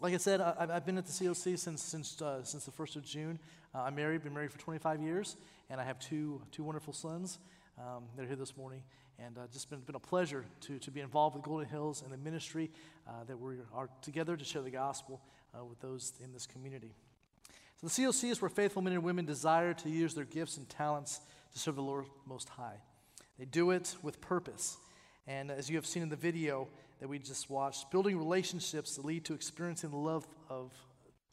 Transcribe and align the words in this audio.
like 0.00 0.14
I 0.14 0.16
said, 0.16 0.40
I, 0.40 0.66
I've 0.72 0.86
been 0.86 0.98
at 0.98 1.06
the 1.06 1.12
COC 1.12 1.58
since, 1.58 1.82
since, 1.82 2.20
uh, 2.22 2.42
since 2.42 2.64
the 2.64 2.72
1st 2.72 2.96
of 2.96 3.04
June. 3.04 3.38
Uh, 3.74 3.82
I'm 3.82 3.94
married, 3.94 4.22
been 4.22 4.32
married 4.32 4.50
for 4.50 4.58
25 4.58 5.02
years, 5.02 5.36
and 5.68 5.80
I 5.80 5.84
have 5.84 5.98
two, 5.98 6.40
two 6.50 6.64
wonderful 6.64 6.92
sons. 6.92 7.38
Um, 7.78 8.04
they're 8.16 8.26
here 8.26 8.36
this 8.36 8.56
morning, 8.56 8.82
and 9.18 9.36
uh, 9.36 9.42
just 9.52 9.68
been, 9.68 9.80
been 9.80 9.94
a 9.94 10.00
pleasure 10.00 10.44
to, 10.62 10.78
to 10.78 10.90
be 10.90 11.00
involved 11.00 11.36
with 11.36 11.44
Golden 11.44 11.68
Hills 11.68 12.02
and 12.02 12.12
the 12.12 12.16
ministry 12.16 12.70
uh, 13.06 13.24
that 13.26 13.38
we 13.38 13.56
are 13.74 13.88
together 14.00 14.36
to 14.36 14.44
share 14.44 14.62
the 14.62 14.70
gospel 14.70 15.20
uh, 15.54 15.64
with 15.64 15.80
those 15.80 16.14
in 16.24 16.32
this 16.32 16.46
community. 16.46 16.94
So 17.80 17.86
the 17.86 17.92
COC 17.92 18.30
is 18.30 18.42
where 18.42 18.48
faithful 18.48 18.82
men 18.82 18.94
and 18.94 19.02
women 19.02 19.26
desire 19.26 19.74
to 19.74 19.90
use 19.90 20.14
their 20.14 20.24
gifts 20.24 20.56
and 20.56 20.68
talents 20.68 21.20
to 21.52 21.58
serve 21.58 21.76
the 21.76 21.82
Lord 21.82 22.06
Most 22.26 22.48
High. 22.48 22.76
They 23.38 23.44
do 23.44 23.70
it 23.70 23.96
with 24.02 24.20
purpose. 24.20 24.78
And 25.26 25.50
as 25.50 25.68
you 25.70 25.76
have 25.76 25.86
seen 25.86 26.02
in 26.02 26.08
the 26.08 26.16
video 26.16 26.68
that 27.00 27.08
we 27.08 27.18
just 27.18 27.50
watched, 27.50 27.90
building 27.90 28.16
relationships 28.16 28.96
that 28.96 29.04
lead 29.04 29.24
to 29.24 29.34
experiencing 29.34 29.90
the 29.90 29.96
love 29.96 30.26
of, 30.48 30.72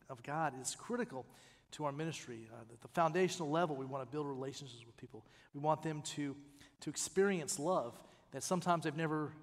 of 0.09 0.23
God 0.23 0.53
is 0.62 0.75
critical 0.75 1.25
to 1.71 1.85
our 1.85 1.91
ministry. 1.91 2.48
Uh, 2.52 2.62
at 2.73 2.81
the 2.81 2.88
foundational 2.88 3.49
level, 3.49 3.75
we 3.75 3.85
want 3.85 4.03
to 4.03 4.11
build 4.11 4.25
relationships 4.25 4.84
with 4.85 4.95
people. 4.98 5.25
We 5.53 5.59
want 5.59 5.84
them 5.84 6.02
to, 6.16 6.35
to 6.81 6.89
experience 6.89 7.59
love 7.59 7.99
that 8.31 8.44
sometimes 8.44 8.85
they've 8.85 8.95
never 8.95 9.34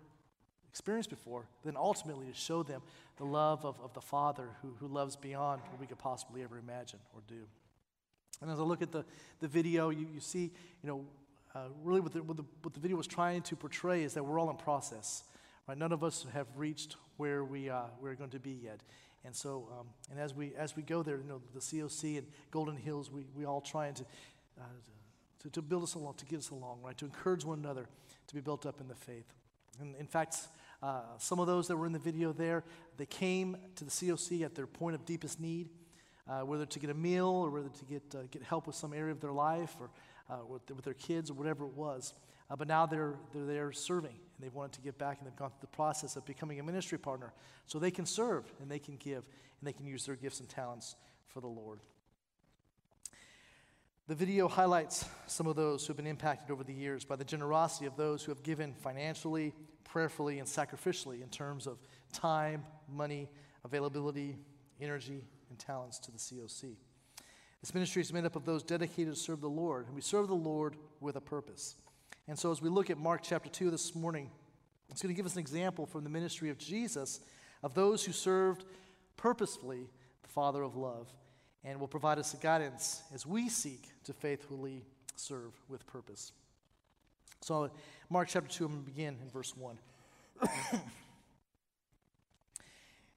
experienced 0.68 1.10
before, 1.10 1.46
then 1.65 1.77
ultimately 1.77 2.27
to 2.27 2.34
show 2.34 2.62
them 2.62 2.82
the 3.16 3.24
love 3.24 3.65
of, 3.65 3.79
of 3.80 3.93
the 3.95 4.01
Father 4.01 4.48
who, 4.62 4.74
who 4.80 4.88
loves 4.88 5.16
beyond 5.16 5.60
what 5.70 5.79
we 5.79 5.87
could 5.87 5.98
possibly 5.98 6.43
ever 6.43 6.59
imagine 6.59 6.98
or 7.15 7.20
do. 7.29 7.45
And 8.41 8.51
as 8.51 8.59
I 8.59 8.62
look 8.62 8.82
at 8.82 8.91
the, 8.91 9.04
the 9.41 9.46
video, 9.46 9.91
you, 9.91 10.09
you 10.12 10.20
see, 10.20 10.51
you 10.82 10.88
know, 10.88 11.04
uh, 11.54 11.68
really 11.82 12.01
what 12.01 12.12
the, 12.12 12.23
what, 12.23 12.37
the, 12.37 12.45
what 12.62 12.74
the 12.74 12.80
video 12.80 12.96
was 12.96 13.06
trying 13.06 13.43
to 13.43 13.54
portray 13.54 14.02
is 14.02 14.15
that 14.15 14.24
we're 14.24 14.41
all 14.41 14.51
in 14.51 14.56
process. 14.56 15.23
Right? 15.66 15.78
None 15.78 15.92
of 15.92 16.04
us 16.04 16.27
have 16.32 16.46
reached 16.56 16.96
where 17.16 17.45
we, 17.45 17.70
uh, 17.70 17.84
we're 18.00 18.14
going 18.14 18.30
to 18.30 18.41
be 18.41 18.59
yet. 18.62 18.80
And 19.24 19.34
so, 19.34 19.68
um, 19.78 19.87
and 20.10 20.20
as 20.20 20.34
we, 20.34 20.52
as 20.56 20.77
we 20.77 20.82
go 20.82 21.02
there, 21.02 21.16
you 21.16 21.24
know, 21.24 21.40
the 21.54 21.60
COC 21.60 22.18
and 22.18 22.27
Golden 22.51 22.76
Hills, 22.76 23.10
we, 23.10 23.24
we 23.34 23.46
all 23.46 23.62
trying 23.62 23.95
to, 23.95 24.04
uh, 24.60 24.65
to, 25.43 25.51
to 25.51 25.62
build 25.62 25.82
us 25.82 25.95
along, 25.95 26.15
to 26.15 26.26
get 26.26 26.38
us 26.38 26.51
along, 26.51 26.80
right? 26.82 26.96
To 26.98 27.06
encourage 27.06 27.45
one 27.45 27.59
another 27.59 27.87
to 28.26 28.34
be 28.34 28.40
built 28.40 28.66
up 28.66 28.80
in 28.80 28.88
the 28.88 28.95
faith. 28.95 29.32
And 29.80 29.95
in 29.96 30.06
fact, 30.06 30.37
uh, 30.82 31.01
some 31.18 31.40
of 31.40 31.46
those 31.46 31.68
that 31.68 31.76
were 31.76 31.87
in 31.87 31.93
the 31.93 31.99
video 31.99 32.32
there, 32.32 32.65
they 32.99 33.06
came 33.06 33.56
to 33.76 33.84
the 33.84 33.90
COC 33.90 34.45
at 34.45 34.54
their 34.54 34.66
point 34.66 34.95
of 34.95 35.06
deepest 35.06 35.40
need, 35.40 35.71
uh, 36.28 36.40
whether 36.40 36.66
to 36.66 36.78
get 36.78 36.90
a 36.90 36.95
meal 36.95 37.28
or 37.28 37.51
whether 37.51 37.71
to 37.71 37.84
get, 37.87 38.02
uh, 38.15 38.18
get 38.30 38.43
help 38.43 38.66
with 38.66 38.76
some 38.76 38.93
area 38.93 39.12
of 39.12 39.21
their 39.21 39.32
life 39.32 39.74
or 39.80 39.90
uh, 40.28 40.45
with, 40.46 40.71
with, 40.71 40.84
their 40.84 40.95
kids 40.95 41.30
or 41.30 41.34
whatever 41.34 41.65
it 41.65 41.73
was. 41.73 42.15
Uh, 42.51 42.56
but 42.56 42.68
now 42.68 42.84
they're, 42.87 43.15
they're 43.32 43.46
there 43.46 43.73
serving 43.73 44.16
and 44.37 44.45
they've 44.45 44.54
wanted 44.54 44.73
to 44.73 44.80
give 44.80 44.99
back 44.99 45.18
and 45.18 45.27
they've 45.27 45.37
gone 45.37 45.51
through 45.51 45.60
the 45.60 45.77
process 45.77 46.16
of 46.16 46.24
becoming 46.24 46.60
a 46.60 46.63
ministry 46.63 46.99
partner 46.99 47.32
so 47.66 47.79
they 47.79 47.90
can 47.90 48.07
serve 48.07 48.45
and 48.60 48.71
they 48.71 48.79
can 48.79 48.96
give 48.96 49.24
and 49.60 49.68
they 49.68 49.73
can 49.73 49.87
use 49.87 50.07
their 50.07 50.16
gifts 50.16 50.40
and 50.40 50.49
talents 50.49 50.96
for 51.27 51.40
the 51.40 51.46
Lord. 51.46 51.80
The 54.07 54.15
video 54.15 54.49
highlights 54.49 55.07
some 55.27 55.46
of 55.46 55.57
those 55.57 55.87
who 55.87 55.93
have 55.93 55.96
been 55.96 56.07
impacted 56.07 56.51
over 56.51 56.62
the 56.62 56.74
years 56.74 57.05
by 57.05 57.16
the 57.16 57.24
generosity 57.24 57.87
of 57.87 57.96
those 57.96 58.23
who 58.23 58.32
have 58.32 58.43
given 58.43 58.74
financially, 58.74 59.55
prayerfully, 59.85 60.40
and 60.40 60.46
sacrificially 60.46 61.23
in 61.23 61.30
terms 61.30 61.66
of 61.66 61.79
time, 62.12 62.65
money, 62.87 63.30
availability, 63.65 64.37
energy, 64.78 65.25
and 65.49 65.59
talents 65.59 65.99
to 66.00 66.10
the 66.10 66.19
COC. 66.19 66.77
This 67.62 67.72
ministry 67.72 68.03
is 68.03 68.12
made 68.12 68.27
up 68.27 68.37
of 68.37 68.44
those 68.44 68.62
dedicated 68.62 69.15
to 69.15 69.19
serve 69.19 69.41
the 69.41 69.49
Lord, 69.49 69.87
and 69.87 69.94
we 69.94 70.03
serve 70.03 70.28
the 70.28 70.34
Lord 70.34 70.77
with 71.00 71.16
a 71.16 71.21
purpose. 71.22 71.77
And 72.27 72.39
so, 72.39 72.50
as 72.50 72.62
we 72.62 72.71
look 72.71 72.89
at 72.89 72.97
Mark 72.97 73.21
chapter 73.22 73.50
2 73.50 73.71
this 73.71 73.94
morning, 73.94 74.31
it's 74.89 75.03
going 75.03 75.15
to 75.15 75.17
give 75.17 75.27
us 75.27 75.34
an 75.34 75.41
example 75.41 75.84
from 75.84 76.05
the 76.05 76.11
ministry 76.11 76.49
of 76.49 76.56
Jesus 76.56 77.21
of 77.62 77.75
those 77.75 78.03
who 78.05 78.12
served 78.12 78.65
purposefully 79.19 79.91
the 80.22 80.28
Father 80.28 80.62
of 80.62 80.75
love, 80.75 81.12
and 81.65 81.78
will 81.78 81.89
provide 81.89 82.19
us 82.19 82.33
a 82.33 82.39
guidance 82.39 83.03
as 83.12 83.27
we 83.27 83.50
seek 83.50 83.91
to 84.05 84.15
faithfully 84.15 84.83
serve 85.17 85.53
with 85.69 85.87
purpose. 85.87 86.33
So, 87.43 87.71
Mark 88.09 88.29
chapter 88.29 88.49
2, 88.49 88.65
I'm 88.65 88.73
going 88.73 88.84
to 88.84 88.91
begin 88.91 89.19
in 89.23 89.29
verse 89.29 89.55
1. 89.55 89.79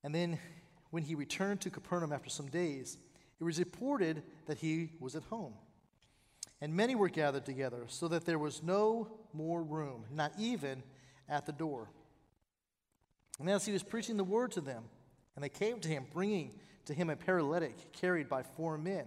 and 0.03 0.13
then, 0.13 0.38
when 0.90 1.03
he 1.03 1.16
returned 1.16 1.62
to 1.62 1.69
Capernaum 1.69 2.12
after 2.12 2.29
some 2.29 2.47
days, 2.47 2.97
it 3.40 3.44
was 3.46 3.57
reported 3.57 4.22
that 4.47 4.57
he 4.57 4.90
was 5.00 5.16
at 5.16 5.23
home. 5.23 5.53
And 6.59 6.73
many 6.73 6.95
were 6.95 7.09
gathered 7.09 7.45
together, 7.45 7.84
so 7.88 8.07
that 8.07 8.25
there 8.25 8.40
was 8.40 8.63
no 8.63 9.09
more 9.34 9.62
room, 9.62 10.06
not 10.12 10.31
even 10.40 10.81
at 11.29 11.45
the 11.45 11.51
door. 11.51 11.90
And 13.40 13.50
as 13.50 13.66
he 13.66 13.72
was 13.72 13.84
preaching 13.84 14.18
the 14.18 14.23
word 14.23 14.51
to 14.53 14.62
them, 14.62 14.84
and 15.35 15.44
they 15.44 15.50
came 15.50 15.79
to 15.81 15.88
him, 15.88 16.07
bringing 16.12 16.53
to 16.85 16.94
him 16.94 17.09
a 17.09 17.16
paralytic 17.16 17.91
carried 17.94 18.28
by 18.28 18.41
four 18.41 18.78
men. 18.78 19.06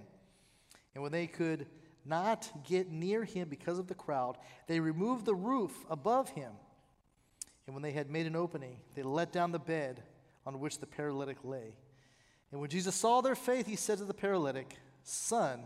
And 0.95 1.03
when 1.03 1.11
they 1.11 1.27
could 1.27 1.67
not 2.05 2.49
get 2.69 2.91
near 2.91 3.25
him 3.25 3.49
because 3.49 3.81
of 3.81 3.89
the 3.89 3.95
crowd, 3.95 4.37
they 4.69 4.79
removed 4.79 5.27
the 5.27 5.35
roof 5.35 5.73
above 5.91 6.29
him. 6.31 6.53
And 7.67 7.75
when 7.75 7.83
they 7.83 7.93
had 7.93 8.11
made 8.11 8.27
an 8.27 8.37
opening, 8.37 8.77
they 8.95 9.03
let 9.03 9.33
down 9.33 9.51
the 9.51 9.59
bed 9.59 10.03
on 10.47 10.61
which 10.61 10.79
the 10.79 10.87
paralytic 10.87 11.39
lay. 11.43 11.75
And 12.53 12.61
when 12.61 12.71
Jesus 12.71 12.95
saw 12.95 13.21
their 13.21 13.35
faith, 13.35 13.67
he 13.67 13.77
said 13.77 13.99
to 13.99 14.05
the 14.05 14.15
paralytic, 14.15 14.77
Son, 15.03 15.61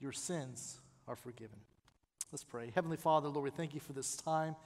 your 0.00 0.12
sins 0.12 0.80
are 1.06 1.16
forgiven. 1.16 1.58
Let's 2.32 2.44
pray. 2.44 2.72
Heavenly 2.74 2.96
Father, 2.96 3.28
Lord, 3.28 3.44
we 3.44 3.50
thank 3.50 3.74
you 3.74 3.80
for 3.80 3.92
this 3.92 4.16
time 4.16 4.56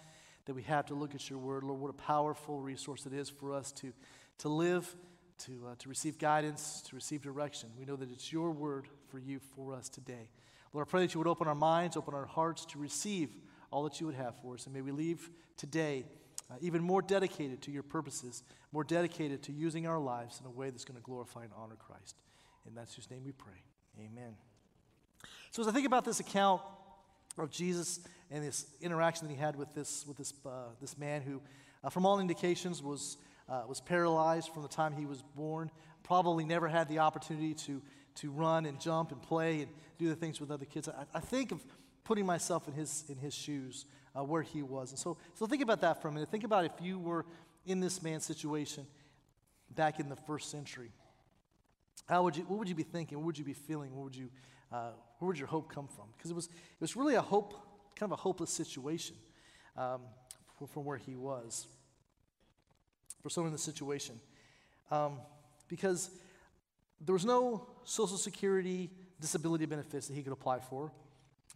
that 0.46 0.54
we 0.54 0.62
have 0.62 0.86
to 0.86 0.94
look 0.94 1.14
at 1.14 1.28
your 1.28 1.38
word. 1.38 1.64
Lord, 1.64 1.80
what 1.80 1.90
a 1.90 1.92
powerful 1.92 2.60
resource 2.60 3.04
it 3.04 3.12
is 3.12 3.28
for 3.28 3.52
us 3.52 3.70
to, 3.72 3.92
to 4.38 4.48
live, 4.48 4.96
to, 5.40 5.52
uh, 5.68 5.74
to 5.78 5.88
receive 5.88 6.18
guidance, 6.18 6.82
to 6.88 6.94
receive 6.96 7.20
direction. 7.20 7.68
We 7.78 7.84
know 7.84 7.96
that 7.96 8.10
it's 8.10 8.32
your 8.32 8.50
word 8.50 8.88
for 9.10 9.18
you, 9.18 9.40
for 9.54 9.74
us 9.74 9.88
today. 9.88 10.30
Lord, 10.72 10.86
I 10.86 10.90
pray 10.90 11.02
that 11.02 11.14
you 11.14 11.20
would 11.20 11.26
open 11.26 11.48
our 11.48 11.54
minds, 11.54 11.96
open 11.96 12.14
our 12.14 12.26
hearts 12.26 12.64
to 12.66 12.78
receive 12.78 13.36
all 13.70 13.82
that 13.84 14.00
you 14.00 14.06
would 14.06 14.14
have 14.14 14.36
for 14.40 14.54
us. 14.54 14.64
And 14.64 14.74
may 14.74 14.80
we 14.80 14.92
leave 14.92 15.30
today 15.56 16.06
uh, 16.50 16.54
even 16.60 16.82
more 16.82 17.02
dedicated 17.02 17.60
to 17.62 17.70
your 17.70 17.82
purposes, 17.82 18.42
more 18.72 18.84
dedicated 18.84 19.42
to 19.42 19.52
using 19.52 19.86
our 19.86 19.98
lives 19.98 20.40
in 20.40 20.46
a 20.46 20.50
way 20.50 20.70
that's 20.70 20.84
going 20.84 20.96
to 20.96 21.02
glorify 21.02 21.42
and 21.42 21.52
honor 21.56 21.76
Christ. 21.76 22.16
In 22.66 22.74
that's 22.74 22.94
whose 22.94 23.10
name 23.10 23.24
we 23.24 23.32
pray. 23.32 23.62
Amen. 23.98 24.34
So 25.50 25.62
as 25.62 25.68
I 25.68 25.72
think 25.72 25.86
about 25.86 26.04
this 26.04 26.20
account 26.20 26.60
of 27.38 27.50
Jesus 27.50 28.00
and 28.30 28.44
this 28.44 28.66
interaction 28.80 29.26
that 29.26 29.32
he 29.32 29.40
had 29.40 29.56
with 29.56 29.72
this, 29.74 30.04
with 30.06 30.16
this, 30.16 30.32
uh, 30.44 30.70
this 30.80 30.98
man 30.98 31.22
who, 31.22 31.40
uh, 31.82 31.90
from 31.90 32.04
all 32.04 32.20
indications, 32.20 32.82
was, 32.82 33.16
uh, 33.48 33.62
was 33.68 33.80
paralyzed 33.80 34.52
from 34.52 34.62
the 34.62 34.68
time 34.68 34.92
he 34.92 35.06
was 35.06 35.22
born, 35.34 35.70
probably 36.02 36.44
never 36.44 36.68
had 36.68 36.88
the 36.88 36.98
opportunity 36.98 37.54
to, 37.54 37.80
to 38.16 38.30
run 38.30 38.66
and 38.66 38.80
jump 38.80 39.12
and 39.12 39.22
play 39.22 39.62
and 39.62 39.68
do 39.98 40.08
the 40.08 40.16
things 40.16 40.40
with 40.40 40.50
other 40.50 40.64
kids. 40.64 40.88
I, 40.88 41.04
I 41.14 41.20
think 41.20 41.52
of 41.52 41.64
putting 42.04 42.26
myself 42.26 42.68
in 42.68 42.74
his, 42.74 43.04
in 43.08 43.16
his 43.16 43.34
shoes, 43.34 43.86
uh, 44.16 44.24
where 44.24 44.42
he 44.42 44.62
was. 44.62 44.90
And 44.90 44.98
so, 44.98 45.16
so 45.34 45.46
think 45.46 45.62
about 45.62 45.80
that 45.82 46.02
for 46.02 46.08
a 46.08 46.12
minute. 46.12 46.30
Think 46.30 46.44
about 46.44 46.64
if 46.64 46.72
you 46.80 46.98
were 46.98 47.24
in 47.66 47.80
this 47.80 48.02
man's 48.02 48.24
situation 48.24 48.86
back 49.74 50.00
in 50.00 50.08
the 50.08 50.16
first 50.16 50.50
century. 50.50 50.90
How 52.08 52.22
would 52.22 52.36
you, 52.36 52.44
what 52.44 52.58
would 52.58 52.68
you 52.68 52.74
be 52.74 52.82
thinking? 52.82 53.18
What 53.18 53.26
would 53.26 53.38
you 53.38 53.44
be 53.44 53.52
feeling? 53.52 53.94
What 53.94 54.04
would 54.04 54.16
you, 54.16 54.30
uh, 54.72 54.92
where 55.18 55.26
would 55.26 55.38
your 55.38 55.48
hope 55.48 55.72
come 55.72 55.88
from? 55.88 56.06
Because 56.16 56.30
it 56.30 56.34
was, 56.34 56.46
it 56.46 56.80
was 56.80 56.96
really 56.96 57.14
a 57.14 57.22
hope, 57.22 57.54
kind 57.96 58.12
of 58.12 58.18
a 58.18 58.20
hopeless 58.20 58.50
situation 58.50 59.16
um, 59.76 60.02
from 60.72 60.84
where 60.84 60.96
he 60.96 61.14
was 61.14 61.66
for 63.22 63.30
someone 63.30 63.48
in 63.48 63.52
the 63.52 63.58
situation. 63.58 64.20
Um, 64.90 65.18
because 65.68 66.10
there 67.00 67.12
was 67.12 67.24
no 67.24 67.66
Social 67.84 68.16
Security 68.16 68.90
disability 69.20 69.66
benefits 69.66 70.08
that 70.08 70.14
he 70.14 70.22
could 70.22 70.32
apply 70.32 70.60
for. 70.60 70.92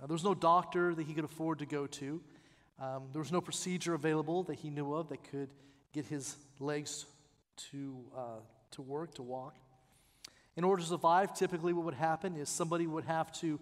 Uh, 0.03 0.07
there 0.07 0.15
was 0.15 0.25
no 0.25 0.35
doctor 0.35 0.95
that 0.95 1.07
he 1.07 1.15
could 1.15 1.25
afford 1.25 1.59
to 1.61 1.67
go 1.67 1.87
to. 1.87 2.21
Um, 2.81 3.05
there 3.13 3.21
was 3.21 3.33
no 3.33 3.41
procedure 3.41 3.95
available 3.95 4.43
that 4.45 4.57
he 4.57 4.71
knew 4.71 4.95
of 4.95 5.09
that 5.11 5.23
could 5.31 5.51
get 5.93 6.07
his 6.07 6.37
legs 6.59 7.07
to, 7.71 8.01
uh, 8.17 8.41
to 8.73 8.83
work, 8.83 9.15
to 9.15 9.23
walk. 9.23 9.57
In 10.57 10.65
order 10.65 10.83
to 10.83 10.89
survive, 10.89 11.35
typically 11.35 11.73
what 11.73 11.85
would 11.85 11.95
happen 11.95 12.37
is 12.37 12.49
somebody 12.49 12.87
would 12.87 13.05
have 13.05 13.33
to, 13.41 13.59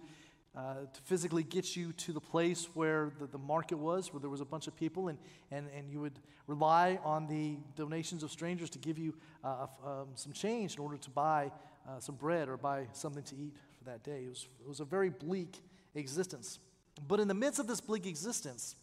uh, 0.55 0.73
to 0.93 1.01
physically 1.05 1.43
get 1.43 1.77
you 1.77 1.93
to 1.93 2.11
the 2.11 2.19
place 2.19 2.67
where 2.73 3.11
the, 3.19 3.27
the 3.27 3.37
market 3.37 3.77
was, 3.77 4.11
where 4.11 4.19
there 4.19 4.29
was 4.29 4.41
a 4.41 4.45
bunch 4.45 4.67
of 4.67 4.75
people, 4.75 5.07
and, 5.07 5.17
and, 5.51 5.67
and 5.75 5.89
you 5.89 6.01
would 6.01 6.19
rely 6.47 6.99
on 7.05 7.27
the 7.27 7.57
donations 7.77 8.23
of 8.23 8.31
strangers 8.31 8.69
to 8.71 8.79
give 8.79 8.97
you 8.97 9.13
uh, 9.43 9.67
um, 9.85 10.07
some 10.15 10.33
change 10.33 10.75
in 10.75 10.81
order 10.81 10.97
to 10.97 11.09
buy 11.09 11.49
uh, 11.87 11.99
some 11.99 12.15
bread 12.15 12.49
or 12.49 12.57
buy 12.57 12.85
something 12.91 13.23
to 13.23 13.35
eat 13.35 13.55
for 13.77 13.85
that 13.85 14.03
day. 14.03 14.23
It 14.25 14.29
was, 14.29 14.47
it 14.59 14.67
was 14.67 14.79
a 14.81 14.85
very 14.85 15.09
bleak 15.09 15.61
existence. 15.95 16.59
But 17.07 17.21
in 17.21 17.29
the 17.29 17.33
midst 17.33 17.59
of 17.59 17.67
this 17.67 17.79
bleak 17.79 18.05
existence, 18.05 18.75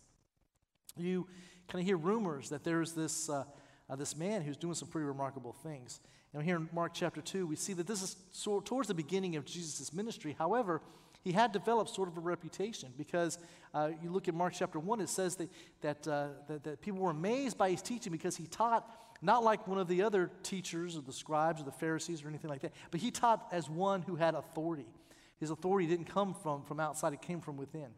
you 0.96 1.26
kind 1.68 1.82
of 1.82 1.86
hear 1.86 1.98
rumors 1.98 2.48
that 2.48 2.64
there's 2.64 2.92
this, 2.92 3.28
uh, 3.28 3.44
uh, 3.90 3.96
this 3.96 4.16
man 4.16 4.42
who's 4.42 4.56
doing 4.56 4.74
some 4.74 4.88
pretty 4.88 5.06
remarkable 5.06 5.52
things. 5.52 6.00
And 6.34 6.42
here 6.42 6.56
in 6.56 6.68
Mark 6.72 6.92
chapter 6.94 7.20
2, 7.20 7.46
we 7.46 7.56
see 7.56 7.72
that 7.72 7.86
this 7.86 8.02
is 8.02 8.16
so, 8.32 8.60
towards 8.60 8.88
the 8.88 8.94
beginning 8.94 9.36
of 9.36 9.44
Jesus' 9.44 9.92
ministry. 9.92 10.36
However, 10.38 10.82
he 11.22 11.32
had 11.32 11.52
developed 11.52 11.90
sort 11.90 12.08
of 12.08 12.16
a 12.16 12.20
reputation 12.20 12.92
because 12.96 13.38
uh, 13.74 13.90
you 14.02 14.10
look 14.10 14.28
at 14.28 14.34
Mark 14.34 14.54
chapter 14.56 14.78
1, 14.78 15.00
it 15.00 15.08
says 15.08 15.36
that, 15.36 15.50
that, 15.80 16.08
uh, 16.08 16.28
that, 16.48 16.64
that, 16.64 16.80
people 16.80 17.00
were 17.00 17.10
amazed 17.10 17.58
by 17.58 17.70
his 17.70 17.82
teaching 17.82 18.12
because 18.12 18.36
he 18.36 18.46
taught 18.46 18.88
not 19.20 19.42
like 19.42 19.66
one 19.66 19.78
of 19.78 19.88
the 19.88 20.02
other 20.02 20.30
teachers 20.42 20.96
or 20.96 21.00
the 21.00 21.12
scribes 21.12 21.60
or 21.60 21.64
the 21.64 21.72
Pharisees 21.72 22.22
or 22.22 22.28
anything 22.28 22.50
like 22.50 22.60
that, 22.60 22.72
but 22.90 23.00
he 23.00 23.10
taught 23.10 23.48
as 23.50 23.68
one 23.68 24.02
who 24.02 24.14
had 24.14 24.34
authority. 24.34 24.86
His 25.40 25.50
authority 25.50 25.88
didn't 25.88 26.06
come 26.06 26.34
from, 26.34 26.62
from 26.62 26.78
outside, 26.78 27.12
it 27.12 27.22
came 27.22 27.40
from 27.40 27.56
within. 27.56 27.88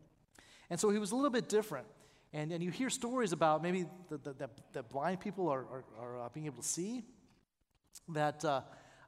And 0.70 0.78
so 0.78 0.90
he 0.90 0.98
was 0.98 1.10
a 1.12 1.16
little 1.16 1.30
bit 1.30 1.48
different. 1.48 1.86
And, 2.32 2.52
and 2.52 2.62
you 2.62 2.70
hear 2.70 2.90
stories 2.90 3.32
about 3.32 3.60
maybe 3.60 3.86
that 4.08 4.88
blind 4.88 5.20
people 5.20 5.48
are, 5.48 5.66
are, 5.66 5.84
are 5.98 6.20
uh, 6.20 6.28
being 6.32 6.46
able 6.46 6.62
to 6.62 6.68
see, 6.68 7.04
that, 8.08 8.44
uh, 8.44 8.62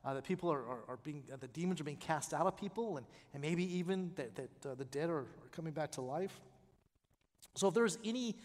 uh, 0.04 0.14
that 0.14 0.24
people 0.24 0.52
are, 0.52 0.60
are, 0.60 0.80
are, 0.88 0.98
being, 1.02 1.24
uh, 1.32 1.36
the 1.36 1.48
demons 1.48 1.80
are 1.80 1.84
being 1.84 1.96
cast 1.96 2.32
out 2.34 2.46
of 2.46 2.56
people, 2.56 2.96
and, 2.96 3.06
and 3.32 3.42
maybe 3.42 3.78
even 3.78 4.12
that, 4.16 4.34
that 4.36 4.66
uh, 4.70 4.74
the 4.74 4.84
dead 4.84 5.10
are, 5.10 5.20
are 5.20 5.48
coming 5.50 5.72
back 5.72 5.92
to 5.92 6.00
life. 6.00 6.40
So 7.54 7.68
if 7.68 7.74
there's 7.74 7.98
any 8.04 8.36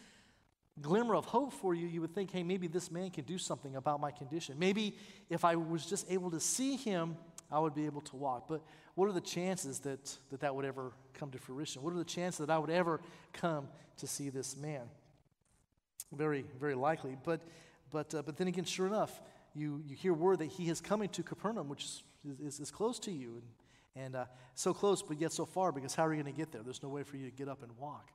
glimmer 0.82 1.16
of 1.16 1.26
hope 1.26 1.54
for 1.54 1.74
you, 1.74 1.88
you 1.88 2.02
would 2.02 2.14
think, 2.14 2.32
hey, 2.32 2.44
maybe 2.44 2.68
this 2.68 2.92
man 2.92 3.10
can 3.10 3.24
do 3.24 3.38
something 3.38 3.76
about 3.76 4.00
my 4.00 4.12
condition. 4.12 4.58
Maybe 4.60 4.96
if 5.30 5.44
I 5.46 5.56
was 5.56 5.86
just 5.86 6.10
able 6.12 6.32
to 6.32 6.40
see 6.40 6.76
him, 6.76 7.18
I 7.52 7.60
would 7.60 7.74
be 7.74 7.86
able 7.86 8.02
to 8.02 8.16
walk. 8.16 8.48
But 8.48 8.62
what 8.96 9.08
are 9.08 9.14
the 9.14 9.22
chances 9.22 9.80
that 9.80 10.18
that, 10.30 10.42
that 10.42 10.54
would 10.54 10.66
ever 10.66 10.92
come 11.14 11.32
to 11.32 11.38
fruition? 11.38 11.82
What 11.82 11.94
are 11.94 11.98
the 11.98 12.04
chances 12.04 12.46
that 12.46 12.50
I 12.50 12.58
would 12.58 12.70
ever 12.70 13.00
come 13.34 13.70
to 13.98 14.08
see 14.08 14.30
this 14.30 14.58
man? 14.58 14.82
Very, 16.12 16.46
very 16.60 16.76
likely. 16.76 17.18
But, 17.24 17.42
but, 17.90 18.14
uh, 18.14 18.22
but 18.22 18.38
then 18.38 18.48
again, 18.48 18.66
sure 18.66 18.88
enough, 18.88 19.22
you, 19.58 19.82
you 19.86 19.96
hear 19.96 20.14
word 20.14 20.40
that 20.40 20.48
he 20.48 20.70
is 20.70 20.80
coming 20.80 21.10
to 21.10 21.24
Capernaum, 21.24 21.68
which 21.68 21.84
is, 21.84 22.04
is, 22.40 22.60
is 22.60 22.72
close 22.72 23.00
to 23.00 23.12
you. 23.12 23.42
And, 23.96 24.06
and 24.06 24.16
uh, 24.16 24.26
so 24.54 24.74
close, 24.74 25.02
but 25.02 25.20
yet 25.20 25.32
so 25.32 25.46
far, 25.46 25.72
because 25.72 25.96
how 25.96 26.06
are 26.06 26.14
you 26.14 26.22
going 26.22 26.34
to 26.34 26.38
get 26.38 26.52
there? 26.52 26.62
There's 26.62 26.84
no 26.84 26.90
way 26.90 27.04
for 27.04 27.18
you 27.18 27.26
to 27.26 27.36
get 27.36 27.48
up 27.48 27.64
and 27.64 27.72
walk. 27.78 28.12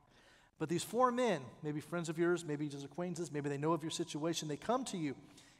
But 0.57 0.69
these 0.69 0.83
four 0.83 1.11
men, 1.11 1.41
maybe 1.61 1.81
friends 1.81 2.09
of 2.09 2.17
yours, 2.17 2.45
maybe 2.45 2.69
just 2.69 2.85
acquaintances, 2.85 3.31
maybe 3.31 3.49
they 3.49 3.57
know 3.57 3.73
of 3.73 3.83
your 3.83 3.91
situation, 3.91 4.47
they 4.47 4.55
come 4.55 4.85
to 4.85 4.97
you 4.97 5.15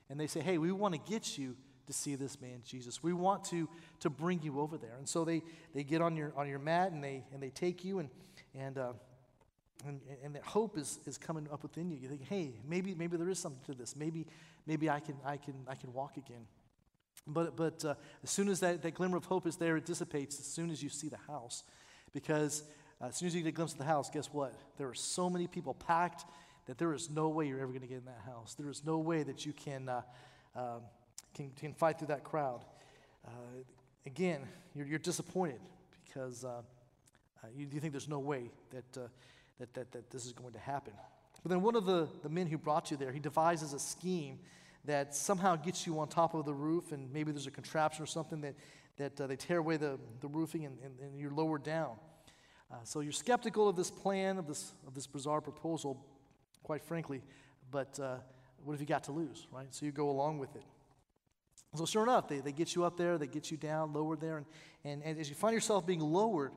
and 0.09 0.19
they 0.19 0.27
say, 0.27 0.39
Hey, 0.39 0.57
we 0.57 0.71
want 0.71 0.93
to 0.93 1.11
get 1.11 1.37
you 1.37 1.57
to 1.87 1.93
see 1.93 2.15
this 2.15 2.39
man 2.39 2.61
Jesus. 2.65 3.03
We 3.03 3.11
want 3.11 3.43
to, 3.45 3.67
to 3.99 4.09
bring 4.09 4.41
you 4.41 4.61
over 4.61 4.77
there. 4.77 4.95
And 4.97 5.07
so 5.09 5.25
they, 5.25 5.41
they 5.73 5.83
get 5.83 6.01
on 6.01 6.15
your, 6.15 6.31
on 6.37 6.47
your 6.47 6.59
mat 6.59 6.91
and 6.91 7.03
they, 7.03 7.25
and 7.33 7.43
they 7.43 7.49
take 7.49 7.83
you 7.83 7.99
and, 7.99 8.09
and, 8.57 8.77
uh, 8.77 8.93
and, 9.85 9.99
and 10.23 10.35
that 10.35 10.43
hope 10.43 10.77
is, 10.77 10.99
is 11.05 11.17
coming 11.17 11.47
up 11.51 11.63
within 11.63 11.89
you. 11.89 11.97
You 11.97 12.07
think, 12.07 12.25
hey, 12.29 12.53
maybe, 12.65 12.95
maybe 12.95 13.17
there 13.17 13.29
is 13.29 13.39
something 13.39 13.61
to 13.65 13.73
this. 13.73 13.95
Maybe, 13.97 14.25
maybe 14.65 14.89
I, 14.89 14.99
can, 14.99 15.15
I, 15.25 15.37
can, 15.37 15.55
I 15.67 15.75
can 15.75 15.93
walk 15.93 16.17
again. 16.17 16.45
But, 17.25 17.55
but 17.55 17.85
uh, 17.85 17.95
as 18.23 18.29
soon 18.29 18.49
as 18.49 18.59
that, 18.59 18.81
that 18.81 18.93
glimmer 18.95 19.17
of 19.17 19.25
hope 19.25 19.47
is 19.47 19.55
there, 19.55 19.77
it 19.77 19.85
dissipates 19.85 20.39
as 20.39 20.45
soon 20.45 20.69
as 20.69 20.83
you 20.83 20.89
see 20.89 21.09
the 21.09 21.17
house. 21.27 21.63
Because 22.13 22.63
uh, 23.01 23.07
as 23.07 23.15
soon 23.15 23.27
as 23.27 23.35
you 23.35 23.41
get 23.41 23.49
a 23.49 23.51
glimpse 23.53 23.73
of 23.73 23.79
the 23.79 23.85
house, 23.85 24.09
guess 24.09 24.27
what? 24.31 24.53
There 24.77 24.87
are 24.87 24.93
so 24.93 25.29
many 25.29 25.47
people 25.47 25.73
packed 25.73 26.25
that 26.65 26.77
there 26.77 26.93
is 26.93 27.09
no 27.09 27.29
way 27.29 27.47
you're 27.47 27.59
ever 27.59 27.71
going 27.71 27.81
to 27.81 27.87
get 27.87 27.97
in 27.97 28.05
that 28.05 28.21
house. 28.25 28.55
There 28.55 28.69
is 28.69 28.85
no 28.85 28.97
way 28.97 29.23
that 29.23 29.45
you 29.45 29.53
can, 29.53 29.89
uh, 29.89 30.01
um, 30.55 30.81
can, 31.33 31.51
can 31.51 31.73
fight 31.73 31.99
through 31.99 32.07
that 32.07 32.23
crowd. 32.23 32.63
Uh, 33.25 33.29
again, 34.05 34.41
you're, 34.73 34.87
you're, 34.87 34.99
disappointed 34.99 35.59
because 36.05 36.43
uh, 36.43 36.47
uh, 36.47 37.47
you, 37.55 37.67
you, 37.71 37.79
think 37.79 37.93
there's 37.93 38.09
no 38.09 38.19
way 38.19 38.49
that, 38.71 38.91
that, 39.59 39.73
that, 39.73 39.91
that 39.91 40.09
this 40.09 40.25
is 40.25 40.33
going 40.33 40.53
to 40.53 40.59
happen. 40.59 40.93
But 41.43 41.49
then 41.49 41.61
one 41.61 41.75
of 41.75 41.85
the, 41.85 42.07
the 42.23 42.29
men 42.29 42.47
who 42.47 42.57
brought 42.57 42.89
you 42.89 42.97
there, 42.97 43.11
he 43.11 43.19
devises 43.19 43.73
a 43.73 43.79
scheme 43.79 44.39
that 44.85 45.13
somehow 45.13 45.55
gets 45.55 45.85
you 45.85 45.99
on 45.99 46.07
top 46.07 46.33
of 46.33 46.45
the 46.45 46.53
roof, 46.53 46.91
and 46.91 47.11
maybe 47.11 47.31
there's 47.31 47.47
a 47.47 47.51
contraption 47.51 48.03
or 48.03 48.07
something 48.07 48.41
that, 48.41 48.55
that 48.97 49.27
they 49.27 49.35
tear 49.35 49.59
away 49.59 49.77
the, 49.77 49.99
the 50.21 50.27
roofing 50.27 50.65
and, 50.65 50.77
and, 50.83 50.99
and 50.99 51.19
you're 51.19 51.31
lowered 51.31 51.63
down. 51.63 51.95
Uh, 52.71 52.77
so 52.83 53.01
you're 53.01 53.11
skeptical 53.11 53.67
of 53.67 53.75
this 53.75 53.91
plan, 53.91 54.37
of 54.37 54.47
this, 54.47 54.73
of 54.87 54.93
this 54.93 55.05
bizarre 55.05 55.41
proposal, 55.41 56.05
quite 56.63 56.81
frankly, 56.81 57.21
but 57.71 57.99
uh, 57.99 58.15
what 58.63 58.73
have 58.73 58.81
you 58.81 58.87
got 58.87 59.03
to 59.03 59.11
lose, 59.11 59.47
right? 59.51 59.67
So 59.69 59.85
you 59.85 59.91
go 59.91 60.09
along 60.09 60.39
with 60.39 60.55
it. 60.55 60.63
So 61.75 61.85
sure 61.85 62.03
enough, 62.03 62.27
they, 62.27 62.39
they 62.39 62.51
get 62.51 62.75
you 62.75 62.83
up 62.83 62.97
there, 62.97 63.17
they 63.17 63.27
get 63.27 63.51
you 63.51 63.57
down, 63.57 63.93
lowered 63.93 64.21
there, 64.21 64.37
and, 64.37 64.45
and, 64.85 65.03
and 65.03 65.19
as 65.19 65.27
you 65.29 65.35
find 65.35 65.53
yourself 65.53 65.85
being 65.85 65.99
lowered, 65.99 66.51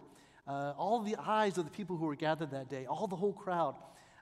uh, 0.47 0.75
all 0.77 1.01
the 1.01 1.17
eyes 1.17 1.59
of 1.59 1.65
the 1.65 1.71
people 1.71 1.97
who 1.97 2.07
were 2.07 2.17
gathered 2.17 2.51
that 2.51 2.69
day, 2.69 2.87
all 2.87 3.07
the 3.07 3.17
whole 3.17 3.33
crowd, 3.33 3.75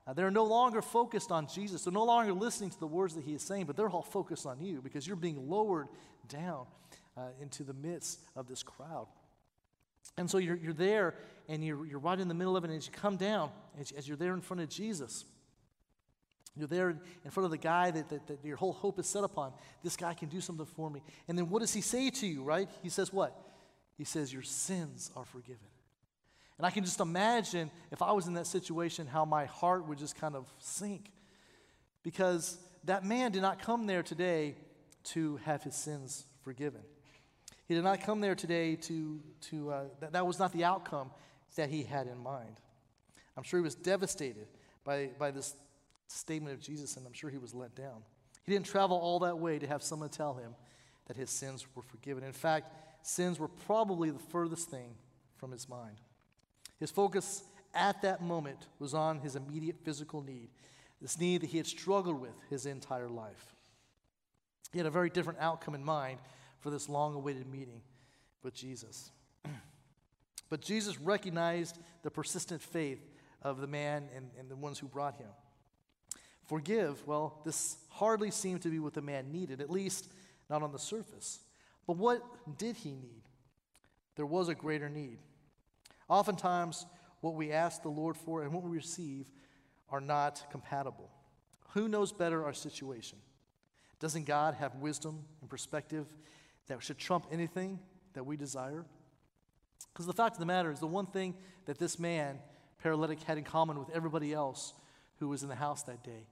uh, 0.06 0.12
they're 0.12 0.30
no 0.30 0.44
longer 0.44 0.82
focused 0.82 1.32
on 1.32 1.46
Jesus. 1.46 1.84
They're 1.84 1.92
no 1.92 2.04
longer 2.04 2.32
listening 2.32 2.70
to 2.70 2.78
the 2.78 2.86
words 2.86 3.14
that 3.14 3.24
he 3.24 3.34
is 3.34 3.42
saying, 3.42 3.64
but 3.64 3.76
they're 3.76 3.88
all 3.88 4.02
focused 4.02 4.44
on 4.44 4.60
you 4.60 4.82
because 4.82 5.06
you're 5.06 5.16
being 5.16 5.48
lowered 5.48 5.88
down 6.28 6.66
uh, 7.16 7.28
into 7.40 7.62
the 7.62 7.72
midst 7.72 8.20
of 8.36 8.46
this 8.46 8.62
crowd. 8.62 9.06
And 10.16 10.30
so 10.30 10.38
you're, 10.38 10.56
you're 10.56 10.74
there 10.74 11.14
and 11.48 11.64
you're, 11.64 11.86
you're 11.86 11.98
right 11.98 12.18
in 12.18 12.28
the 12.28 12.34
middle 12.34 12.56
of 12.56 12.64
it. 12.64 12.70
And 12.70 12.76
as 12.76 12.86
you 12.86 12.92
come 12.92 13.16
down, 13.16 13.50
as, 13.80 13.92
as 13.92 14.06
you're 14.06 14.16
there 14.16 14.34
in 14.34 14.42
front 14.42 14.60
of 14.60 14.68
Jesus, 14.68 15.24
you're 16.56 16.68
there 16.68 16.90
in 17.24 17.30
front 17.30 17.46
of 17.46 17.50
the 17.50 17.58
guy 17.58 17.90
that, 17.90 18.08
that, 18.10 18.26
that, 18.28 18.44
your 18.44 18.56
whole 18.56 18.72
hope 18.72 18.98
is 19.00 19.06
set 19.06 19.24
upon. 19.24 19.52
This 19.82 19.96
guy 19.96 20.14
can 20.14 20.28
do 20.28 20.40
something 20.40 20.66
for 20.66 20.88
me. 20.88 21.02
And 21.26 21.36
then 21.36 21.48
what 21.48 21.60
does 21.60 21.72
he 21.72 21.80
say 21.80 22.10
to 22.10 22.26
you, 22.26 22.44
right? 22.44 22.68
He 22.82 22.90
says, 22.90 23.12
What? 23.12 23.36
He 23.96 24.04
says, 24.04 24.32
Your 24.32 24.42
sins 24.42 25.10
are 25.16 25.24
forgiven. 25.24 25.66
And 26.58 26.66
I 26.66 26.70
can 26.70 26.84
just 26.84 27.00
imagine 27.00 27.70
if 27.90 28.00
I 28.00 28.12
was 28.12 28.26
in 28.26 28.34
that 28.34 28.46
situation, 28.46 29.06
how 29.06 29.24
my 29.24 29.46
heart 29.46 29.88
would 29.88 29.98
just 29.98 30.16
kind 30.16 30.36
of 30.36 30.46
sink. 30.58 31.10
Because 32.02 32.58
that 32.84 33.04
man 33.04 33.32
did 33.32 33.42
not 33.42 33.60
come 33.60 33.86
there 33.86 34.02
today 34.02 34.56
to 35.04 35.36
have 35.38 35.62
his 35.62 35.74
sins 35.74 36.26
forgiven. 36.42 36.82
He 37.66 37.74
did 37.74 37.84
not 37.84 38.02
come 38.02 38.20
there 38.20 38.34
today 38.34 38.76
to, 38.76 39.20
to 39.50 39.70
uh, 39.70 39.84
that, 40.00 40.12
that 40.12 40.26
was 40.26 40.38
not 40.38 40.52
the 40.52 40.64
outcome 40.64 41.10
that 41.56 41.70
he 41.70 41.82
had 41.82 42.06
in 42.06 42.18
mind. 42.18 42.56
I'm 43.36 43.42
sure 43.42 43.58
he 43.58 43.64
was 43.64 43.74
devastated 43.74 44.46
by, 44.84 45.10
by 45.18 45.30
this 45.30 45.54
statement 46.08 46.54
of 46.54 46.60
Jesus, 46.60 46.96
and 46.96 47.06
I'm 47.06 47.12
sure 47.12 47.30
he 47.30 47.38
was 47.38 47.54
let 47.54 47.74
down. 47.74 48.02
He 48.44 48.52
didn't 48.52 48.66
travel 48.66 48.96
all 48.96 49.20
that 49.20 49.38
way 49.38 49.58
to 49.58 49.66
have 49.66 49.82
someone 49.82 50.10
tell 50.10 50.34
him 50.34 50.54
that 51.06 51.16
his 51.16 51.30
sins 51.30 51.66
were 51.74 51.82
forgiven. 51.82 52.22
In 52.22 52.32
fact, 52.32 52.72
sins 53.06 53.38
were 53.38 53.48
probably 53.48 54.10
the 54.10 54.18
furthest 54.18 54.70
thing 54.70 54.94
from 55.36 55.50
his 55.50 55.68
mind. 55.68 55.96
His 56.78 56.90
focus 56.90 57.44
at 57.74 58.02
that 58.02 58.22
moment 58.22 58.68
was 58.78 58.94
on 58.94 59.20
his 59.20 59.36
immediate 59.36 59.76
physical 59.84 60.22
need, 60.22 60.48
this 61.00 61.18
need 61.18 61.42
that 61.42 61.50
he 61.50 61.58
had 61.58 61.66
struggled 61.66 62.20
with 62.20 62.34
his 62.50 62.66
entire 62.66 63.08
life. 63.08 63.54
He 64.72 64.78
had 64.78 64.86
a 64.86 64.90
very 64.90 65.10
different 65.10 65.38
outcome 65.40 65.74
in 65.74 65.84
mind 65.84 66.18
for 66.60 66.70
this 66.70 66.88
long 66.88 67.14
awaited 67.14 67.46
meeting 67.46 67.82
with 68.42 68.54
Jesus. 68.54 69.10
but 70.50 70.60
Jesus 70.60 70.98
recognized 70.98 71.78
the 72.02 72.10
persistent 72.10 72.62
faith 72.62 73.00
of 73.42 73.60
the 73.60 73.66
man 73.66 74.08
and, 74.16 74.30
and 74.38 74.48
the 74.48 74.56
ones 74.56 74.78
who 74.78 74.86
brought 74.86 75.16
him. 75.16 75.28
Forgive, 76.46 77.06
well, 77.06 77.40
this 77.44 77.76
hardly 77.88 78.30
seemed 78.30 78.62
to 78.62 78.68
be 78.68 78.78
what 78.78 78.94
the 78.94 79.02
man 79.02 79.30
needed, 79.32 79.60
at 79.60 79.70
least 79.70 80.10
not 80.50 80.62
on 80.62 80.72
the 80.72 80.78
surface. 80.78 81.40
But 81.86 81.96
what 81.96 82.22
did 82.58 82.76
he 82.76 82.90
need? 82.90 83.22
There 84.16 84.26
was 84.26 84.48
a 84.48 84.54
greater 84.54 84.88
need. 84.88 85.18
Oftentimes, 86.08 86.86
what 87.20 87.34
we 87.34 87.52
ask 87.52 87.82
the 87.82 87.88
Lord 87.88 88.16
for 88.16 88.42
and 88.42 88.52
what 88.52 88.62
we 88.62 88.76
receive 88.76 89.26
are 89.90 90.00
not 90.00 90.44
compatible. 90.50 91.10
Who 91.70 91.88
knows 91.88 92.12
better 92.12 92.44
our 92.44 92.52
situation? 92.52 93.18
Doesn't 94.00 94.26
God 94.26 94.54
have 94.54 94.76
wisdom 94.76 95.24
and 95.40 95.48
perspective 95.48 96.06
that 96.66 96.82
should 96.82 96.98
trump 96.98 97.26
anything 97.32 97.78
that 98.12 98.26
we 98.26 98.36
desire? 98.36 98.84
Because 99.92 100.06
the 100.06 100.12
fact 100.12 100.34
of 100.34 100.40
the 100.40 100.46
matter 100.46 100.70
is, 100.70 100.80
the 100.80 100.86
one 100.86 101.06
thing 101.06 101.34
that 101.66 101.78
this 101.78 101.98
man, 101.98 102.38
paralytic, 102.82 103.22
had 103.22 103.38
in 103.38 103.44
common 103.44 103.78
with 103.78 103.90
everybody 103.90 104.32
else 104.32 104.74
who 105.18 105.28
was 105.28 105.42
in 105.42 105.48
the 105.48 105.54
house 105.54 105.84
that 105.84 106.02
day, 106.02 106.26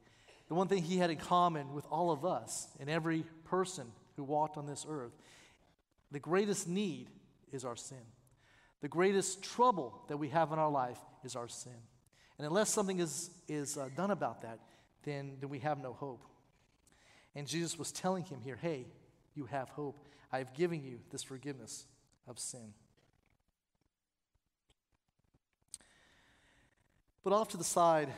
the 0.48 0.54
one 0.54 0.68
thing 0.68 0.82
he 0.82 0.98
had 0.98 1.10
in 1.10 1.16
common 1.16 1.72
with 1.72 1.86
all 1.90 2.10
of 2.10 2.24
us 2.24 2.68
and 2.78 2.90
every 2.90 3.24
person 3.44 3.86
who 4.16 4.24
walked 4.24 4.56
on 4.56 4.66
this 4.66 4.84
earth, 4.88 5.12
the 6.10 6.20
greatest 6.20 6.68
need 6.68 7.08
is 7.52 7.64
our 7.64 7.76
sin. 7.76 8.04
The 8.82 8.88
greatest 8.88 9.42
trouble 9.42 10.04
that 10.08 10.18
we 10.18 10.28
have 10.28 10.52
in 10.52 10.58
our 10.58 10.70
life 10.70 10.98
is 11.24 11.36
our 11.36 11.48
sin. 11.48 11.72
And 12.36 12.46
unless 12.46 12.68
something 12.68 12.98
is, 12.98 13.30
is 13.48 13.78
uh, 13.78 13.88
done 13.96 14.10
about 14.10 14.42
that, 14.42 14.58
then, 15.04 15.36
then 15.40 15.48
we 15.48 15.60
have 15.60 15.80
no 15.80 15.92
hope. 15.92 16.24
And 17.34 17.46
Jesus 17.46 17.78
was 17.78 17.92
telling 17.92 18.24
him 18.24 18.40
here, 18.42 18.58
hey, 18.60 18.86
you 19.34 19.46
have 19.46 19.68
hope. 19.70 20.04
I 20.32 20.38
have 20.38 20.52
given 20.54 20.82
you 20.82 20.98
this 21.10 21.22
forgiveness 21.22 21.86
of 22.26 22.38
sin. 22.38 22.74
But 27.22 27.32
off 27.32 27.48
to 27.50 27.56
the 27.56 27.64
side 27.64 28.08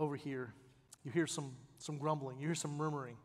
over 0.00 0.16
here, 0.16 0.54
you 1.04 1.10
hear 1.10 1.26
some, 1.26 1.54
some 1.78 1.98
grumbling, 1.98 2.38
you 2.38 2.46
hear 2.46 2.54
some 2.54 2.76
murmuring. 2.76 3.16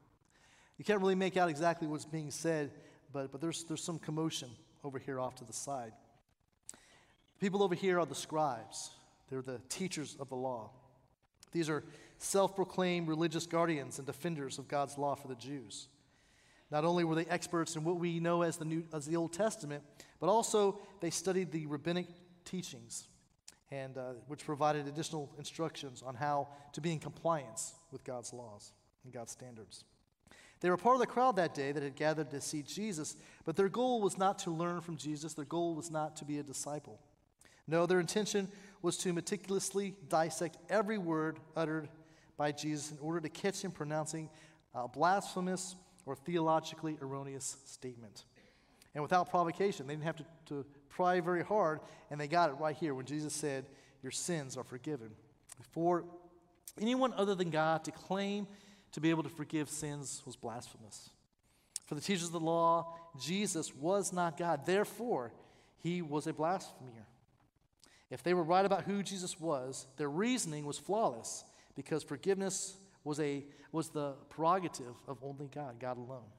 You 0.78 0.84
can't 0.84 1.00
really 1.00 1.16
make 1.16 1.38
out 1.38 1.50
exactly 1.50 1.88
what's 1.88 2.06
being 2.06 2.30
said, 2.30 2.72
but, 3.14 3.32
but 3.32 3.40
there's, 3.40 3.64
there's 3.64 3.84
some 3.84 4.00
commotion 4.00 4.50
over 4.84 5.00
here 5.00 5.20
off 5.20 5.36
to 5.36 5.46
the 5.46 5.54
side. 5.54 5.94
People 7.44 7.62
over 7.62 7.76
here 7.76 8.00
are 8.00 8.06
the 8.06 8.16
scribes, 8.16 8.92
they're 9.30 9.42
the 9.42 9.60
teachers 9.68 10.16
of 10.18 10.30
the 10.30 10.36
law. 10.36 10.70
These 11.52 11.70
are 11.70 11.84
self 12.18 12.56
proclaimed 12.56 13.10
religious 13.10 13.46
guardians 13.46 13.98
and 13.98 14.08
defenders 14.08 14.60
of 14.60 14.70
God's 14.70 14.98
law 14.98 15.14
for 15.16 15.28
the 15.28 15.36
Jews. 15.36 15.90
Not 16.72 16.86
only 16.86 17.04
were 17.04 17.16
they 17.16 17.26
experts 17.26 17.76
in 17.76 17.84
what 17.84 17.98
we 17.98 18.22
know 18.22 18.44
as 18.44 18.56
the, 18.56 18.64
New, 18.64 18.86
as 18.94 19.06
the 19.06 19.18
Old 19.18 19.34
Testament, 19.34 19.84
but 20.22 20.30
also 20.30 20.80
they 21.02 21.10
studied 21.10 21.52
the 21.52 21.66
rabbinic 21.66 22.08
teachings, 22.46 23.10
and, 23.72 23.98
uh, 23.98 24.14
which 24.28 24.46
provided 24.46 24.88
additional 24.88 25.30
instructions 25.38 26.02
on 26.02 26.16
how 26.16 26.48
to 26.72 26.80
be 26.80 26.94
in 26.94 27.00
compliance 27.00 27.74
with 27.92 28.06
God's 28.06 28.32
laws 28.32 28.72
and 29.04 29.12
God's 29.12 29.34
standards. 29.34 29.84
They 30.62 30.70
were 30.70 30.78
part 30.78 30.96
of 30.96 31.02
the 31.02 31.08
crowd 31.08 31.36
that 31.36 31.54
day 31.54 31.74
that 31.74 31.84
had 31.84 31.98
gathered 31.98 32.32
to 32.32 32.40
see 32.40 32.62
Jesus, 32.62 33.18
but 33.44 33.58
their 33.58 33.68
goal 33.68 34.00
was 34.02 34.18
not 34.18 34.40
to 34.40 34.50
learn 34.50 34.80
from 34.80 34.96
Jesus. 34.96 35.34
Their 35.34 35.44
goal 35.44 35.76
was 35.76 35.92
not 35.92 36.16
to 36.16 36.24
be 36.24 36.40
a 36.40 36.44
disciple. 36.44 37.02
No, 37.68 37.86
their 37.86 38.00
intention 38.00 38.50
was 38.82 38.98
to 38.98 39.14
meticulously 39.14 39.96
dissect 40.10 40.58
every 40.70 40.98
word 40.98 41.40
uttered 41.56 41.88
by 42.38 42.52
Jesus 42.52 42.92
in 42.92 42.98
order 43.00 43.22
to 43.22 43.30
catch 43.30 43.62
him 43.62 43.72
pronouncing 43.72 44.30
a 44.74 44.88
blasphemous 44.88 45.76
or 46.06 46.16
theologically 46.16 46.98
erroneous 47.02 47.58
statement. 47.66 48.26
And 48.94 49.02
without 49.02 49.30
provocation, 49.30 49.88
they 49.88 49.94
didn't 49.94 50.06
have 50.06 50.18
to, 50.18 50.26
to 50.48 50.66
pry 50.90 51.20
very 51.20 51.44
hard, 51.44 51.80
and 52.12 52.20
they 52.20 52.28
got 52.28 52.50
it 52.50 52.54
right 52.54 52.76
here 52.76 52.94
when 52.94 53.06
Jesus 53.06 53.34
said, 53.34 53.66
Your 54.02 54.12
sins 54.12 54.58
are 54.58 54.64
forgiven. 54.64 55.12
For 55.72 56.04
anyone 56.80 57.14
other 57.16 57.36
than 57.36 57.50
God 57.50 57.84
to 57.86 57.92
claim 57.92 58.48
to 58.92 59.02
be 59.02 59.10
able 59.10 59.24
to 59.24 59.30
forgive 59.30 59.70
sins 59.70 60.22
was 60.26 60.36
blasphemous. 60.36 61.10
For 61.86 61.96
the 61.96 62.02
teachers 62.02 62.28
of 62.28 62.32
the 62.32 62.40
law, 62.40 62.96
Jesus 63.20 63.74
was 63.76 64.14
not 64.14 64.38
God. 64.38 64.66
Therefore, 64.66 65.34
he 65.78 66.02
was 66.02 66.28
a 66.28 66.34
blasphemer. 66.34 67.08
If 68.14 68.22
they 68.22 68.36
were 68.36 68.44
right 68.44 68.64
about 68.64 68.84
who 68.84 69.02
Jesus 69.02 69.40
was, 69.40 69.88
their 69.98 70.08
reasoning 70.08 70.68
was 70.68 70.78
flawless 70.78 71.46
because 71.76 72.04
forgiveness 72.04 72.78
was, 73.04 73.20
a, 73.20 73.44
was 73.72 73.90
the 73.90 74.14
prerogative 74.30 74.94
of 75.08 75.18
only 75.24 75.48
God, 75.48 75.80
God 75.80 75.98
alone. 75.98 76.30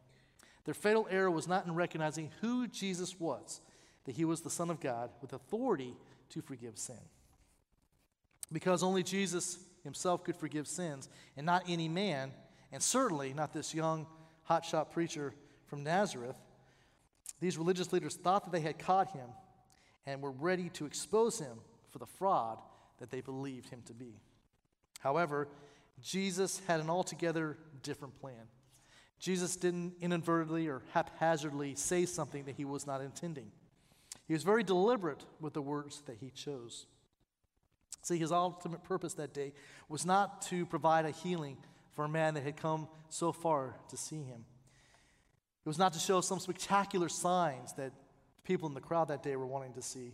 Their 0.66 0.74
fatal 0.74 1.08
error 1.10 1.32
was 1.32 1.48
not 1.48 1.66
in 1.66 1.74
recognizing 1.74 2.30
who 2.40 2.68
Jesus 2.68 3.18
was, 3.18 3.60
that 4.04 4.14
he 4.14 4.24
was 4.24 4.40
the 4.40 4.50
Son 4.50 4.70
of 4.70 4.78
God 4.78 5.10
with 5.20 5.32
authority 5.32 5.96
to 6.30 6.40
forgive 6.40 6.78
sin. 6.78 6.94
Because 8.52 8.84
only 8.84 9.02
Jesus 9.02 9.58
himself 9.82 10.22
could 10.22 10.36
forgive 10.36 10.68
sins, 10.68 11.08
and 11.36 11.44
not 11.44 11.64
any 11.68 11.88
man, 11.88 12.30
and 12.70 12.80
certainly 12.80 13.34
not 13.34 13.52
this 13.52 13.74
young 13.74 14.06
hotshot 14.48 14.92
preacher 14.92 15.34
from 15.66 15.82
Nazareth, 15.82 16.36
these 17.40 17.58
religious 17.58 17.92
leaders 17.92 18.14
thought 18.14 18.44
that 18.44 18.52
they 18.52 18.60
had 18.60 18.78
caught 18.78 19.10
him 19.10 19.26
and 20.06 20.20
were 20.20 20.30
ready 20.30 20.68
to 20.70 20.86
expose 20.86 21.38
him 21.38 21.58
for 21.90 21.98
the 21.98 22.06
fraud 22.06 22.58
that 22.98 23.10
they 23.10 23.20
believed 23.20 23.70
him 23.70 23.82
to 23.86 23.94
be. 23.94 24.20
However, 25.00 25.48
Jesus 26.02 26.60
had 26.66 26.80
an 26.80 26.90
altogether 26.90 27.58
different 27.82 28.18
plan. 28.20 28.48
Jesus 29.18 29.56
didn't 29.56 29.94
inadvertently 30.00 30.66
or 30.66 30.82
haphazardly 30.92 31.74
say 31.74 32.04
something 32.04 32.44
that 32.44 32.56
he 32.56 32.64
was 32.64 32.86
not 32.86 33.00
intending. 33.00 33.50
He 34.26 34.32
was 34.32 34.42
very 34.42 34.62
deliberate 34.62 35.24
with 35.40 35.54
the 35.54 35.62
words 35.62 36.02
that 36.06 36.16
he 36.20 36.30
chose. 36.30 36.86
See, 38.02 38.18
his 38.18 38.32
ultimate 38.32 38.84
purpose 38.84 39.14
that 39.14 39.32
day 39.32 39.52
was 39.88 40.04
not 40.04 40.42
to 40.42 40.66
provide 40.66 41.06
a 41.06 41.10
healing 41.10 41.56
for 41.92 42.04
a 42.04 42.08
man 42.08 42.34
that 42.34 42.42
had 42.42 42.56
come 42.56 42.88
so 43.08 43.32
far 43.32 43.76
to 43.88 43.96
see 43.96 44.22
him. 44.22 44.44
It 45.64 45.68
was 45.68 45.78
not 45.78 45.94
to 45.94 45.98
show 45.98 46.20
some 46.20 46.38
spectacular 46.38 47.08
signs 47.08 47.72
that 47.74 47.92
people 48.44 48.68
in 48.68 48.74
the 48.74 48.80
crowd 48.80 49.08
that 49.08 49.22
day 49.22 49.36
were 49.36 49.46
wanting 49.46 49.72
to 49.74 49.82
see. 49.82 50.12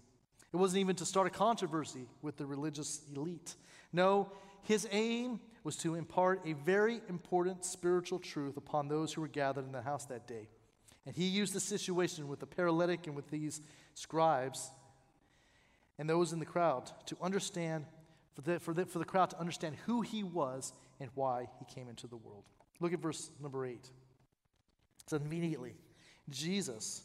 It 0.53 0.57
wasn't 0.57 0.81
even 0.81 0.97
to 0.97 1.07
start 1.07 1.27
a 1.27 1.31
controversy 1.31 2.07
with 2.23 2.37
the 2.37 2.47
religious 2.47 3.03
elite. 3.15 3.55
No, 3.93 4.33
his 4.63 4.89
aim 4.91 5.41
was 5.63 5.77
to 5.77 5.95
impart 5.95 6.41
a 6.47 6.55
very 6.55 7.01
important 7.09 7.65
spiritual 7.65 8.19
truth 8.19 8.57
upon 8.57 8.89
those 8.89 9.13
who 9.13 9.21
were 9.21 9.29
gathered 9.29 9.65
in 9.65 9.73
the 9.73 9.83
house 9.83 10.07
that 10.07 10.27
day. 10.27 10.49
And 11.07 11.15
he 11.15 11.27
used 11.27 11.55
the 11.55 11.61
situation 11.61 12.29
with 12.29 12.41
the 12.41 12.47
paralytic 12.47 13.07
and 13.07 13.17
with 13.17 13.31
these 13.31 13.61
scribes 13.95 14.71
and 15.99 16.09
those 16.09 16.33
in 16.33 16.39
the 16.39 16.47
crowd 16.47 16.91
to 17.07 17.17
understand, 17.21 17.85
for 18.35 18.43
the, 18.43 18.61
for 18.61 18.75
the, 18.75 18.87
for 18.87 18.99
the 18.99 19.05
crowd 19.05 19.31
to 19.31 19.39
understand 19.39 19.77
who 19.87 20.01
he 20.01 20.23
was 20.23 20.73
and 20.99 21.11
why 21.15 21.49
he 21.59 21.75
came 21.75 21.89
into 21.89 22.07
the 22.07 22.17
world. 22.17 22.45
Look 22.81 22.93
at 22.93 23.01
verse 23.01 23.31
number 23.41 23.67
8. 23.67 23.75
It 23.75 23.91
says, 25.07 25.21
Immediately, 25.21 25.75
Jesus, 26.29 27.03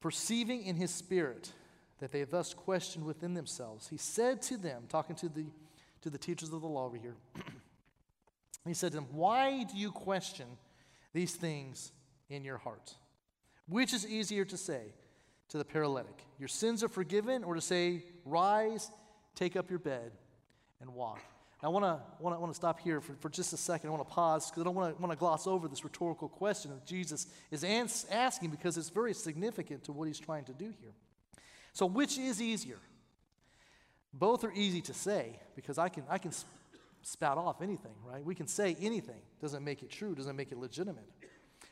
perceiving 0.00 0.64
in 0.64 0.76
his 0.76 0.90
spirit 0.90 1.52
that 1.98 2.12
they 2.12 2.24
thus 2.24 2.54
questioned 2.54 3.04
within 3.04 3.34
themselves, 3.34 3.88
he 3.88 3.96
said 3.96 4.40
to 4.42 4.56
them, 4.56 4.84
talking 4.88 5.16
to 5.16 5.28
the 5.28 5.46
to 6.02 6.10
the 6.10 6.18
teachers 6.18 6.52
of 6.52 6.60
the 6.60 6.68
law 6.68 6.86
over 6.86 6.96
here. 6.96 7.16
he 8.66 8.74
said 8.74 8.92
to 8.92 8.98
them, 8.98 9.06
Why 9.12 9.64
do 9.64 9.76
you 9.76 9.90
question 9.90 10.46
these 11.12 11.34
things 11.34 11.92
in 12.28 12.44
your 12.44 12.58
heart? 12.58 12.94
Which 13.68 13.92
is 13.92 14.06
easier 14.06 14.44
to 14.46 14.56
say 14.56 14.94
to 15.48 15.58
the 15.58 15.64
paralytic, 15.64 16.24
Your 16.38 16.48
sins 16.48 16.82
are 16.82 16.88
forgiven, 16.88 17.44
or 17.44 17.54
to 17.54 17.60
say, 17.60 18.04
Rise, 18.24 18.90
take 19.34 19.56
up 19.56 19.70
your 19.70 19.78
bed, 19.78 20.12
and 20.80 20.94
walk? 20.94 21.20
I 21.62 21.68
want 21.68 21.84
to 21.84 22.00
want 22.22 22.50
to 22.50 22.54
stop 22.54 22.80
here 22.80 23.00
for, 23.00 23.12
for 23.20 23.28
just 23.28 23.52
a 23.52 23.56
second. 23.56 23.88
I 23.88 23.92
want 23.92 24.08
to 24.08 24.14
pause 24.14 24.50
because 24.50 24.62
I 24.62 24.64
don't 24.64 24.74
want 24.74 24.96
to 24.96 25.02
want 25.02 25.12
to 25.12 25.18
gloss 25.18 25.46
over 25.46 25.68
this 25.68 25.84
rhetorical 25.84 26.28
question 26.28 26.70
that 26.70 26.86
Jesus 26.86 27.26
is 27.50 27.64
ans- 27.64 28.06
asking 28.10 28.50
because 28.50 28.78
it's 28.78 28.88
very 28.88 29.12
significant 29.12 29.84
to 29.84 29.92
what 29.92 30.08
he's 30.08 30.18
trying 30.18 30.44
to 30.44 30.52
do 30.54 30.72
here. 30.80 30.92
So, 31.74 31.84
which 31.86 32.18
is 32.18 32.40
easier? 32.40 32.78
Both 34.12 34.42
are 34.44 34.52
easy 34.52 34.80
to 34.82 34.94
say 34.94 35.38
because 35.54 35.78
I 35.78 35.88
can, 35.88 36.04
I 36.08 36.18
can 36.18 36.32
spout 37.02 37.38
off 37.38 37.62
anything, 37.62 37.94
right? 38.04 38.24
We 38.24 38.34
can 38.34 38.48
say 38.48 38.76
anything. 38.80 39.20
Doesn't 39.40 39.64
make 39.64 39.82
it 39.82 39.90
true, 39.90 40.14
doesn't 40.14 40.36
make 40.36 40.52
it 40.52 40.58
legitimate. 40.58 41.06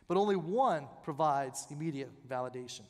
But 0.07 0.17
only 0.17 0.37
one 0.37 0.87
provides 1.03 1.67
immediate 1.71 2.11
validation. 2.29 2.83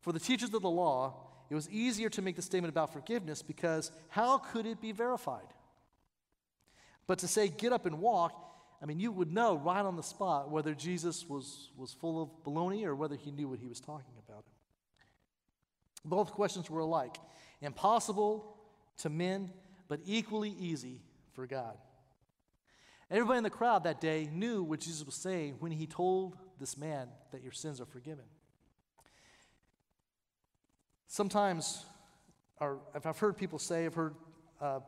For 0.00 0.12
the 0.12 0.20
teachers 0.20 0.54
of 0.54 0.62
the 0.62 0.70
law, 0.70 1.14
it 1.50 1.54
was 1.54 1.68
easier 1.68 2.08
to 2.10 2.22
make 2.22 2.36
the 2.36 2.42
statement 2.42 2.72
about 2.72 2.92
forgiveness 2.92 3.42
because 3.42 3.90
how 4.08 4.38
could 4.38 4.66
it 4.66 4.80
be 4.80 4.92
verified? 4.92 5.46
But 7.10 7.18
to 7.18 7.26
say, 7.26 7.48
get 7.48 7.72
up 7.72 7.86
and 7.86 7.98
walk, 7.98 8.40
I 8.80 8.86
mean, 8.86 9.00
you 9.00 9.10
would 9.10 9.32
know 9.32 9.56
right 9.56 9.84
on 9.84 9.96
the 9.96 10.02
spot 10.04 10.48
whether 10.48 10.74
Jesus 10.74 11.28
was, 11.28 11.70
was 11.76 11.92
full 11.92 12.22
of 12.22 12.28
baloney 12.44 12.84
or 12.84 12.94
whether 12.94 13.16
he 13.16 13.32
knew 13.32 13.48
what 13.48 13.58
he 13.58 13.66
was 13.66 13.80
talking 13.80 14.14
about. 14.28 14.44
Both 16.04 16.30
questions 16.30 16.70
were 16.70 16.78
alike 16.78 17.16
impossible 17.60 18.56
to 18.98 19.10
men, 19.10 19.50
but 19.88 19.98
equally 20.06 20.50
easy 20.50 21.00
for 21.32 21.48
God. 21.48 21.76
Everybody 23.10 23.38
in 23.38 23.42
the 23.42 23.50
crowd 23.50 23.82
that 23.82 24.00
day 24.00 24.28
knew 24.32 24.62
what 24.62 24.78
Jesus 24.78 25.04
was 25.04 25.16
saying 25.16 25.56
when 25.58 25.72
he 25.72 25.88
told 25.88 26.36
this 26.60 26.76
man 26.76 27.08
that 27.32 27.42
your 27.42 27.50
sins 27.50 27.80
are 27.80 27.86
forgiven. 27.86 28.24
Sometimes, 31.08 31.86
or 32.60 32.78
I've 32.94 33.18
heard 33.18 33.36
people 33.36 33.58
say, 33.58 33.84
I've 33.86 33.94
heard 33.94 34.14
uh, 34.60 34.78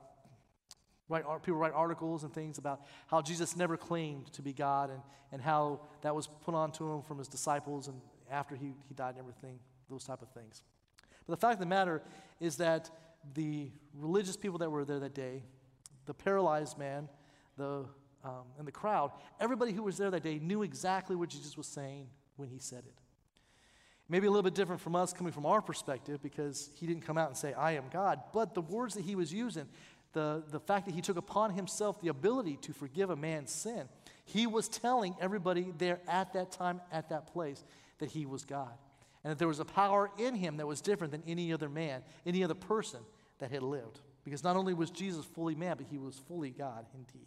write, 1.08 1.24
people 1.42 1.58
write 1.58 1.72
articles 1.74 2.24
and 2.24 2.32
things 2.32 2.58
about 2.58 2.82
how 3.06 3.20
Jesus 3.22 3.56
never 3.56 3.76
claimed 3.76 4.32
to 4.32 4.42
be 4.42 4.52
God 4.52 4.90
and, 4.90 5.00
and 5.30 5.42
how 5.42 5.80
that 6.02 6.14
was 6.14 6.28
put 6.44 6.54
onto 6.54 6.90
him 6.90 7.02
from 7.02 7.18
his 7.18 7.28
disciples 7.28 7.88
and 7.88 8.00
after 8.30 8.56
he, 8.56 8.72
he 8.88 8.94
died 8.94 9.10
and 9.10 9.18
everything, 9.18 9.58
those 9.90 10.04
type 10.04 10.22
of 10.22 10.28
things. 10.30 10.62
But 11.26 11.38
the 11.38 11.40
fact 11.46 11.54
of 11.54 11.60
the 11.60 11.66
matter 11.66 12.02
is 12.40 12.56
that 12.56 12.90
the 13.34 13.70
religious 13.94 14.36
people 14.36 14.58
that 14.58 14.70
were 14.70 14.84
there 14.84 15.00
that 15.00 15.14
day, 15.14 15.44
the 16.06 16.14
paralyzed 16.14 16.78
man, 16.78 17.08
the, 17.56 17.84
um, 18.24 18.44
and 18.58 18.66
the 18.66 18.72
crowd, 18.72 19.12
everybody 19.38 19.72
who 19.72 19.82
was 19.82 19.98
there 19.98 20.10
that 20.10 20.22
day 20.22 20.38
knew 20.38 20.62
exactly 20.62 21.14
what 21.14 21.28
Jesus 21.28 21.56
was 21.56 21.66
saying 21.66 22.08
when 22.36 22.48
he 22.48 22.58
said 22.58 22.84
it. 22.86 22.94
Maybe 24.08 24.26
a 24.26 24.30
little 24.30 24.42
bit 24.42 24.54
different 24.54 24.80
from 24.80 24.96
us 24.96 25.12
coming 25.12 25.32
from 25.32 25.46
our 25.46 25.62
perspective 25.62 26.20
because 26.22 26.70
he 26.74 26.86
didn't 26.86 27.02
come 27.06 27.16
out 27.16 27.28
and 27.28 27.36
say, 27.36 27.54
I 27.54 27.72
am 27.72 27.84
God. 27.90 28.20
But 28.32 28.54
the 28.54 28.60
words 28.60 28.94
that 28.94 29.04
he 29.04 29.14
was 29.14 29.32
using, 29.32 29.66
the, 30.12 30.42
the 30.50 30.60
fact 30.60 30.86
that 30.86 30.94
he 30.94 31.00
took 31.00 31.16
upon 31.16 31.52
himself 31.52 32.00
the 32.00 32.08
ability 32.08 32.58
to 32.62 32.72
forgive 32.72 33.10
a 33.10 33.16
man's 33.16 33.50
sin, 33.50 33.88
he 34.24 34.46
was 34.46 34.68
telling 34.68 35.14
everybody 35.20 35.72
there 35.78 36.00
at 36.08 36.32
that 36.34 36.52
time, 36.52 36.80
at 36.90 37.08
that 37.08 37.26
place, 37.32 37.64
that 37.98 38.10
he 38.10 38.26
was 38.26 38.44
God 38.44 38.72
and 39.24 39.30
that 39.30 39.38
there 39.38 39.48
was 39.48 39.60
a 39.60 39.64
power 39.64 40.10
in 40.18 40.34
him 40.34 40.56
that 40.56 40.66
was 40.66 40.80
different 40.80 41.12
than 41.12 41.22
any 41.26 41.52
other 41.52 41.68
man, 41.68 42.02
any 42.26 42.42
other 42.42 42.54
person 42.54 43.00
that 43.38 43.50
had 43.50 43.62
lived. 43.62 44.00
Because 44.24 44.42
not 44.42 44.56
only 44.56 44.74
was 44.74 44.90
Jesus 44.90 45.24
fully 45.24 45.54
man, 45.54 45.76
but 45.76 45.86
he 45.90 45.98
was 45.98 46.16
fully 46.28 46.50
God 46.50 46.86
indeed. 46.94 47.26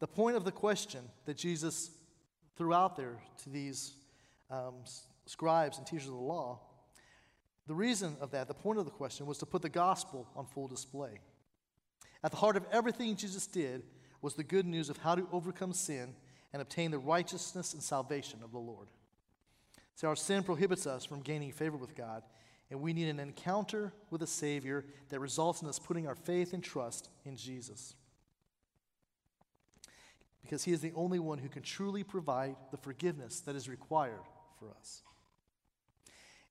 The 0.00 0.06
point 0.06 0.36
of 0.36 0.44
the 0.44 0.52
question 0.52 1.00
that 1.24 1.36
Jesus 1.36 1.90
threw 2.56 2.72
out 2.72 2.96
there 2.96 3.18
to 3.44 3.50
these 3.50 3.94
um, 4.50 4.74
scribes 5.26 5.78
and 5.78 5.86
teachers 5.86 6.06
of 6.06 6.14
the 6.14 6.18
law, 6.18 6.60
the 7.68 7.74
reason 7.74 8.16
of 8.20 8.30
that, 8.30 8.48
the 8.48 8.54
point 8.54 8.78
of 8.78 8.86
the 8.86 8.90
question, 8.90 9.26
was 9.26 9.38
to 9.38 9.46
put 9.46 9.60
the 9.60 9.68
gospel 9.68 10.26
on 10.34 10.46
full 10.46 10.66
display. 10.66 11.20
At 12.24 12.30
the 12.30 12.38
heart 12.38 12.56
of 12.56 12.64
everything 12.72 13.14
Jesus 13.14 13.46
did 13.46 13.82
was 14.22 14.34
the 14.34 14.42
good 14.42 14.66
news 14.66 14.88
of 14.88 14.96
how 14.96 15.14
to 15.14 15.28
overcome 15.30 15.74
sin 15.74 16.14
and 16.52 16.62
obtain 16.62 16.90
the 16.90 16.98
righteousness 16.98 17.74
and 17.74 17.82
salvation 17.82 18.40
of 18.42 18.52
the 18.52 18.58
Lord. 18.58 18.88
See, 19.94 20.06
our 20.06 20.16
sin 20.16 20.44
prohibits 20.44 20.86
us 20.86 21.04
from 21.04 21.20
gaining 21.20 21.52
favor 21.52 21.76
with 21.76 21.94
God, 21.94 22.22
and 22.70 22.80
we 22.80 22.94
need 22.94 23.08
an 23.08 23.20
encounter 23.20 23.92
with 24.10 24.22
a 24.22 24.26
Savior 24.26 24.86
that 25.10 25.20
results 25.20 25.60
in 25.60 25.68
us 25.68 25.78
putting 25.78 26.06
our 26.06 26.14
faith 26.14 26.54
and 26.54 26.64
trust 26.64 27.10
in 27.26 27.36
Jesus. 27.36 27.94
Because 30.40 30.64
He 30.64 30.72
is 30.72 30.80
the 30.80 30.92
only 30.94 31.18
one 31.18 31.38
who 31.38 31.50
can 31.50 31.62
truly 31.62 32.02
provide 32.02 32.56
the 32.70 32.78
forgiveness 32.78 33.40
that 33.40 33.56
is 33.56 33.68
required 33.68 34.24
for 34.58 34.70
us. 34.70 35.02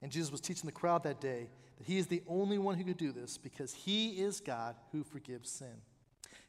And 0.01 0.11
Jesus 0.11 0.31
was 0.31 0.41
teaching 0.41 0.65
the 0.65 0.71
crowd 0.71 1.03
that 1.03 1.21
day 1.21 1.49
that 1.77 1.87
He 1.87 1.97
is 1.97 2.07
the 2.07 2.23
only 2.27 2.57
one 2.57 2.77
who 2.77 2.83
could 2.83 2.97
do 2.97 3.11
this 3.11 3.37
because 3.37 3.73
He 3.73 4.21
is 4.21 4.39
God 4.39 4.75
who 4.91 5.03
forgives 5.03 5.49
sin. 5.49 5.81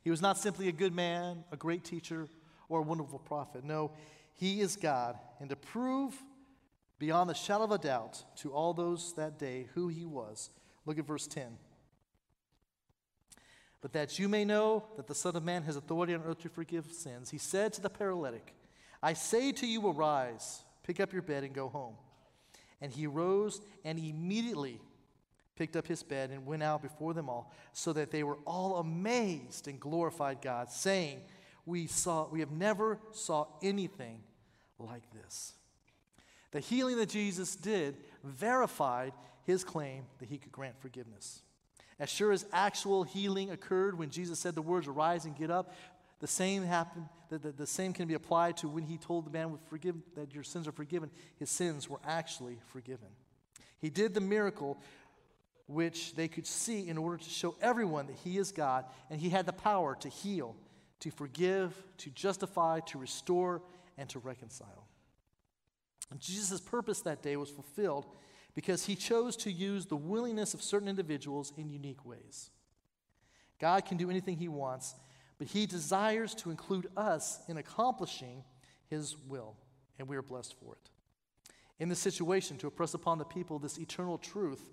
He 0.03 0.11
was 0.11 0.23
not 0.23 0.39
simply 0.39 0.69
a 0.69 0.73
good 0.73 0.95
man, 0.95 1.45
a 1.53 1.57
great 1.57 1.85
teacher, 1.85 2.29
or 2.69 2.81
a 2.81 2.83
wonderful 2.83 3.19
prophet. 3.19 3.65
No, 3.65 3.93
he 4.35 4.61
is 4.61 4.77
God. 4.77 5.19
And 5.41 5.51
to 5.51 5.57
prove 5.57 6.15
beyond 6.99 7.29
the 7.29 7.35
shadow 7.35 7.65
of 7.65 7.73
a 7.73 7.79
doubt 7.79 8.25
to 8.37 8.53
all 8.53 8.73
those 8.73 9.15
that 9.15 9.39
day 9.39 9.67
who 9.75 9.89
he 9.89 10.05
was, 10.05 10.51
look 10.87 10.99
at 10.99 11.07
verse 11.07 11.27
10. 11.27 11.59
But 13.81 13.93
that 13.93 14.19
you 14.19 14.29
may 14.29 14.45
know 14.45 14.85
that 14.97 15.07
the 15.07 15.15
Son 15.15 15.37
of 15.37 15.45
Man 15.45 15.63
has 15.65 15.77
authority 15.77 16.15
on 16.15 16.23
earth 16.23 16.41
to 16.41 16.49
forgive 16.49 16.91
sins, 16.93 17.31
he 17.31 17.39
said 17.39 17.73
to 17.75 17.81
the 17.81 17.91
paralytic, 17.91 18.55
I 19.03 19.13
say 19.13 19.53
to 19.53 19.67
you, 19.67 19.87
arise, 19.89 20.65
pick 20.83 20.99
up 20.99 21.13
your 21.13 21.23
bed, 21.23 21.45
and 21.45 21.55
go 21.55 21.69
home. 21.69 21.95
And 22.81 22.93
he 22.93 23.07
rose 23.07 23.61
and 23.85 23.99
immediately 23.99 24.81
picked 25.57 25.77
up 25.77 25.87
his 25.87 26.03
bed 26.03 26.31
and 26.31 26.47
went 26.47 26.63
out 26.63 26.83
before 26.83 27.13
them 27.13 27.29
all, 27.29 27.53
so 27.73 27.93
that 27.93 28.13
they 28.13 28.23
were 28.23 28.39
all 28.47 28.77
amazed 28.77 29.67
and 29.67 29.81
glorified 29.81 30.41
God, 30.41 30.71
saying, 30.71 31.21
We 31.67 31.89
saw 31.89 32.29
we 32.29 32.41
have 32.41 32.53
never 32.53 33.01
saw 33.13 33.47
anything 33.61 34.21
like 34.79 35.03
this. 35.11 35.55
The 36.53 36.61
healing 36.61 36.97
that 36.99 37.09
Jesus 37.09 37.57
did 37.57 37.97
verified 38.23 39.13
his 39.45 39.65
claim 39.65 40.05
that 40.21 40.29
he 40.29 40.39
could 40.39 40.53
grant 40.53 40.81
forgiveness. 40.81 41.43
As 41.99 42.09
sure 42.09 42.31
as 42.31 42.47
actual 42.53 43.03
healing 43.03 43.51
occurred 43.51 43.99
when 43.99 44.11
Jesus 44.11 44.39
said 44.39 44.55
the 44.55 44.63
words, 44.63 44.87
Arise 44.87 45.25
and 45.25 45.37
get 45.37 45.51
up, 45.51 45.75
the 46.21 46.27
same 46.27 46.65
happened, 46.65 47.07
the, 47.29 47.39
the, 47.39 47.53
the 47.53 47.67
same 47.67 47.93
can 47.93 48.09
be 48.09 48.15
applied 48.15 48.57
to 48.59 48.69
when 48.69 48.85
he 48.85 48.97
told 48.97 49.27
the 49.27 49.31
man 49.31 49.59
forgive, 49.69 49.95
that 50.17 50.35
your 50.35 50.43
sins 50.43 50.67
are 50.67 50.73
forgiven. 50.73 51.11
His 51.37 51.51
sins 51.51 51.89
were 51.89 52.01
actually 52.05 52.59
forgiven. 52.67 53.09
He 53.81 53.91
did 53.91 54.15
the 54.15 54.21
miracle 54.21 54.79
which 55.67 56.15
they 56.15 56.29
could 56.29 56.47
see 56.47 56.89
in 56.89 56.99
order 56.99 57.19
to 57.19 57.31
show 57.31 57.55
everyone 57.61 58.07
that 58.07 58.17
he 58.25 58.39
is 58.39 58.51
God 58.51 58.87
and 59.11 59.21
he 59.21 59.29
had 59.29 59.47
the 59.47 59.53
power 59.53 59.97
to 60.01 60.09
heal, 60.09 60.57
to 61.01 61.11
forgive, 61.11 61.75
to 61.99 62.11
justify, 62.11 62.81
to 62.81 62.99
restore, 62.99 63.63
and 63.97 64.09
to 64.09 64.19
reconcile. 64.19 64.89
And 66.11 66.21
Jesus' 66.21 66.61
purpose 66.61 67.03
that 67.03 67.23
day 67.23 67.37
was 67.37 67.51
fulfilled 67.51 68.07
because 68.55 68.87
he 68.87 68.97
chose 68.97 69.37
to 69.37 69.53
use 69.53 69.87
the 69.87 69.97
willingness 69.97 70.55
of 70.55 70.63
certain 70.63 70.89
individuals 70.89 71.53
in 71.57 71.69
unique 71.69 72.05
ways. 72.05 72.51
God 73.61 73.85
can 73.85 73.97
do 73.99 74.09
anything 74.09 74.37
he 74.37 74.49
wants, 74.49 74.95
but 75.39 75.47
he 75.47 75.67
desires 75.67 76.35
to 76.37 76.51
include 76.51 76.89
us 76.97 77.41
in 77.49 77.57
accomplishing 77.57 78.43
his 78.89 79.17
will, 79.29 79.55
and 79.99 80.09
we 80.09 80.17
are 80.17 80.23
blessed 80.23 80.55
for 80.61 80.75
it. 80.75 80.91
In 81.79 81.89
this 81.89 82.01
situation, 82.01 82.57
to 82.59 82.67
impress 82.67 82.95
upon 82.95 83.19
the 83.19 83.25
people 83.25 83.59
this 83.59 83.79
eternal 83.79 84.19
truth, 84.19 84.71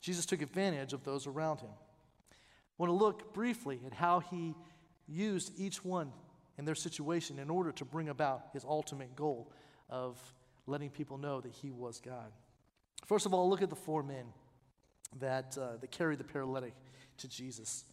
Jesus 0.00 0.24
took 0.24 0.40
advantage 0.40 0.92
of 0.92 1.04
those 1.04 1.26
around 1.26 1.60
him. 1.60 1.70
I 2.32 2.34
want 2.78 2.90
to 2.90 2.94
look 2.94 3.34
briefly 3.34 3.80
at 3.86 3.92
how 3.92 4.20
he 4.20 4.54
used 5.06 5.52
each 5.58 5.84
one 5.84 6.12
in 6.58 6.64
their 6.64 6.74
situation 6.74 7.38
in 7.38 7.50
order 7.50 7.72
to 7.72 7.84
bring 7.84 8.08
about 8.08 8.46
his 8.52 8.64
ultimate 8.64 9.14
goal 9.14 9.52
of 9.90 10.18
letting 10.66 10.90
people 10.90 11.18
know 11.18 11.40
that 11.40 11.52
he 11.52 11.70
was 11.70 12.00
God. 12.00 12.32
First 13.04 13.26
of 13.26 13.34
all, 13.34 13.48
look 13.48 13.62
at 13.62 13.70
the 13.70 13.76
four 13.76 14.02
men 14.02 14.24
that, 15.20 15.56
uh, 15.58 15.76
that 15.80 15.90
carried 15.90 16.18
the 16.18 16.24
paralytic 16.24 16.74
to 17.18 17.28
Jesus. 17.28 17.84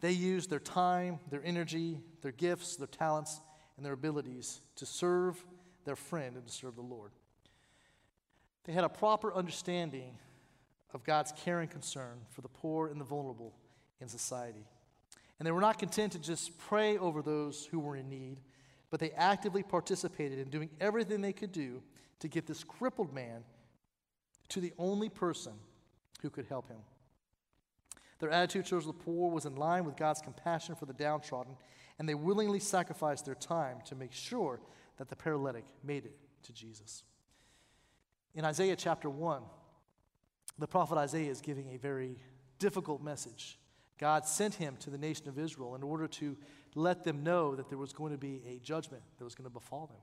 They 0.00 0.12
used 0.12 0.50
their 0.50 0.60
time, 0.60 1.20
their 1.30 1.44
energy, 1.44 2.00
their 2.22 2.32
gifts, 2.32 2.76
their 2.76 2.86
talents, 2.86 3.40
and 3.76 3.84
their 3.84 3.92
abilities 3.92 4.60
to 4.76 4.86
serve 4.86 5.44
their 5.84 5.96
friend 5.96 6.36
and 6.36 6.46
to 6.46 6.52
serve 6.52 6.76
the 6.76 6.82
Lord. 6.82 7.12
They 8.64 8.72
had 8.72 8.84
a 8.84 8.88
proper 8.88 9.32
understanding 9.34 10.18
of 10.92 11.04
God's 11.04 11.32
care 11.32 11.60
and 11.60 11.70
concern 11.70 12.20
for 12.30 12.40
the 12.40 12.48
poor 12.48 12.88
and 12.88 13.00
the 13.00 13.04
vulnerable 13.04 13.54
in 14.00 14.08
society. 14.08 14.66
And 15.38 15.46
they 15.46 15.52
were 15.52 15.60
not 15.60 15.78
content 15.78 16.12
to 16.12 16.18
just 16.18 16.58
pray 16.58 16.98
over 16.98 17.22
those 17.22 17.66
who 17.70 17.78
were 17.78 17.96
in 17.96 18.08
need, 18.08 18.40
but 18.90 19.00
they 19.00 19.10
actively 19.12 19.62
participated 19.62 20.38
in 20.38 20.50
doing 20.50 20.70
everything 20.80 21.20
they 21.20 21.32
could 21.32 21.52
do 21.52 21.82
to 22.20 22.28
get 22.28 22.46
this 22.46 22.64
crippled 22.64 23.14
man 23.14 23.44
to 24.48 24.60
the 24.60 24.72
only 24.78 25.08
person 25.08 25.52
who 26.22 26.28
could 26.28 26.46
help 26.46 26.68
him. 26.68 26.80
Their 28.20 28.30
attitude 28.30 28.66
towards 28.66 28.86
the 28.86 28.92
poor 28.92 29.30
was 29.30 29.46
in 29.46 29.56
line 29.56 29.84
with 29.84 29.96
God's 29.96 30.20
compassion 30.20 30.74
for 30.74 30.86
the 30.86 30.92
downtrodden, 30.92 31.56
and 31.98 32.08
they 32.08 32.14
willingly 32.14 32.60
sacrificed 32.60 33.24
their 33.24 33.34
time 33.34 33.78
to 33.86 33.94
make 33.94 34.12
sure 34.12 34.60
that 34.98 35.08
the 35.08 35.16
paralytic 35.16 35.64
made 35.82 36.04
it 36.04 36.16
to 36.44 36.52
Jesus. 36.52 37.02
In 38.34 38.44
Isaiah 38.44 38.76
chapter 38.76 39.10
1, 39.10 39.42
the 40.58 40.66
prophet 40.66 40.98
Isaiah 40.98 41.30
is 41.30 41.40
giving 41.40 41.72
a 41.72 41.78
very 41.78 42.18
difficult 42.58 43.02
message. 43.02 43.58
God 43.98 44.26
sent 44.26 44.54
him 44.54 44.76
to 44.80 44.90
the 44.90 44.98
nation 44.98 45.28
of 45.28 45.38
Israel 45.38 45.74
in 45.74 45.82
order 45.82 46.06
to 46.06 46.36
let 46.74 47.04
them 47.04 47.22
know 47.22 47.56
that 47.56 47.68
there 47.68 47.78
was 47.78 47.92
going 47.92 48.12
to 48.12 48.18
be 48.18 48.42
a 48.46 48.58
judgment 48.58 49.02
that 49.18 49.24
was 49.24 49.34
going 49.34 49.48
to 49.48 49.52
befall 49.52 49.86
them. 49.86 49.96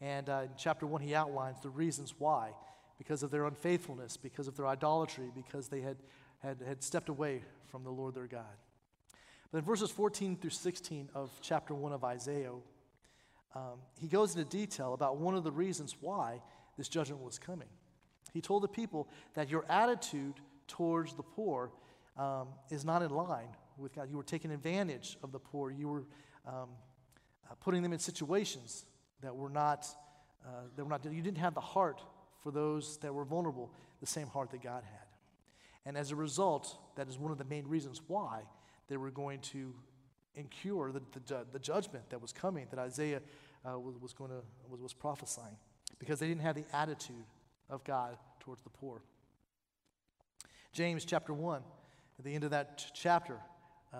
And 0.00 0.28
uh, 0.28 0.42
in 0.44 0.50
chapter 0.56 0.86
1, 0.86 1.00
he 1.00 1.14
outlines 1.14 1.60
the 1.60 1.70
reasons 1.70 2.14
why 2.18 2.52
because 2.98 3.22
of 3.22 3.30
their 3.30 3.46
unfaithfulness, 3.46 4.16
because 4.16 4.48
of 4.48 4.56
their 4.56 4.66
idolatry, 4.66 5.30
because 5.34 5.68
they 5.68 5.80
had, 5.80 5.96
had, 6.44 6.58
had 6.66 6.82
stepped 6.82 7.08
away 7.08 7.42
from 7.68 7.82
the 7.84 7.90
Lord 7.90 8.14
their 8.14 8.26
God. 8.26 8.44
But 9.50 9.58
in 9.58 9.64
verses 9.64 9.90
14 9.90 10.36
through 10.36 10.50
16 10.50 11.10
of 11.14 11.30
chapter 11.40 11.74
1 11.74 11.92
of 11.92 12.04
Isaiah, 12.04 12.52
um, 13.54 13.78
he 14.00 14.08
goes 14.08 14.34
into 14.34 14.48
detail 14.48 14.94
about 14.94 15.16
one 15.16 15.34
of 15.34 15.44
the 15.44 15.52
reasons 15.52 15.96
why 16.00 16.42
this 16.76 16.88
judgment 16.88 17.22
was 17.22 17.38
coming. 17.38 17.68
He 18.32 18.40
told 18.40 18.62
the 18.64 18.68
people 18.68 19.08
that 19.34 19.48
your 19.48 19.64
attitude 19.68 20.34
towards 20.66 21.14
the 21.14 21.22
poor 21.22 21.70
um, 22.16 22.48
is 22.70 22.84
not 22.84 23.02
in 23.02 23.10
line 23.10 23.48
with 23.78 23.94
God. 23.94 24.10
You 24.10 24.16
were 24.16 24.24
taking 24.24 24.50
advantage 24.50 25.16
of 25.22 25.30
the 25.30 25.38
poor. 25.38 25.70
You 25.70 25.88
were 25.88 26.04
um, 26.46 26.68
uh, 27.48 27.54
putting 27.60 27.82
them 27.82 27.92
in 27.92 27.98
situations 27.98 28.84
that 29.22 29.34
were 29.34 29.48
not, 29.48 29.86
uh, 30.44 30.48
that 30.74 30.84
were 30.84 30.90
not, 30.90 31.04
you 31.04 31.22
didn't 31.22 31.38
have 31.38 31.54
the 31.54 31.60
heart 31.60 32.02
for 32.42 32.50
those 32.50 32.98
that 32.98 33.14
were 33.14 33.24
vulnerable, 33.24 33.72
the 34.00 34.06
same 34.06 34.26
heart 34.26 34.50
that 34.50 34.62
God 34.62 34.82
had. 34.84 35.03
And 35.86 35.96
as 35.96 36.10
a 36.10 36.16
result, 36.16 36.78
that 36.96 37.08
is 37.08 37.18
one 37.18 37.30
of 37.30 37.38
the 37.38 37.44
main 37.44 37.66
reasons 37.66 38.00
why 38.06 38.42
they 38.88 38.96
were 38.96 39.10
going 39.10 39.40
to 39.40 39.74
incur 40.34 40.92
the, 40.92 41.02
the, 41.26 41.46
the 41.52 41.58
judgment 41.58 42.10
that 42.10 42.20
was 42.20 42.32
coming, 42.32 42.66
that 42.70 42.78
Isaiah 42.78 43.20
uh, 43.64 43.78
was, 43.78 44.12
going 44.12 44.30
to, 44.30 44.42
was, 44.68 44.80
was 44.80 44.94
prophesying, 44.94 45.56
because 45.98 46.18
they 46.18 46.26
didn't 46.26 46.42
have 46.42 46.56
the 46.56 46.64
attitude 46.72 47.24
of 47.70 47.84
God 47.84 48.16
towards 48.40 48.62
the 48.62 48.70
poor. 48.70 49.02
James 50.72 51.04
chapter 51.04 51.32
1, 51.32 51.62
at 52.18 52.24
the 52.24 52.34
end 52.34 52.44
of 52.44 52.50
that 52.50 52.78
ch- 52.78 52.92
chapter, 52.94 53.38
uh, 53.92 53.96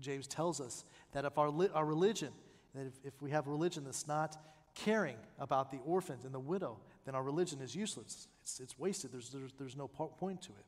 James 0.00 0.26
tells 0.26 0.60
us 0.60 0.84
that 1.12 1.24
if 1.24 1.36
our, 1.38 1.50
li- 1.50 1.68
our 1.74 1.84
religion, 1.84 2.30
that 2.74 2.86
if, 2.86 2.94
if 3.04 3.22
we 3.22 3.30
have 3.30 3.46
a 3.46 3.50
religion 3.50 3.84
that's 3.84 4.08
not 4.08 4.36
caring 4.74 5.16
about 5.38 5.70
the 5.70 5.78
orphans 5.84 6.24
and 6.24 6.34
the 6.34 6.40
widow, 6.40 6.78
then 7.04 7.14
our 7.14 7.22
religion 7.22 7.60
is 7.60 7.76
useless. 7.76 8.28
It's, 8.42 8.60
it's 8.60 8.78
wasted. 8.78 9.12
There's, 9.12 9.30
there's, 9.30 9.52
there's 9.58 9.76
no 9.76 9.86
point 9.86 10.42
to 10.42 10.48
it. 10.50 10.64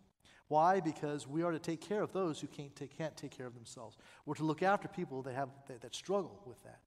Why? 0.49 0.81
Because 0.81 1.27
we 1.27 1.43
are 1.43 1.51
to 1.51 1.59
take 1.59 1.81
care 1.81 2.03
of 2.03 2.13
those 2.13 2.41
who 2.41 2.47
can't 2.47 2.75
take, 2.77 2.97
can't 2.97 3.17
take 3.17 3.37
care 3.37 3.47
of 3.47 3.55
themselves. 3.55 3.97
We're 4.25 4.35
to 4.37 4.45
look 4.45 4.63
after 4.63 4.87
people 4.87 5.23
that, 5.23 5.35
have, 5.35 5.49
that, 5.67 5.81
that 5.81 5.95
struggle 5.95 6.41
with 6.47 6.63
that. 6.63 6.79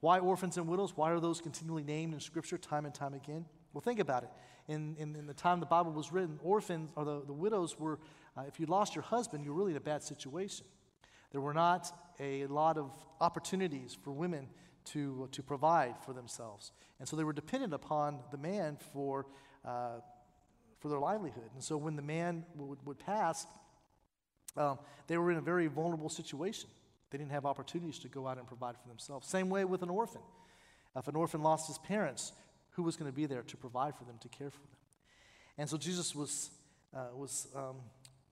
Why 0.00 0.18
orphans 0.18 0.56
and 0.56 0.66
widows? 0.68 0.96
Why 0.96 1.10
are 1.10 1.20
those 1.20 1.40
continually 1.40 1.82
named 1.82 2.14
in 2.14 2.20
Scripture 2.20 2.58
time 2.58 2.84
and 2.84 2.94
time 2.94 3.14
again? 3.14 3.44
Well, 3.72 3.80
think 3.80 4.00
about 4.00 4.24
it. 4.24 4.30
In, 4.68 4.96
in, 4.98 5.16
in 5.16 5.26
the 5.26 5.34
time 5.34 5.60
the 5.60 5.66
Bible 5.66 5.92
was 5.92 6.12
written, 6.12 6.38
orphans 6.42 6.90
or 6.96 7.04
the, 7.04 7.22
the 7.26 7.32
widows 7.32 7.78
were, 7.78 7.98
uh, 8.36 8.42
if 8.46 8.60
you 8.60 8.66
lost 8.66 8.94
your 8.94 9.02
husband, 9.02 9.44
you 9.44 9.52
were 9.52 9.58
really 9.58 9.72
in 9.72 9.76
a 9.76 9.80
bad 9.80 10.02
situation. 10.02 10.66
There 11.32 11.40
were 11.40 11.54
not 11.54 11.92
a 12.20 12.46
lot 12.46 12.78
of 12.78 12.92
opportunities 13.20 13.96
for 14.02 14.12
women 14.12 14.48
to, 14.86 15.24
uh, 15.24 15.28
to 15.32 15.42
provide 15.42 15.96
for 16.04 16.12
themselves. 16.12 16.72
And 16.98 17.08
so 17.08 17.16
they 17.16 17.24
were 17.24 17.32
dependent 17.32 17.74
upon 17.74 18.20
the 18.30 18.38
man 18.38 18.76
for, 18.92 19.26
uh, 19.64 20.00
for 20.78 20.88
their 20.88 20.98
livelihood. 20.98 21.50
And 21.54 21.62
so 21.62 21.76
when 21.76 21.96
the 21.96 22.02
man 22.02 22.44
would, 22.56 22.78
would 22.86 22.98
pass, 22.98 23.46
um, 24.56 24.78
they 25.06 25.18
were 25.18 25.30
in 25.30 25.38
a 25.38 25.42
very 25.42 25.66
vulnerable 25.66 26.08
situation. 26.08 26.68
They 27.10 27.18
didn't 27.18 27.32
have 27.32 27.46
opportunities 27.46 27.98
to 28.00 28.08
go 28.08 28.26
out 28.26 28.38
and 28.38 28.46
provide 28.46 28.76
for 28.76 28.88
themselves. 28.88 29.26
Same 29.28 29.48
way 29.48 29.64
with 29.64 29.82
an 29.82 29.90
orphan. 29.90 30.20
If 30.96 31.08
an 31.08 31.16
orphan 31.16 31.42
lost 31.42 31.68
his 31.68 31.78
parents, 31.78 32.32
who 32.70 32.82
was 32.82 32.96
going 32.96 33.10
to 33.10 33.14
be 33.14 33.26
there 33.26 33.42
to 33.42 33.56
provide 33.56 33.96
for 33.96 34.04
them, 34.04 34.16
to 34.20 34.28
care 34.28 34.50
for 34.50 34.60
them? 34.60 34.76
And 35.56 35.68
so 35.68 35.76
Jesus 35.76 36.14
was, 36.14 36.50
uh, 36.94 37.06
was 37.14 37.48
um, 37.54 37.76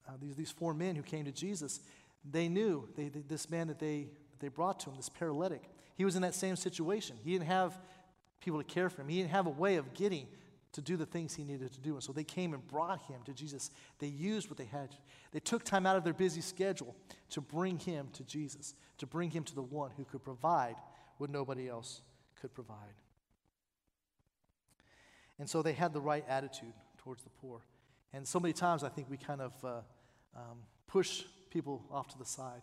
uh, 0.09 0.13
these, 0.21 0.37
these 0.37 0.51
four 0.51 0.75
men 0.75 0.95
who 0.95 1.03
came 1.03 1.25
to 1.25 1.33
Jesus, 1.33 1.81
they 2.25 2.49
knew 2.49 2.89
they, 2.97 3.09
they, 3.09 3.21
this 3.21 3.51
man 3.51 3.69
that 3.69 3.79
they, 3.79 4.09
they 4.41 4.49
brought 4.49 4.81
to 4.81 4.91
him, 4.91 4.97
this 4.97 5.09
paralytic, 5.09 5.63
he 5.97 6.05
was 6.05 6.15
in 6.15 6.23
that 6.23 6.35
same 6.35 6.57
situation. 6.57 7.17
He 7.25 7.33
didn't 7.33 7.47
have 7.47 7.79
people 8.41 8.63
to 8.63 8.65
care 8.65 8.89
for 8.89 9.03
him, 9.03 9.09
he 9.09 9.19
didn't 9.19 9.31
have 9.31 9.47
a 9.47 9.51
way 9.51 9.77
of 9.77 9.95
getting 9.95 10.27
to 10.77 10.83
do 10.83 10.99
the 10.99 11.07
things 11.07 11.35
he 11.35 11.43
needed 11.43 11.73
to 11.73 11.81
do. 11.81 11.95
And 11.95 12.03
so 12.03 12.13
they 12.13 12.23
came 12.23 12.53
and 12.53 12.65
brought 12.67 13.01
him 13.05 13.23
to 13.25 13.33
Jesus. 13.33 13.71
They 13.99 14.09
used 14.09 14.51
what 14.51 14.59
they 14.59 14.67
had. 14.67 14.91
They 15.33 15.41
took 15.41 15.65
time 15.65 15.87
out 15.87 15.97
of 15.97 16.05
their 16.05 16.13
busy 16.13 16.43
schedule 16.43 16.95
to 17.31 17.41
bring 17.41 17.79
him 17.79 18.09
to 18.13 18.23
Jesus, 18.25 18.75
to 18.99 19.07
bring 19.07 19.31
him 19.31 19.43
to 19.45 19.55
the 19.55 19.63
one 19.63 19.91
who 19.97 20.05
could 20.05 20.23
provide 20.23 20.77
what 21.17 21.31
nobody 21.31 21.67
else 21.67 22.03
could 22.39 22.53
provide. 22.53 22.93
And 25.39 25.49
so 25.49 25.63
they 25.63 25.73
had 25.73 25.95
the 25.95 26.01
right 26.01 26.27
attitude 26.29 26.75
towards 26.99 27.23
the 27.23 27.31
poor. 27.31 27.63
And 28.13 28.29
so 28.29 28.39
many 28.39 28.53
times 28.53 28.85
I 28.85 28.91
think 28.91 29.09
we 29.09 29.17
kind 29.17 29.41
of 29.41 29.53
uh, 29.65 29.69
um, 30.37 30.59
push 30.87 31.23
people 31.49 31.87
off 31.91 32.09
to 32.09 32.19
the 32.19 32.27
side 32.27 32.61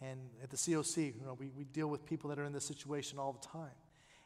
And 0.00 0.20
at 0.42 0.48
the 0.48 0.56
COC, 0.56 0.96
you 1.20 1.26
know, 1.26 1.36
we, 1.38 1.50
we 1.54 1.64
deal 1.64 1.88
with 1.88 2.06
people 2.06 2.30
that 2.30 2.38
are 2.38 2.44
in 2.44 2.52
this 2.54 2.64
situation 2.64 3.18
all 3.18 3.32
the 3.32 3.46
time. 3.46 3.76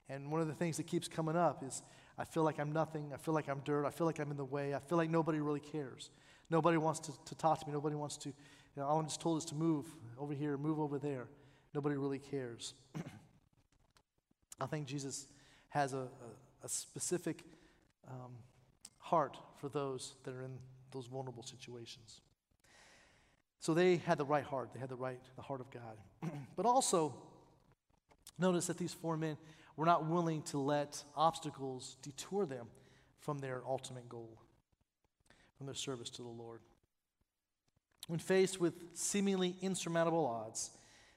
And 0.09 0.31
one 0.31 0.41
of 0.41 0.47
the 0.47 0.55
things 0.55 0.77
that 0.77 0.87
keeps 0.87 1.09
coming 1.09 1.37
up 1.37 1.65
is 1.65 1.83
I 2.19 2.25
feel 2.25 2.43
like 2.43 2.59
I'm 2.59 2.73
nothing. 2.73 3.13
I 3.13 3.19
feel 3.19 3.35
like 3.35 3.49
I'm 3.49 3.61
dirt. 3.61 3.85
I 3.85 3.91
feel 3.91 4.07
like 4.07 4.19
I'm 4.19 4.31
in 4.31 4.37
the 4.37 4.45
way. 4.45 4.75
I 4.75 4.79
feel 4.79 4.97
like 4.97 5.11
nobody 5.11 5.41
really 5.41 5.61
cares. 5.61 6.11
Nobody 6.51 6.79
wants 6.79 7.01
to, 7.01 7.13
to 7.27 7.35
talk 7.35 7.61
to 7.61 7.67
me. 7.67 7.73
Nobody 7.73 7.97
wants 7.97 8.17
to, 8.19 8.29
you 8.29 8.35
know, 8.77 8.85
all 8.85 8.99
I'm 8.99 9.07
just 9.07 9.21
told 9.21 9.39
is 9.39 9.45
to 9.47 9.55
move 9.55 9.87
over 10.19 10.33
here, 10.33 10.57
move 10.57 10.81
over 10.81 10.99
there. 10.99 11.29
Nobody 11.75 11.97
really 11.97 12.19
cares. 12.19 12.75
I 14.61 14.67
think 14.67 14.87
Jesus 14.87 15.27
has 15.69 15.93
a, 15.93 15.99
a, 15.99 16.65
a 16.65 16.69
specific 16.69 17.43
um, 18.09 18.33
heart 18.99 19.37
for 19.59 19.69
those 19.69 20.15
that 20.25 20.35
are 20.35 20.43
in 20.43 20.59
those 20.93 21.07
vulnerable 21.07 21.43
situations. 21.43 22.21
So 23.61 23.75
they 23.75 23.97
had 23.97 24.17
the 24.17 24.25
right 24.25 24.45
heart. 24.45 24.71
They 24.73 24.81
had 24.81 24.89
the 24.89 24.97
right, 24.97 25.21
the 25.35 25.43
heart 25.43 25.61
of 25.61 25.71
God. 25.71 26.31
but 26.57 26.67
also, 26.67 27.15
notice 28.39 28.67
that 28.69 28.79
these 28.79 28.95
four 28.95 29.17
men 29.17 29.37
were 29.77 29.87
not 29.87 30.07
willing 30.07 30.43
to 30.43 30.59
let 30.59 31.03
obstacles 31.15 31.97
detour 32.03 32.47
them 32.47 32.67
from 33.19 33.39
their 33.39 33.63
ultimate 33.67 34.09
goal, 34.09 34.41
from 35.57 35.67
their 35.67 35.75
service 35.75 36.11
to 36.11 36.23
the 36.23 36.29
Lord. 36.29 36.61
When 38.09 38.19
faced 38.19 38.61
with 38.61 38.75
seemingly 38.95 39.57
insurmountable 39.61 40.27
odds, 40.27 40.71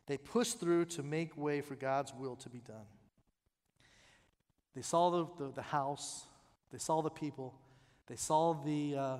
they 0.07 0.17
pushed 0.17 0.59
through 0.59 0.85
to 0.85 1.03
make 1.03 1.37
way 1.37 1.61
for 1.61 1.75
God's 1.75 2.13
will 2.13 2.35
to 2.37 2.49
be 2.49 2.59
done. 2.59 2.87
They 4.75 4.81
saw 4.81 5.09
the, 5.11 5.27
the, 5.37 5.51
the 5.51 5.61
house, 5.61 6.25
they 6.71 6.79
saw 6.79 7.01
the 7.01 7.09
people, 7.09 7.53
they 8.07 8.15
saw 8.15 8.53
the, 8.53 8.95
uh, 8.95 9.17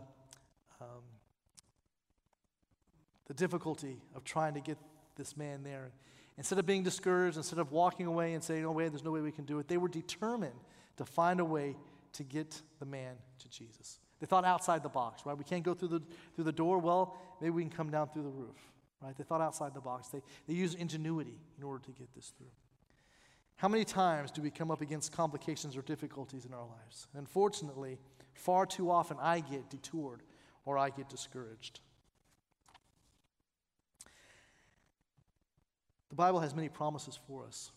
um, 0.82 1.04
the 3.28 3.34
difficulty 3.36 3.98
of 4.16 4.24
trying 4.24 4.56
to 4.56 4.62
get 4.62 4.78
this 5.16 5.38
man 5.38 5.64
there. 5.64 5.92
Instead 6.40 6.58
of 6.58 6.66
being 6.66 6.84
discouraged, 6.84 7.36
instead 7.36 7.60
of 7.60 7.74
walking 7.74 8.06
away 8.06 8.34
and 8.34 8.42
saying, 8.42 8.66
oh, 8.66 8.72
wait, 8.72 8.88
there's 8.88 9.04
no 9.04 9.12
way 9.12 9.20
we 9.20 9.32
can 9.32 9.44
do 9.44 9.60
it, 9.60 9.68
they 9.68 9.76
were 9.76 9.90
determined 9.90 10.56
to 10.96 11.04
find 11.04 11.42
a 11.42 11.46
way 11.46 11.76
to 12.14 12.24
get 12.24 12.62
the 12.80 12.86
man 12.86 13.16
to 13.40 13.50
Jesus. 13.50 14.00
They 14.22 14.26
thought 14.26 14.46
outside 14.46 14.82
the 14.82 14.90
box, 14.90 15.26
right? 15.26 15.38
We 15.38 15.44
can't 15.44 15.64
go 15.64 15.74
through 15.74 15.90
the, 15.90 16.02
through 16.36 16.46
the 16.46 16.54
door. 16.54 16.80
Well, 16.80 17.18
maybe 17.42 17.52
we 17.52 17.62
can 17.64 17.70
come 17.70 17.92
down 17.92 18.08
through 18.08 18.24
the 18.24 18.30
roof, 18.30 18.56
right? 19.02 19.18
They 19.18 19.26
thought 19.26 19.42
outside 19.42 19.74
the 19.74 19.82
box. 19.82 20.08
They, 20.08 20.22
they 20.48 20.54
used 20.54 20.80
ingenuity 20.80 21.38
in 21.58 21.64
order 21.66 21.84
to 21.86 21.92
get 21.92 22.14
this 22.16 22.32
through. 22.38 22.48
How 23.58 23.68
many 23.68 23.84
times 23.84 24.32
do 24.32 24.42
we 24.42 24.50
come 24.50 24.72
up 24.72 24.80
against 24.80 25.12
complications 25.12 25.76
or 25.76 25.82
difficulties 25.82 26.46
in 26.46 26.54
our 26.54 26.66
lives? 26.66 27.08
Unfortunately, 27.16 27.98
far 28.34 28.66
too 28.66 28.90
often 28.90 29.18
I 29.22 29.42
get 29.42 29.70
detoured 29.70 30.22
or 30.64 30.78
I 30.78 30.90
get 30.90 31.10
discouraged. 31.10 31.82
The 36.10 36.16
Bible 36.16 36.40
has 36.40 36.56
many 36.56 36.70
promises 36.70 37.20
for 37.28 37.46
us, 37.46 37.72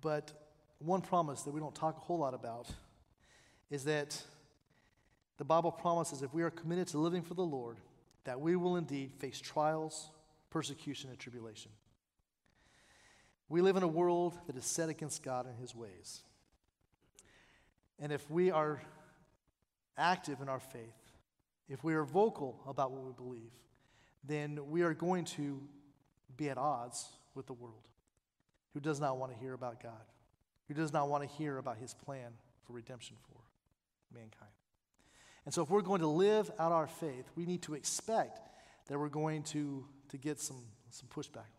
but 0.00 0.32
one 0.78 1.00
promise 1.00 1.42
that 1.42 1.52
we 1.52 1.60
don't 1.60 1.74
talk 1.74 1.96
a 1.96 2.00
whole 2.00 2.18
lot 2.18 2.34
about 2.34 2.68
is 3.70 3.84
that 3.84 4.20
the 5.38 5.44
Bible 5.44 5.72
promises 5.72 6.22
if 6.22 6.32
we 6.32 6.42
are 6.42 6.50
committed 6.50 6.86
to 6.88 6.98
living 6.98 7.22
for 7.22 7.34
the 7.34 7.44
Lord, 7.44 7.78
that 8.24 8.40
we 8.40 8.54
will 8.54 8.76
indeed 8.76 9.12
face 9.18 9.40
trials, 9.40 10.10
persecution, 10.50 11.10
and 11.10 11.18
tribulation. 11.18 11.72
We 13.48 13.60
live 13.60 13.76
in 13.76 13.82
a 13.82 13.88
world 13.88 14.38
that 14.46 14.56
is 14.56 14.64
set 14.64 14.88
against 14.88 15.22
God 15.22 15.46
and 15.46 15.58
his 15.58 15.74
ways. 15.74 16.22
And 17.98 18.12
if 18.12 18.30
we 18.30 18.50
are 18.50 18.82
active 19.98 20.40
in 20.40 20.48
our 20.48 20.60
faith, 20.60 20.80
if 21.68 21.82
we 21.82 21.94
are 21.94 22.04
vocal 22.04 22.60
about 22.66 22.92
what 22.92 23.04
we 23.04 23.12
believe, 23.12 23.52
then 24.24 24.58
we 24.70 24.82
are 24.82 24.94
going 24.94 25.24
to 25.24 25.60
be 26.36 26.48
at 26.48 26.58
odds 26.58 27.08
with 27.34 27.46
the 27.46 27.52
world, 27.52 27.88
who 28.74 28.80
does 28.80 29.00
not 29.00 29.18
want 29.18 29.32
to 29.32 29.38
hear 29.38 29.54
about 29.54 29.82
God, 29.82 30.04
who 30.68 30.74
does 30.74 30.92
not 30.92 31.08
want 31.08 31.22
to 31.22 31.28
hear 31.36 31.58
about 31.58 31.78
his 31.78 31.94
plan 31.94 32.32
for 32.66 32.72
redemption 32.72 33.16
for 33.22 33.38
mankind. 34.14 34.50
And 35.44 35.52
so, 35.52 35.62
if 35.62 35.70
we're 35.70 35.82
going 35.82 36.00
to 36.00 36.06
live 36.06 36.50
out 36.58 36.72
our 36.72 36.86
faith, 36.86 37.24
we 37.34 37.46
need 37.46 37.62
to 37.62 37.74
expect 37.74 38.40
that 38.88 38.98
we're 38.98 39.08
going 39.08 39.42
to, 39.44 39.84
to 40.10 40.16
get 40.16 40.40
some, 40.40 40.62
some 40.90 41.08
pushback. 41.08 41.50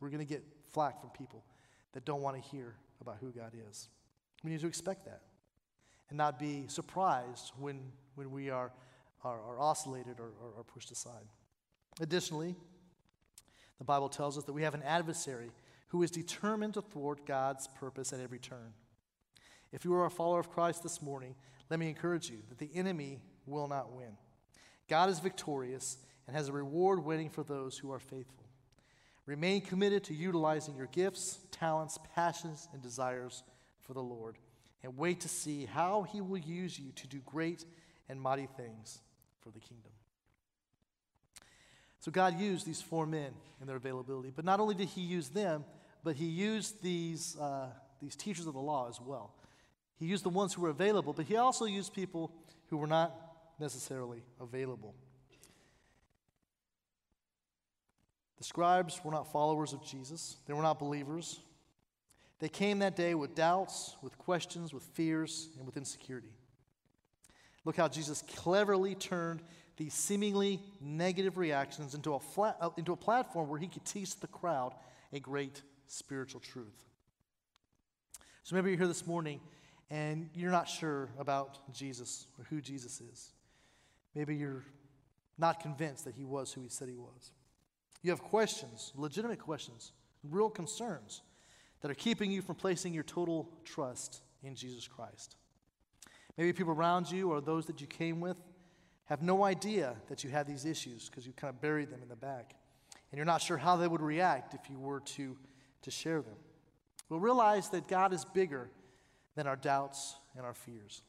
We're 0.00 0.10
going 0.10 0.24
to 0.24 0.32
get 0.32 0.44
flack 0.72 1.00
from 1.00 1.10
people 1.10 1.44
that 1.92 2.04
don't 2.04 2.22
want 2.22 2.40
to 2.40 2.48
hear 2.50 2.74
about 3.00 3.16
who 3.20 3.30
God 3.30 3.52
is. 3.70 3.88
We 4.42 4.50
need 4.50 4.60
to 4.60 4.66
expect 4.66 5.04
that 5.06 5.22
and 6.08 6.18
not 6.18 6.38
be 6.38 6.66
surprised 6.68 7.52
when, 7.58 7.80
when 8.14 8.30
we 8.30 8.50
are, 8.50 8.72
are, 9.24 9.40
are 9.40 9.60
oscillated 9.60 10.20
or, 10.20 10.32
or, 10.40 10.50
or 10.58 10.64
pushed 10.64 10.90
aside. 10.90 11.24
Additionally, 12.00 12.56
the 13.78 13.84
Bible 13.84 14.08
tells 14.08 14.38
us 14.38 14.44
that 14.44 14.52
we 14.52 14.62
have 14.62 14.74
an 14.74 14.82
adversary 14.82 15.50
who 15.88 16.02
is 16.02 16.10
determined 16.10 16.74
to 16.74 16.82
thwart 16.82 17.26
God's 17.26 17.68
purpose 17.68 18.12
at 18.12 18.20
every 18.20 18.38
turn. 18.38 18.72
If 19.72 19.84
you 19.84 19.94
are 19.94 20.06
a 20.06 20.10
follower 20.10 20.40
of 20.40 20.50
Christ 20.50 20.82
this 20.82 21.02
morning, 21.02 21.34
let 21.70 21.80
me 21.80 21.88
encourage 21.88 22.30
you 22.30 22.38
that 22.48 22.58
the 22.58 22.70
enemy 22.74 23.20
will 23.46 23.68
not 23.68 23.92
win. 23.92 24.16
God 24.88 25.08
is 25.08 25.18
victorious 25.18 25.98
and 26.26 26.36
has 26.36 26.48
a 26.48 26.52
reward 26.52 27.04
waiting 27.04 27.30
for 27.30 27.42
those 27.42 27.78
who 27.78 27.92
are 27.92 27.98
faithful. 27.98 28.46
Remain 29.26 29.62
committed 29.62 30.04
to 30.04 30.14
utilizing 30.14 30.76
your 30.76 30.86
gifts, 30.86 31.38
talents, 31.50 31.98
passions, 32.14 32.68
and 32.72 32.82
desires 32.82 33.42
for 33.80 33.94
the 33.94 34.02
Lord, 34.02 34.36
and 34.82 34.96
wait 34.96 35.20
to 35.20 35.28
see 35.28 35.64
how 35.64 36.02
He 36.02 36.20
will 36.20 36.38
use 36.38 36.78
you 36.78 36.92
to 36.92 37.06
do 37.06 37.20
great 37.24 37.64
and 38.08 38.20
mighty 38.20 38.48
things 38.56 39.00
for 39.40 39.50
the 39.50 39.60
kingdom. 39.60 39.93
So 42.04 42.10
God 42.10 42.38
used 42.38 42.66
these 42.66 42.82
four 42.82 43.06
men 43.06 43.30
in 43.62 43.66
their 43.66 43.76
availability. 43.76 44.30
But 44.30 44.44
not 44.44 44.60
only 44.60 44.74
did 44.74 44.88
He 44.88 45.00
use 45.00 45.30
them, 45.30 45.64
but 46.02 46.16
He 46.16 46.26
used 46.26 46.82
these, 46.82 47.34
uh, 47.38 47.68
these 48.02 48.14
teachers 48.14 48.46
of 48.46 48.52
the 48.52 48.60
law 48.60 48.90
as 48.90 49.00
well. 49.00 49.32
He 49.98 50.04
used 50.04 50.22
the 50.22 50.28
ones 50.28 50.52
who 50.52 50.60
were 50.60 50.68
available, 50.68 51.14
but 51.14 51.24
He 51.24 51.36
also 51.36 51.64
used 51.64 51.94
people 51.94 52.30
who 52.68 52.76
were 52.76 52.86
not 52.86 53.14
necessarily 53.58 54.22
available. 54.38 54.94
The 58.36 58.44
scribes 58.44 59.00
were 59.02 59.10
not 59.10 59.32
followers 59.32 59.72
of 59.72 59.82
Jesus, 59.82 60.36
they 60.46 60.52
were 60.52 60.60
not 60.60 60.78
believers. 60.78 61.40
They 62.38 62.50
came 62.50 62.80
that 62.80 62.96
day 62.96 63.14
with 63.14 63.34
doubts, 63.34 63.96
with 64.02 64.18
questions, 64.18 64.74
with 64.74 64.82
fears, 64.82 65.48
and 65.56 65.64
with 65.64 65.78
insecurity. 65.78 66.34
Look 67.64 67.78
how 67.78 67.88
Jesus 67.88 68.22
cleverly 68.36 68.94
turned 68.94 69.40
these 69.76 69.94
seemingly 69.94 70.60
negative 70.80 71.36
reactions 71.36 71.94
into 71.94 72.14
a, 72.14 72.20
flat, 72.20 72.56
uh, 72.60 72.70
into 72.76 72.92
a 72.92 72.96
platform 72.96 73.48
where 73.48 73.58
he 73.58 73.66
could 73.66 73.84
teach 73.84 74.18
the 74.20 74.26
crowd 74.26 74.74
a 75.12 75.20
great 75.20 75.62
spiritual 75.86 76.40
truth. 76.40 76.84
So 78.44 78.54
maybe 78.54 78.70
you're 78.70 78.78
here 78.78 78.88
this 78.88 79.06
morning 79.06 79.40
and 79.90 80.28
you're 80.34 80.52
not 80.52 80.68
sure 80.68 81.08
about 81.18 81.72
Jesus 81.72 82.26
or 82.38 82.44
who 82.44 82.60
Jesus 82.60 83.00
is. 83.00 83.32
Maybe 84.14 84.36
you're 84.36 84.64
not 85.38 85.60
convinced 85.60 86.04
that 86.04 86.14
he 86.14 86.24
was 86.24 86.52
who 86.52 86.62
he 86.62 86.68
said 86.68 86.88
he 86.88 86.96
was. 86.96 87.32
You 88.02 88.10
have 88.10 88.22
questions, 88.22 88.92
legitimate 88.96 89.38
questions, 89.38 89.92
real 90.22 90.50
concerns 90.50 91.22
that 91.80 91.90
are 91.90 91.94
keeping 91.94 92.30
you 92.30 92.42
from 92.42 92.54
placing 92.54 92.94
your 92.94 93.02
total 93.02 93.48
trust 93.64 94.20
in 94.42 94.54
Jesus 94.54 94.86
Christ. 94.86 95.36
Maybe 96.36 96.52
people 96.52 96.72
around 96.72 97.10
you 97.10 97.30
or 97.30 97.40
those 97.40 97.66
that 97.66 97.80
you 97.80 97.86
came 97.86 98.20
with 98.20 98.36
have 99.06 99.22
no 99.22 99.44
idea 99.44 99.96
that 100.08 100.24
you 100.24 100.30
have 100.30 100.46
these 100.46 100.64
issues 100.64 101.08
because 101.08 101.26
you 101.26 101.32
kind 101.32 101.52
of 101.52 101.60
buried 101.60 101.90
them 101.90 102.02
in 102.02 102.08
the 102.08 102.16
back. 102.16 102.54
And 103.10 103.18
you're 103.18 103.26
not 103.26 103.42
sure 103.42 103.56
how 103.56 103.76
they 103.76 103.86
would 103.86 104.00
react 104.00 104.54
if 104.54 104.70
you 104.70 104.78
were 104.78 105.00
to, 105.00 105.36
to 105.82 105.90
share 105.90 106.22
them. 106.22 106.36
Well, 107.08 107.20
realize 107.20 107.68
that 107.70 107.86
God 107.86 108.12
is 108.12 108.24
bigger 108.24 108.70
than 109.36 109.46
our 109.46 109.56
doubts 109.56 110.16
and 110.36 110.44
our 110.44 110.54
fears. 110.54 111.02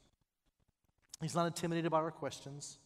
He's 1.21 1.35
not 1.35 1.45
intimidated 1.45 1.91
by 1.91 1.99
our 1.99 2.11
questions. 2.11 2.77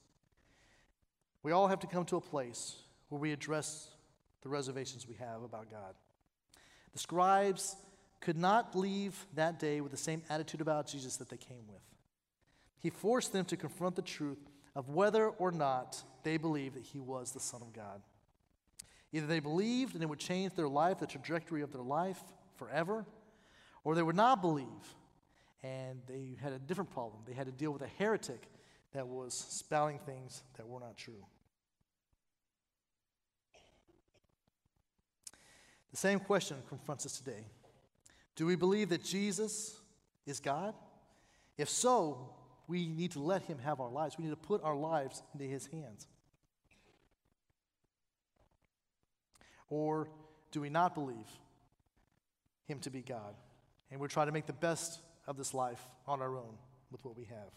We 1.42 1.52
all 1.52 1.68
have 1.68 1.80
to 1.80 1.88
come 1.88 2.06
to 2.06 2.18
a 2.18 2.22
place 2.22 2.76
where 3.10 3.20
we 3.20 3.32
address 3.32 3.90
the 4.42 4.50
reservations 4.50 5.08
we 5.08 5.16
have 5.16 5.42
about 5.42 5.72
God. 5.72 5.96
The 6.94 7.00
scribes 7.00 7.76
could 8.20 8.38
not 8.38 8.76
leave 8.76 9.26
that 9.36 9.60
day 9.60 9.82
with 9.82 9.92
the 9.92 9.98
same 9.98 10.22
attitude 10.30 10.62
about 10.62 10.88
Jesus 10.88 11.18
that 11.18 11.30
they 11.30 11.38
came 11.38 11.68
with. 11.68 11.82
He 12.78 12.90
forced 12.90 13.34
them 13.34 13.46
to 13.46 13.58
confront 13.58 13.96
the 13.96 14.02
truth 14.02 14.40
of 14.76 14.90
whether 14.90 15.30
or 15.30 15.52
not 15.52 16.04
they 16.24 16.38
believed 16.38 16.76
that 16.76 16.84
he 16.84 17.00
was 17.00 17.32
the 17.32 17.40
Son 17.40 17.62
of 17.62 17.74
God. 17.74 18.02
Either 19.12 19.26
they 19.26 19.40
believed 19.40 19.96
and 19.96 20.04
it 20.04 20.08
would 20.08 20.20
change 20.20 20.54
their 20.54 20.68
life, 20.68 21.00
the 21.00 21.08
trajectory 21.08 21.62
of 21.62 21.72
their 21.72 21.82
life 21.82 22.22
forever, 22.56 23.06
or 23.84 23.96
they 23.96 24.04
would 24.04 24.16
not 24.16 24.42
believe 24.42 24.68
and 25.64 26.00
they 26.08 26.38
had 26.42 26.54
a 26.54 26.60
different 26.60 26.90
problem. 26.90 27.22
They 27.28 27.34
had 27.34 27.46
to 27.48 27.52
deal 27.52 27.72
with 27.72 27.82
a 27.82 27.90
heretic 27.98 28.44
that 28.94 29.08
was 29.08 29.34
spouting 29.34 30.00
things 30.00 30.44
that 30.58 30.68
were 30.68 30.80
not 30.80 30.98
true. 30.98 31.26
The 35.92 35.98
same 35.98 36.20
question 36.20 36.58
confronts 36.68 37.06
us 37.06 37.18
today 37.18 37.46
Do 38.36 38.46
we 38.46 38.56
believe 38.56 38.90
that 38.90 39.04
Jesus 39.04 39.80
is 40.26 40.40
God? 40.40 40.74
If 41.58 41.70
so, 41.70 42.34
we 42.70 42.88
need 42.88 43.12
to 43.12 43.20
let 43.20 43.42
Him 43.42 43.58
have 43.60 43.82
our 43.82 43.90
lives. 43.90 44.18
We 44.18 44.24
need 44.24 44.30
to 44.30 44.38
put 44.38 44.64
our 44.64 44.76
lives 44.76 45.22
into 45.34 45.46
His 45.46 45.66
hands. 45.66 46.08
Or 49.70 50.10
do 50.52 50.62
we 50.62 50.70
not 50.70 50.96
believe 50.96 51.28
him 52.68 52.80
to 52.80 52.90
be 52.90 53.02
God? 53.02 53.36
And 53.92 54.00
we're 54.00 54.08
trying 54.08 54.28
to 54.28 54.32
make 54.32 54.46
the 54.46 54.54
best 54.54 55.00
of 55.28 55.38
this 55.38 55.54
life 55.54 55.82
on 56.08 56.22
our 56.22 56.36
own 56.38 56.58
with 56.92 57.06
what 57.06 57.16
we 57.16 57.26
have. 57.26 57.52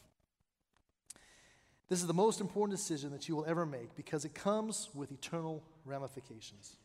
This 1.88 2.00
is 2.00 2.06
the 2.06 2.14
most 2.14 2.40
important 2.40 2.78
decision 2.78 3.10
that 3.12 3.28
you 3.28 3.36
will 3.36 3.44
ever 3.44 3.66
make 3.66 3.94
because 3.96 4.24
it 4.24 4.34
comes 4.34 4.88
with 4.94 5.12
eternal 5.12 5.62
ramifications. 5.84 6.76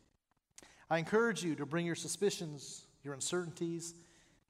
I 0.90 0.98
encourage 0.98 1.42
you 1.42 1.54
to 1.56 1.66
bring 1.66 1.86
your 1.86 1.94
suspicions, 1.94 2.84
your 3.04 3.14
uncertainties, 3.14 3.94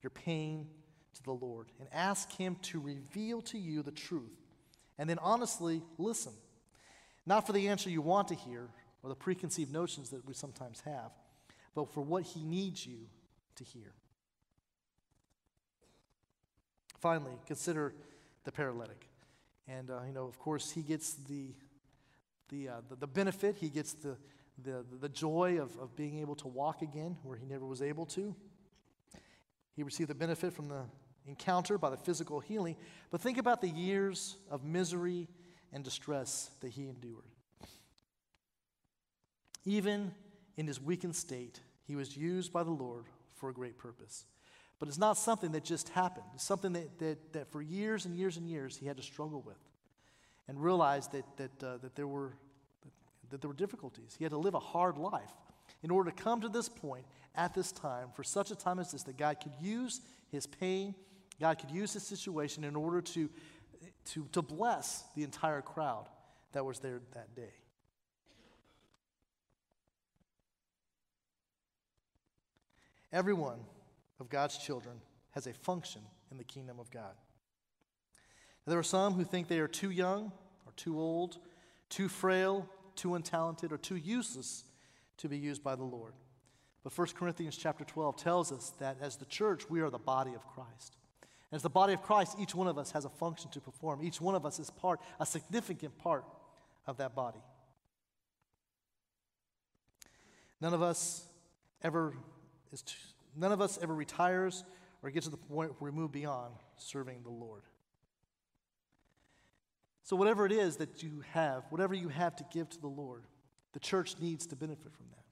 your 0.03 0.11
pain 0.11 0.69
to 1.15 1.23
the 1.23 1.33
Lord 1.33 1.69
and 1.79 1.89
ask 1.93 2.31
Him 2.33 2.57
to 2.63 2.81
reveal 2.81 3.43
to 3.43 3.59
you 3.59 3.83
the 3.83 3.91
truth. 3.91 4.37
And 4.99 5.09
then 5.09 5.19
honestly 5.21 5.83
listen. 5.97 6.33
Not 7.27 7.47
for 7.47 7.53
the 7.53 7.69
answer 7.69 7.91
you 7.91 8.01
want 8.01 8.29
to 8.29 8.35
hear 8.35 8.69
or 9.03 9.11
the 9.11 9.17
preconceived 9.17 9.73
notions 9.73 10.11
that 10.11 10.27
we 10.27 10.35
sometimes 10.35 10.81
have, 10.81 11.13
but 11.75 11.93
for 11.93 12.01
what 12.01 12.23
He 12.23 12.43
needs 12.43 12.87
you 12.87 13.07
to 13.57 13.65
hear. 13.65 13.93
Finally, 17.01 17.33
consider 17.47 17.95
the 18.45 18.51
paralytic. 18.51 19.09
And, 19.69 19.91
uh, 19.91 20.01
you 20.07 20.13
know, 20.13 20.25
of 20.25 20.39
course, 20.39 20.71
he 20.71 20.83
gets 20.83 21.15
the, 21.15 21.55
the, 22.49 22.69
uh, 22.69 22.73
the, 22.89 22.97
the, 22.97 23.07
benefit, 23.07 23.57
he 23.57 23.69
gets 23.69 23.93
the, 23.93 24.17
the, 24.65 24.85
the 25.01 25.09
joy 25.09 25.59
of, 25.61 25.77
of 25.79 25.95
being 25.95 26.19
able 26.19 26.35
to 26.37 26.49
walk 26.49 26.83
again 26.83 27.17
where 27.23 27.37
he 27.37 27.45
never 27.45 27.67
was 27.67 27.83
able 27.83 28.07
to. 28.07 28.35
He 29.79 29.85
received 29.85 30.11
the 30.11 30.15
benefit 30.17 30.53
from 30.53 30.69
the 30.69 30.83
encounter 31.29 31.79
by 31.79 31.89
the 31.89 31.97
physical 31.97 32.41
healing. 32.41 32.75
But 33.13 33.21
think 33.21 33.39
about 33.39 33.61
the 33.61 33.69
years 33.69 34.37
of 34.51 34.65
misery 34.65 35.29
and 35.73 35.85
distress 35.85 36.51
that 36.63 36.71
he 36.71 36.89
endured. 36.89 37.23
Even 39.65 40.11
in 40.57 40.67
his 40.67 40.81
weakened 40.81 41.15
state, 41.15 41.61
he 41.87 41.95
was 41.95 42.17
used 42.17 42.53
by 42.53 42.65
the 42.65 42.73
Lord 42.73 43.05
for 43.37 43.51
a 43.51 43.53
great 43.53 43.79
purpose. 43.79 44.25
But 44.81 44.89
it's 44.89 44.99
not 44.99 45.17
something 45.17 45.53
that 45.53 45.63
just 45.63 45.91
happened. 45.91 46.27
It's 46.35 46.43
something 46.43 46.73
that, 46.73 46.99
that, 46.99 47.33
that 47.35 47.53
for 47.53 47.63
years 47.63 48.05
and 48.05 48.17
years 48.17 48.37
and 48.37 48.49
years 48.49 48.77
he 48.77 48.87
had 48.87 48.97
to 48.97 49.03
struggle 49.05 49.43
with 49.43 49.63
and 50.49 50.61
realize 50.61 51.07
that, 51.07 51.25
that, 51.37 51.63
uh, 51.63 51.77
that, 51.77 51.95
there 51.95 52.09
were, 52.09 52.33
that 53.31 53.41
there 53.41 53.49
were 53.49 53.55
difficulties. 53.55 54.17
He 54.19 54.25
had 54.25 54.33
to 54.33 54.39
live 54.39 54.55
a 54.55 54.59
hard 54.59 54.99
life 54.99 55.31
in 55.85 55.93
order 55.93 56.11
to 56.11 56.17
come 56.21 56.41
to 56.41 56.49
this 56.49 56.69
point 56.69 57.05
at 57.39 57.55
this 57.55 57.71
time, 57.71 58.09
for 58.15 58.25
such 58.25 58.51
a 58.51 58.57
time 58.57 58.81
as 58.81 58.91
this, 58.91 59.05
that 59.05 59.17
God 59.17 59.39
could 59.41 59.53
use 59.61 60.01
his 60.31 60.47
pain, 60.47 60.95
God 61.41 61.59
could 61.59 61.71
use 61.71 61.93
his 61.93 62.03
situation 62.03 62.65
in 62.65 62.75
order 62.75 63.01
to, 63.01 63.31
to, 64.07 64.27
to 64.33 64.43
bless 64.43 65.05
the 65.15 65.23
entire 65.23 65.63
crowd 65.63 66.09
that 66.53 66.65
was 66.65 66.81
there 66.81 67.01
that 67.15 67.35
day. 67.37 67.55
Everyone 73.13 73.61
of 74.21 74.29
God's 74.29 74.59
children 74.59 74.97
has 75.31 75.47
a 75.47 75.55
function 75.55 76.03
in 76.33 76.39
the 76.39 76.45
kingdom 76.45 76.81
of 76.81 76.91
God. 76.91 77.15
There 78.67 78.79
are 78.79 78.83
some 78.83 79.15
who 79.15 79.25
think 79.25 79.49
they 79.49 79.61
are 79.61 79.69
too 79.69 79.91
young 79.91 80.33
or 80.67 80.73
too 80.77 80.99
old, 80.99 81.39
too 81.89 82.09
frail, 82.09 82.69
too 82.97 83.11
untalented, 83.11 83.73
or 83.73 83.79
too 83.79 83.97
useless 83.97 84.65
to 85.19 85.29
be 85.29 85.39
used 85.39 85.63
by 85.63 85.75
the 85.75 85.85
Lord. 85.85 86.13
But 86.85 86.97
1 86.97 87.09
Corinthians 87.15 87.57
chapter 87.57 87.85
12 87.85 88.17
tells 88.17 88.53
us 88.53 88.73
that 88.79 88.97
as 89.01 89.17
the 89.17 89.25
church, 89.27 89.69
we 89.69 89.81
are 89.81 89.91
the 89.91 89.99
body 89.99 90.35
of 90.35 90.47
Christ. 90.47 90.97
As 91.51 91.63
the 91.63 91.71
body 91.71 91.93
of 91.93 92.03
Christ, 92.03 92.37
each 92.39 92.55
one 92.55 92.69
of 92.69 92.79
us 92.79 92.91
has 92.93 93.05
a 93.05 93.09
function 93.09 93.51
to 93.53 93.61
perform. 93.61 94.03
Each 94.03 94.21
one 94.21 94.35
of 94.35 94.45
us 94.45 94.59
is 94.59 94.71
part, 94.71 95.01
a 95.19 95.27
significant 95.27 95.99
part 95.99 96.25
of 96.87 96.99
that 96.99 97.15
body. 97.15 97.43
None 100.61 100.75
of 100.75 100.83
us 100.83 101.25
ever 101.83 102.15
is 102.73 102.83
None 103.39 103.53
of 103.53 103.61
us 103.61 103.79
ever 103.81 103.95
retires 103.95 104.65
or 105.03 105.11
gets 105.11 105.27
to 105.27 105.31
the 105.31 105.37
point 105.37 105.73
where 105.79 105.93
we 105.93 105.97
move 105.97 106.11
beyond 106.11 106.55
serving 106.77 107.23
the 107.23 107.31
Lord. 107.31 107.63
So, 110.03 110.17
whatever 110.17 110.45
it 110.45 110.53
is 110.53 110.77
that 110.79 111.03
you 111.03 111.23
have, 111.33 111.65
whatever 111.71 111.95
you 111.95 112.09
have 112.09 112.35
to 112.37 112.45
give 112.53 112.69
to 112.71 112.81
the 112.81 112.89
Lord, 112.89 113.25
the 113.75 113.81
church 113.81 114.17
needs 114.21 114.47
to 114.47 114.57
benefit 114.57 114.93
from 114.93 115.07
that. 115.11 115.25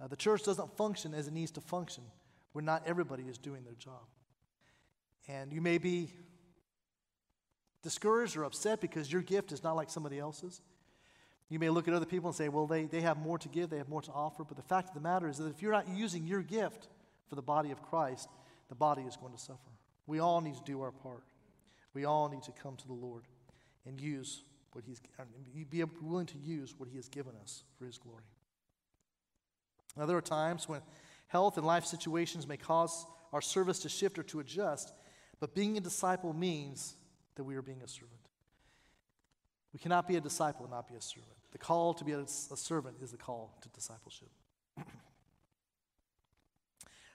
Uh, 0.00 0.06
the 0.06 0.16
church 0.16 0.42
doesn't 0.44 0.76
function 0.76 1.12
as 1.14 1.28
it 1.28 1.32
needs 1.32 1.50
to 1.52 1.60
function 1.60 2.04
where 2.52 2.64
not 2.64 2.82
everybody 2.86 3.24
is 3.24 3.38
doing 3.38 3.64
their 3.64 3.74
job. 3.74 4.02
And 5.28 5.52
you 5.52 5.60
may 5.60 5.78
be 5.78 6.10
discouraged 7.82 8.36
or 8.36 8.44
upset 8.44 8.80
because 8.80 9.12
your 9.12 9.22
gift 9.22 9.52
is 9.52 9.62
not 9.62 9.76
like 9.76 9.90
somebody 9.90 10.18
else's. 10.18 10.60
You 11.48 11.58
may 11.58 11.68
look 11.68 11.88
at 11.88 11.94
other 11.94 12.06
people 12.06 12.28
and 12.28 12.36
say, 12.36 12.48
well, 12.48 12.66
they, 12.66 12.84
they 12.84 13.00
have 13.00 13.18
more 13.18 13.38
to 13.38 13.48
give, 13.48 13.70
they 13.70 13.78
have 13.78 13.88
more 13.88 14.02
to 14.02 14.12
offer. 14.12 14.44
But 14.44 14.56
the 14.56 14.62
fact 14.62 14.88
of 14.88 14.94
the 14.94 15.00
matter 15.00 15.28
is 15.28 15.38
that 15.38 15.48
if 15.48 15.62
you're 15.62 15.72
not 15.72 15.88
using 15.88 16.26
your 16.26 16.42
gift 16.42 16.88
for 17.28 17.34
the 17.34 17.42
body 17.42 17.70
of 17.70 17.82
Christ, 17.82 18.28
the 18.68 18.74
body 18.74 19.02
is 19.02 19.16
going 19.16 19.32
to 19.32 19.38
suffer. 19.38 19.58
We 20.06 20.20
all 20.20 20.40
need 20.40 20.54
to 20.54 20.62
do 20.64 20.80
our 20.80 20.92
part. 20.92 21.24
We 21.92 22.04
all 22.04 22.28
need 22.28 22.44
to 22.44 22.52
come 22.52 22.76
to 22.76 22.86
the 22.86 22.92
Lord 22.94 23.24
and 23.84 24.00
use 24.00 24.42
what 24.72 24.84
He's, 24.86 25.00
be 25.68 25.84
willing 26.00 26.26
to 26.26 26.38
use 26.38 26.74
what 26.78 26.88
He 26.88 26.96
has 26.96 27.08
given 27.08 27.32
us 27.42 27.64
for 27.76 27.84
His 27.84 27.98
glory. 27.98 28.24
Now, 30.00 30.06
there 30.06 30.16
are 30.16 30.22
times 30.22 30.66
when 30.66 30.80
health 31.28 31.58
and 31.58 31.66
life 31.66 31.84
situations 31.84 32.48
may 32.48 32.56
cause 32.56 33.04
our 33.34 33.42
service 33.42 33.80
to 33.80 33.90
shift 33.90 34.18
or 34.18 34.22
to 34.22 34.40
adjust, 34.40 34.94
but 35.40 35.54
being 35.54 35.76
a 35.76 35.80
disciple 35.80 36.32
means 36.32 36.96
that 37.34 37.44
we 37.44 37.54
are 37.54 37.60
being 37.60 37.82
a 37.84 37.88
servant. 37.88 38.18
We 39.74 39.78
cannot 39.78 40.08
be 40.08 40.16
a 40.16 40.20
disciple 40.22 40.64
and 40.64 40.72
not 40.72 40.88
be 40.88 40.94
a 40.94 41.02
servant. 41.02 41.36
The 41.52 41.58
call 41.58 41.92
to 41.92 42.02
be 42.02 42.12
a, 42.12 42.26
servant 42.26 42.96
is 43.02 43.10
the 43.10 43.18
call 43.18 43.58
to 43.60 43.68
discipleship. 43.68 44.30
I 44.78 44.82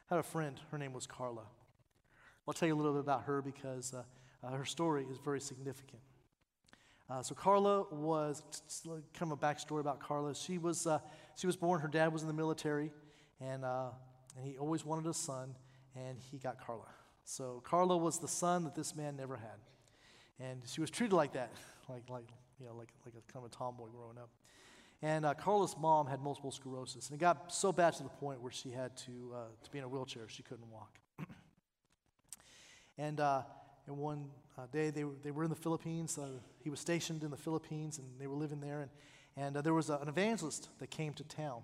had 0.07 0.19
a 0.19 0.23
friend, 0.23 0.59
her 0.69 0.77
name 0.77 0.93
was 0.93 1.07
Carla. 1.07 1.45
I'll 2.47 2.53
tell 2.53 2.67
you 2.67 2.75
a 2.75 2.77
little 2.77 2.93
bit 2.93 3.01
about 3.01 3.23
her 3.23 3.41
because 3.41 3.95
uh, 3.95 4.03
uh, 4.45 4.51
her 4.51 4.65
story 4.65 5.07
is 5.09 5.17
very 5.17 5.41
significant. 5.41 6.03
Uh, 7.09 7.23
so 7.23 7.33
Carla 7.33 7.85
was 7.91 8.43
kind 9.17 9.31
of 9.31 9.31
a 9.31 9.37
backstory 9.37 9.79
about 9.79 9.99
Carla. 9.99 10.35
She 10.35 10.59
was 10.59 10.85
uh, 10.85 10.99
she 11.35 11.47
was 11.47 11.55
born. 11.55 11.81
Her 11.81 11.87
dad 11.87 12.11
was 12.11 12.21
in 12.21 12.27
the 12.27 12.33
military, 12.33 12.91
and 13.39 13.65
uh, 13.65 13.89
and 14.37 14.45
he 14.45 14.57
always 14.57 14.85
wanted 14.85 15.07
a 15.09 15.13
son, 15.13 15.55
and 15.95 16.17
he 16.19 16.37
got 16.37 16.65
Carla. 16.65 16.87
So 17.23 17.61
Carla 17.65 17.97
was 17.97 18.19
the 18.19 18.27
son 18.27 18.63
that 18.65 18.75
this 18.75 18.95
man 18.95 19.15
never 19.15 19.35
had, 19.35 19.59
and 20.39 20.61
she 20.65 20.81
was 20.81 20.89
treated 20.89 21.15
like 21.15 21.33
that, 21.33 21.51
like 21.89 22.09
like 22.09 22.29
you 22.59 22.65
know, 22.65 22.73
like, 22.73 22.89
like 23.05 23.15
a 23.15 23.31
kind 23.31 23.45
of 23.45 23.51
a 23.51 23.55
tomboy 23.55 23.87
growing 23.87 24.17
up. 24.17 24.29
And 25.01 25.25
uh, 25.25 25.33
Carla's 25.33 25.75
mom 25.77 26.07
had 26.07 26.21
multiple 26.21 26.51
sclerosis, 26.51 27.09
and 27.09 27.19
it 27.19 27.19
got 27.19 27.53
so 27.53 27.71
bad 27.71 27.93
to 27.95 28.03
the 28.03 28.09
point 28.09 28.41
where 28.41 28.51
she 28.51 28.71
had 28.71 28.95
to, 28.97 29.33
uh, 29.35 29.37
to 29.63 29.71
be 29.71 29.77
in 29.77 29.83
a 29.83 29.87
wheelchair. 29.87 30.23
She 30.27 30.41
couldn't 30.41 30.69
walk. 30.71 30.97
and, 32.97 33.19
uh, 33.19 33.41
and 33.87 33.97
one 33.97 34.29
uh, 34.57 34.67
day 34.71 34.89
they, 34.89 35.03
they 35.21 35.31
were 35.31 35.43
in 35.43 35.49
the 35.49 35.55
Philippines. 35.55 36.17
Uh, 36.17 36.39
he 36.63 36.69
was 36.69 36.79
stationed 36.79 37.23
in 37.23 37.29
the 37.29 37.37
Philippines, 37.37 37.99
and 37.99 38.07
they 38.19 38.27
were 38.27 38.37
living 38.37 38.61
there. 38.61 38.81
And, 38.81 38.89
and 39.37 39.57
uh, 39.57 39.61
there 39.61 39.73
was 39.73 39.89
a, 39.89 39.97
an 39.97 40.07
evangelist 40.07 40.69
that 40.79 40.89
came 40.89 41.13
to 41.13 41.23
town. 41.23 41.61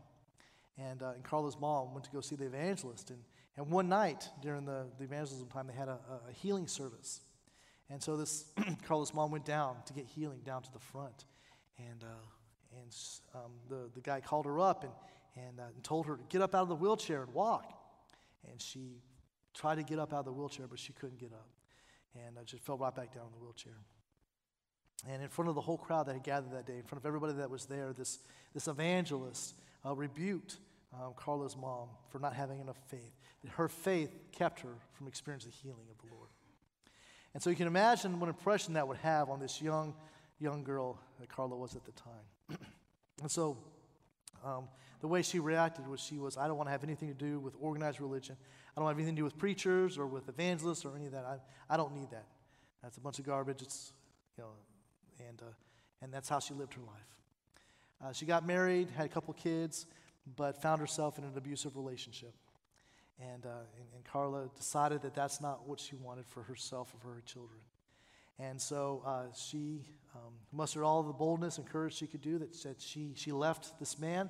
And, 0.78 1.02
and 1.02 1.24
Carla's 1.24 1.58
mom 1.60 1.94
went 1.94 2.06
to 2.06 2.12
go 2.12 2.22
see 2.22 2.36
the 2.36 2.46
evangelist. 2.46 3.10
And, 3.12 3.20
and 3.58 3.70
one 3.70 3.90
night 3.90 4.30
during 4.42 4.66
the, 4.66 4.88
the 4.98 5.04
evangelism 5.04 5.48
time, 5.48 5.68
they 5.68 5.74
had 5.74 5.90
a, 5.90 6.00
a 6.30 6.34
healing 6.34 6.68
service. 6.68 7.22
And 7.92 8.02
so 8.02 8.16
this 8.16 8.46
Carla's 8.88 9.14
mom 9.14 9.32
went 9.32 9.46
down 9.46 9.76
to 9.86 9.94
get 9.94 10.06
healing 10.06 10.40
down 10.46 10.64
to 10.64 10.72
the 10.72 10.80
front, 10.80 11.26
and 11.78 12.04
uh, 12.04 12.80
and 12.80 12.96
um, 13.36 13.52
the 13.68 13.90
the 13.94 14.02
guy 14.02 14.22
called 14.22 14.46
her 14.46 14.60
up 14.62 14.84
and 14.84 14.94
and, 15.36 15.60
uh, 15.60 15.64
and 15.76 15.84
told 15.84 16.06
her 16.08 16.16
to 16.16 16.24
get 16.30 16.42
up 16.42 16.56
out 16.56 16.64
of 16.64 16.70
the 16.70 16.76
wheelchair 16.76 17.24
and 17.24 17.34
walk, 17.34 17.74
and 18.50 18.62
she 18.62 19.02
tried 19.54 19.76
to 19.76 19.84
get 19.84 20.00
up 20.00 20.14
out 20.14 20.20
of 20.20 20.26
the 20.26 20.32
wheelchair, 20.32 20.68
but 20.68 20.80
she 20.80 20.94
couldn't 20.94 21.20
get 21.20 21.34
up, 21.34 21.50
and 22.16 22.38
uh, 22.38 22.44
just 22.46 22.64
fell 22.64 22.78
right 22.78 22.96
back 22.96 23.14
down 23.14 23.26
in 23.26 23.32
the 23.34 23.44
wheelchair. 23.44 23.74
And 25.10 25.24
in 25.24 25.30
front 25.30 25.50
of 25.50 25.56
the 25.56 25.62
whole 25.62 25.78
crowd 25.78 26.06
that 26.08 26.14
had 26.14 26.24
gathered 26.24 26.52
that 26.52 26.68
day, 26.68 26.78
in 26.78 26.84
front 26.84 27.02
of 27.02 27.06
everybody 27.08 27.34
that 27.34 27.50
was 27.50 27.66
there, 27.66 27.94
this 27.94 28.20
this 28.54 28.68
evangelist 28.68 29.56
uh, 29.86 29.96
rebuked 29.96 30.58
um, 30.94 31.14
Carla's 31.16 31.56
mom 31.56 31.88
for 32.10 32.20
not 32.20 32.34
having 32.34 32.60
enough 32.60 32.78
faith. 32.88 33.16
Her 33.50 33.68
faith 33.68 34.12
kept 34.32 34.60
her 34.62 34.74
from 34.94 35.08
experiencing 35.08 35.52
the 35.52 35.58
healing 35.58 35.88
of 35.90 35.98
the 35.98 36.14
Lord. 36.14 36.30
And 37.34 37.42
so 37.42 37.50
you 37.50 37.56
can 37.56 37.68
imagine 37.68 38.20
what 38.20 38.28
impression 38.28 38.74
that 38.74 38.88
would 38.88 38.98
have 38.98 39.30
on 39.30 39.40
this 39.40 39.62
young, 39.62 39.96
young 40.40 40.64
girl 40.64 41.00
that 41.20 41.30
Carla 41.30 41.56
was 41.56 41.76
at 41.76 41.86
the 41.86 41.92
time. 41.94 42.60
and 43.22 43.32
so 43.32 43.58
um, 44.44 44.68
the 45.00 45.08
way 45.08 45.22
she 45.22 45.40
reacted 45.40 45.88
was 45.88 46.00
she 46.00 46.20
was, 46.20 46.38
I 46.38 46.48
don't 46.48 46.58
want 46.58 46.68
to 46.68 46.72
have 46.72 46.84
anything 46.84 47.08
to 47.08 47.16
do 47.16 47.40
with 47.40 47.56
organized 47.60 48.02
religion. 48.02 48.36
I 48.76 48.80
don't 48.80 48.88
have 48.88 48.98
anything 48.98 49.16
to 49.16 49.20
do 49.22 49.24
with 49.24 49.38
preachers 49.38 49.98
or 49.98 50.08
with 50.08 50.30
evangelists 50.30 50.86
or 50.86 50.96
any 50.96 51.06
of 51.06 51.14
that. 51.14 51.26
I, 51.26 51.74
I 51.74 51.78
don't 51.78 51.96
need 51.96 52.12
that. 52.12 52.28
That's 52.84 52.98
a 52.98 53.02
bunch 53.02 53.18
of 53.18 53.26
garbage. 53.26 53.62
It's, 53.62 53.94
you 54.38 54.44
know, 54.44 54.50
and, 55.28 55.42
uh, 55.42 55.52
and 56.02 56.14
that's 56.14 56.30
how 56.30 56.40
she 56.40 56.54
lived 56.54 56.74
her 56.74 56.82
life. 56.82 57.12
Uh, 58.04 58.14
she 58.14 58.26
got 58.26 58.46
married, 58.46 58.90
had 58.96 59.06
a 59.06 59.10
couple 59.10 59.34
kids, 59.34 59.86
but 60.36 60.62
found 60.62 60.80
herself 60.80 61.18
in 61.18 61.24
an 61.24 61.34
abusive 61.36 61.76
relationship. 61.76 62.34
And, 63.20 63.46
uh, 63.46 63.50
and, 63.78 63.88
and, 63.96 64.04
Carla 64.04 64.50
decided 64.58 65.04
that 65.04 65.14
that's 65.14 65.42
not 65.42 65.68
what 65.68 65.80
she 65.80 65.96
wanted 65.96 66.26
for 66.26 66.42
herself 66.42 66.92
or 66.96 66.98
for 66.98 67.14
her 67.14 67.22
children. 67.22 67.60
And 68.40 68.60
so 68.60 69.04
uh, 69.06 69.26
she 69.36 69.86
um, 70.16 70.34
mustered 70.52 70.84
all 70.84 71.04
the 71.04 71.14
boldness 71.14 71.60
and 71.60 71.68
courage 71.68 71.94
she 71.94 72.08
could 72.08 72.22
do 72.22 72.40
that 72.40 72.56
said 72.56 72.78
she, 72.80 73.14
she 73.16 73.32
left 73.32 73.78
this 73.80 74.00
man 74.00 74.30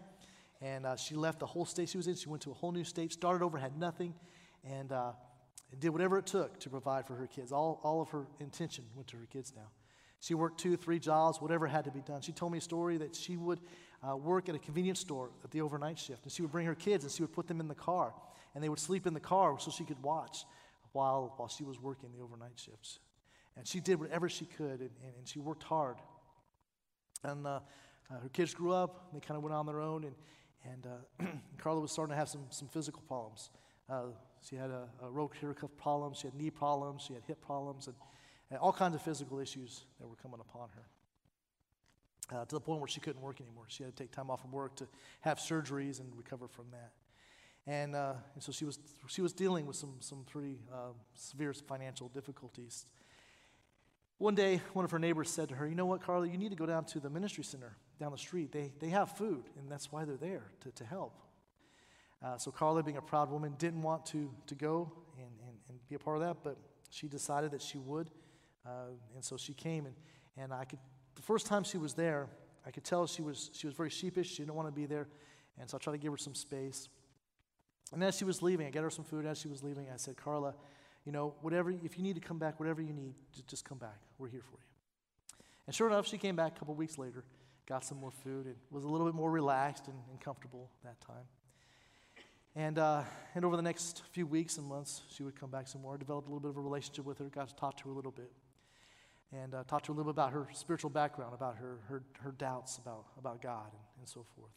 And 0.61 0.85
uh, 0.85 0.95
she 0.95 1.15
left 1.15 1.39
the 1.39 1.45
whole 1.45 1.65
state 1.65 1.89
she 1.89 1.97
was 1.97 2.07
in. 2.07 2.15
She 2.15 2.29
went 2.29 2.43
to 2.43 2.51
a 2.51 2.53
whole 2.53 2.71
new 2.71 2.83
state, 2.83 3.11
started 3.11 3.43
over, 3.43 3.57
had 3.57 3.77
nothing, 3.77 4.13
and 4.63 4.91
uh, 4.91 5.13
did 5.79 5.89
whatever 5.89 6.17
it 6.17 6.25
took 6.25 6.59
to 6.59 6.69
provide 6.69 7.07
for 7.07 7.15
her 7.15 7.27
kids. 7.27 7.51
All, 7.51 7.79
all 7.83 8.01
of 8.01 8.09
her 8.09 8.27
intention 8.39 8.85
went 8.95 9.07
to 9.07 9.17
her 9.17 9.25
kids 9.25 9.53
now. 9.55 9.69
She 10.21 10.35
worked 10.35 10.59
two, 10.59 10.77
three 10.77 10.99
jobs, 10.99 11.41
whatever 11.41 11.65
had 11.65 11.85
to 11.85 11.91
be 11.91 12.01
done. 12.01 12.21
She 12.21 12.31
told 12.31 12.51
me 12.51 12.59
a 12.59 12.61
story 12.61 12.97
that 12.97 13.15
she 13.15 13.37
would 13.37 13.59
uh, 14.07 14.15
work 14.15 14.49
at 14.49 14.55
a 14.55 14.59
convenience 14.59 14.99
store 14.99 15.31
at 15.43 15.49
the 15.49 15.61
overnight 15.61 15.97
shift, 15.97 16.23
and 16.23 16.31
she 16.31 16.43
would 16.43 16.51
bring 16.51 16.67
her 16.67 16.75
kids 16.75 17.03
and 17.03 17.11
she 17.11 17.23
would 17.23 17.33
put 17.33 17.47
them 17.47 17.59
in 17.59 17.67
the 17.67 17.75
car, 17.75 18.13
and 18.53 18.63
they 18.63 18.69
would 18.69 18.79
sleep 18.79 19.07
in 19.07 19.15
the 19.15 19.19
car 19.19 19.57
so 19.59 19.71
she 19.71 19.83
could 19.83 20.01
watch 20.03 20.45
while, 20.91 21.33
while 21.37 21.47
she 21.47 21.63
was 21.63 21.81
working 21.81 22.11
the 22.15 22.23
overnight 22.23 22.51
shifts. 22.55 22.99
And 23.57 23.67
she 23.67 23.79
did 23.79 23.99
whatever 23.99 24.29
she 24.29 24.45
could, 24.45 24.79
and, 24.79 24.91
and, 25.03 25.15
and 25.17 25.27
she 25.27 25.39
worked 25.39 25.63
hard. 25.63 25.97
And 27.23 27.47
uh, 27.47 27.59
uh, 28.11 28.19
her 28.21 28.29
kids 28.29 28.53
grew 28.53 28.73
up, 28.73 29.11
they 29.13 29.19
kind 29.21 29.37
of 29.37 29.43
went 29.43 29.55
on 29.55 29.65
their 29.65 29.81
own, 29.81 30.03
and, 30.03 30.15
and 30.71 30.85
uh, 30.85 31.25
Carla 31.57 31.79
was 31.81 31.91
starting 31.91 32.11
to 32.11 32.17
have 32.17 32.29
some, 32.29 32.45
some 32.51 32.67
physical 32.67 33.01
problems. 33.07 33.49
Uh, 33.89 34.03
she 34.47 34.55
had 34.55 34.69
a, 34.69 34.87
a 35.01 35.07
rotator 35.07 35.55
cuff 35.55 35.71
problem, 35.77 36.13
she 36.13 36.27
had 36.27 36.35
knee 36.35 36.51
problems, 36.51 37.01
she 37.07 37.15
had 37.15 37.23
hip 37.23 37.41
problems, 37.41 37.87
and, 37.87 37.95
and 38.51 38.59
all 38.59 38.73
kinds 38.73 38.93
of 38.93 39.01
physical 39.01 39.39
issues 39.39 39.81
that 39.99 40.07
were 40.07 40.15
coming 40.17 40.39
upon 40.39 40.69
her. 40.75 42.37
Uh, 42.37 42.45
to 42.45 42.55
the 42.55 42.61
point 42.61 42.79
where 42.79 42.87
she 42.87 43.01
couldn't 43.01 43.21
work 43.21 43.41
anymore. 43.41 43.65
She 43.67 43.83
had 43.83 43.95
to 43.95 44.03
take 44.03 44.11
time 44.11 44.29
off 44.29 44.41
from 44.41 44.51
work 44.51 44.75
to 44.77 44.87
have 45.21 45.37
surgeries 45.39 45.99
and 45.99 46.15
recover 46.15 46.47
from 46.47 46.65
that. 46.71 46.91
And, 47.67 47.95
uh, 47.95 48.13
and 48.33 48.41
so 48.41 48.51
she 48.51 48.63
was, 48.63 48.79
she 49.07 49.21
was 49.21 49.33
dealing 49.33 49.65
with 49.65 49.75
some, 49.75 49.95
some 49.99 50.23
pretty 50.29 50.59
uh, 50.71 50.93
severe 51.13 51.53
financial 51.53 52.07
difficulties. 52.07 52.85
One 54.17 54.33
day, 54.35 54.61
one 54.73 54.85
of 54.85 54.91
her 54.91 54.99
neighbors 54.99 55.29
said 55.29 55.49
to 55.49 55.55
her, 55.55 55.67
You 55.67 55.75
know 55.75 55.85
what, 55.85 56.01
Carla, 56.01 56.27
you 56.27 56.37
need 56.37 56.51
to 56.51 56.55
go 56.55 56.65
down 56.65 56.85
to 56.85 56.99
the 56.99 57.09
ministry 57.09 57.43
center 57.43 57.75
down 57.99 58.11
the 58.11 58.17
street. 58.17 58.51
They, 58.51 58.71
they 58.79 58.89
have 58.89 59.11
food, 59.17 59.43
and 59.57 59.69
that's 59.69 59.91
why 59.91 60.05
they're 60.05 60.15
there, 60.15 60.43
to, 60.61 60.71
to 60.71 60.85
help. 60.85 61.19
Uh, 62.23 62.37
so 62.37 62.51
Carla, 62.51 62.83
being 62.83 62.97
a 62.97 63.01
proud 63.01 63.29
woman, 63.29 63.55
didn't 63.57 63.81
want 63.81 64.05
to, 64.07 64.31
to 64.47 64.55
go 64.55 64.91
and, 65.17 65.31
and, 65.47 65.57
and 65.69 65.79
be 65.89 65.95
a 65.95 65.99
part 65.99 66.17
of 66.17 66.23
that, 66.23 66.37
but 66.43 66.57
she 66.89 67.07
decided 67.07 67.51
that 67.51 67.61
she 67.61 67.77
would. 67.77 68.09
Uh, 68.65 68.91
and 69.15 69.23
so 69.23 69.37
she 69.37 69.53
came, 69.53 69.85
and, 69.85 69.95
and 70.37 70.53
I 70.53 70.65
could, 70.65 70.79
the 71.15 71.21
first 71.21 71.47
time 71.47 71.63
she 71.63 71.77
was 71.77 71.93
there, 71.93 72.27
I 72.65 72.71
could 72.71 72.83
tell 72.83 73.07
she 73.07 73.21
was, 73.21 73.49
she 73.53 73.67
was 73.67 73.75
very 73.75 73.89
sheepish. 73.89 74.29
She 74.29 74.43
didn't 74.43 74.55
want 74.55 74.67
to 74.67 74.71
be 74.71 74.85
there. 74.85 75.07
And 75.59 75.69
so 75.69 75.77
I 75.77 75.79
tried 75.79 75.93
to 75.93 75.99
give 75.99 76.11
her 76.11 76.17
some 76.17 76.35
space. 76.35 76.89
And 77.93 78.03
as 78.03 78.17
she 78.17 78.25
was 78.25 78.41
leaving, 78.41 78.67
I 78.67 78.69
got 78.69 78.83
her 78.83 78.89
some 78.89 79.05
food. 79.05 79.25
As 79.25 79.39
she 79.39 79.47
was 79.47 79.63
leaving, 79.63 79.87
I 79.93 79.97
said, 79.97 80.15
Carla, 80.15 80.53
you 81.05 81.11
know, 81.11 81.33
whatever, 81.41 81.71
if 81.71 81.97
you 81.97 82.03
need 82.03 82.15
to 82.15 82.21
come 82.21 82.37
back, 82.37 82.59
whatever 82.59 82.81
you 82.81 82.93
need, 82.93 83.13
just, 83.47 83.65
come 83.65 83.77
back. 83.77 83.97
We're 84.17 84.29
here 84.29 84.41
for 84.41 84.57
you. 84.57 85.43
And 85.67 85.75
sure 85.75 85.87
enough, 85.87 86.07
she 86.07 86.17
came 86.17 86.35
back 86.35 86.55
a 86.55 86.59
couple 86.59 86.75
weeks 86.75 86.97
later, 86.97 87.23
got 87.67 87.83
some 87.83 87.99
more 87.99 88.11
food, 88.11 88.45
and 88.45 88.55
was 88.69 88.83
a 88.83 88.87
little 88.87 89.07
bit 89.07 89.15
more 89.15 89.31
relaxed 89.31 89.87
and, 89.87 89.97
and 90.09 90.19
comfortable 90.19 90.69
that 90.83 90.99
time. 91.01 91.25
And, 92.55 92.77
uh, 92.77 93.03
and 93.33 93.45
over 93.45 93.55
the 93.55 93.61
next 93.61 94.03
few 94.11 94.25
weeks 94.25 94.57
and 94.57 94.67
months, 94.67 95.01
she 95.09 95.23
would 95.23 95.39
come 95.39 95.49
back 95.49 95.67
some 95.67 95.81
more. 95.81 95.97
Developed 95.97 96.27
a 96.27 96.31
little 96.31 96.41
bit 96.41 96.49
of 96.49 96.57
a 96.57 96.61
relationship 96.61 97.05
with 97.05 97.17
her, 97.19 97.25
got 97.25 97.47
to 97.47 97.55
talk 97.55 97.77
to 97.77 97.85
her 97.85 97.91
a 97.91 97.93
little 97.93 98.11
bit, 98.11 98.31
and 99.33 99.53
uh, 99.53 99.63
talked 99.63 99.85
to 99.85 99.91
her 99.91 99.95
a 99.95 99.97
little 99.97 100.11
bit 100.11 100.15
about 100.19 100.33
her 100.33 100.47
spiritual 100.53 100.89
background, 100.89 101.33
about 101.33 101.57
her, 101.57 101.79
her, 101.87 102.03
her 102.19 102.31
doubts 102.31 102.77
about, 102.77 103.05
about 103.17 103.41
God, 103.41 103.67
and, 103.71 103.81
and 103.99 104.07
so 104.07 104.25
forth. 104.35 104.51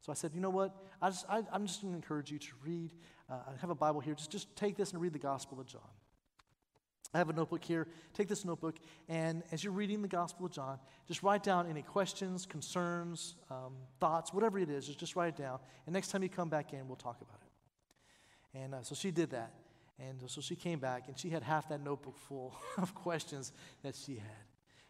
So 0.00 0.12
I 0.12 0.14
said, 0.14 0.32
you 0.34 0.40
know 0.40 0.50
what? 0.50 0.74
I 1.02 1.10
just, 1.10 1.26
I, 1.28 1.42
am 1.52 1.66
just 1.66 1.82
going 1.82 1.92
to 1.92 1.96
encourage 1.96 2.30
you 2.30 2.38
to 2.38 2.48
read. 2.64 2.92
Uh, 3.30 3.34
I 3.48 3.60
have 3.60 3.70
a 3.70 3.74
Bible 3.74 4.00
here. 4.00 4.14
Just, 4.14 4.30
just 4.30 4.54
take 4.56 4.76
this 4.76 4.92
and 4.92 5.02
read 5.02 5.12
the 5.12 5.18
Gospel 5.18 5.60
of 5.60 5.66
John. 5.66 5.80
I 7.12 7.18
have 7.18 7.28
a 7.28 7.32
notebook 7.32 7.64
here. 7.64 7.88
Take 8.14 8.28
this 8.28 8.44
notebook, 8.44 8.76
and 9.08 9.42
as 9.50 9.64
you're 9.64 9.72
reading 9.72 10.00
the 10.00 10.08
Gospel 10.08 10.46
of 10.46 10.52
John, 10.52 10.78
just 11.08 11.24
write 11.24 11.42
down 11.42 11.68
any 11.68 11.82
questions, 11.82 12.46
concerns, 12.46 13.34
um, 13.50 13.74
thoughts, 13.98 14.32
whatever 14.32 14.60
it 14.60 14.70
is, 14.70 14.86
just, 14.86 15.00
just 15.00 15.16
write 15.16 15.28
it 15.28 15.36
down. 15.36 15.58
And 15.86 15.92
next 15.92 16.12
time 16.12 16.22
you 16.22 16.28
come 16.28 16.48
back 16.48 16.72
in, 16.72 16.86
we'll 16.86 16.96
talk 16.96 17.20
about 17.20 17.40
it. 17.42 18.58
And 18.58 18.74
uh, 18.74 18.82
so 18.82 18.94
she 18.94 19.10
did 19.10 19.30
that. 19.30 19.52
And 20.08 20.30
so 20.30 20.40
she 20.40 20.56
came 20.56 20.78
back, 20.78 21.08
and 21.08 21.18
she 21.18 21.30
had 21.30 21.42
half 21.42 21.68
that 21.68 21.82
notebook 21.82 22.16
full 22.18 22.54
of 22.78 22.94
questions 22.94 23.52
that 23.82 23.94
she 23.94 24.16
had. 24.16 24.44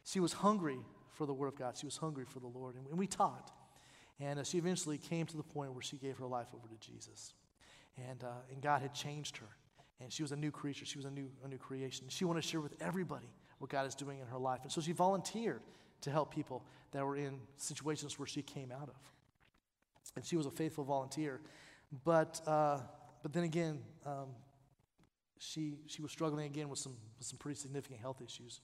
She 0.04 0.20
was 0.20 0.32
hungry 0.32 0.78
for 1.10 1.26
the 1.26 1.34
Word 1.34 1.48
of 1.48 1.56
God, 1.56 1.76
she 1.76 1.86
was 1.86 1.96
hungry 1.96 2.24
for 2.24 2.40
the 2.40 2.46
Lord. 2.46 2.76
And 2.76 2.98
we 2.98 3.06
talked. 3.06 3.52
And 4.20 4.38
uh, 4.38 4.44
she 4.44 4.58
eventually 4.58 4.98
came 4.98 5.26
to 5.26 5.36
the 5.36 5.42
point 5.42 5.72
where 5.72 5.82
she 5.82 5.96
gave 5.96 6.18
her 6.18 6.26
life 6.26 6.48
over 6.54 6.68
to 6.68 6.76
Jesus. 6.78 7.34
And, 8.08 8.22
uh, 8.22 8.28
and 8.52 8.62
God 8.62 8.82
had 8.82 8.94
changed 8.94 9.38
her. 9.38 9.46
And 10.00 10.12
she 10.12 10.22
was 10.22 10.32
a 10.32 10.36
new 10.36 10.50
creature. 10.50 10.86
She 10.86 10.98
was 10.98 11.04
a 11.04 11.10
new, 11.10 11.28
a 11.44 11.48
new 11.48 11.58
creation. 11.58 12.06
She 12.08 12.24
wanted 12.24 12.42
to 12.42 12.48
share 12.48 12.60
with 12.60 12.74
everybody 12.80 13.30
what 13.58 13.70
God 13.70 13.86
is 13.86 13.94
doing 13.94 14.18
in 14.18 14.26
her 14.26 14.38
life. 14.38 14.60
And 14.62 14.72
so 14.72 14.80
she 14.80 14.92
volunteered 14.92 15.60
to 16.02 16.10
help 16.10 16.34
people 16.34 16.64
that 16.92 17.04
were 17.04 17.16
in 17.16 17.38
situations 17.56 18.18
where 18.18 18.26
she 18.26 18.42
came 18.42 18.72
out 18.72 18.88
of. 18.88 19.12
And 20.16 20.24
she 20.24 20.36
was 20.36 20.46
a 20.46 20.50
faithful 20.50 20.84
volunteer. 20.84 21.40
But, 22.04 22.40
uh, 22.46 22.78
but 23.22 23.32
then 23.32 23.44
again, 23.44 23.80
um, 24.06 24.28
she, 25.40 25.72
she 25.86 26.02
was 26.02 26.12
struggling 26.12 26.44
again 26.44 26.68
with 26.68 26.78
some, 26.78 26.94
with 27.18 27.26
some 27.26 27.38
pretty 27.38 27.58
significant 27.58 27.98
health 28.00 28.20
issues. 28.22 28.60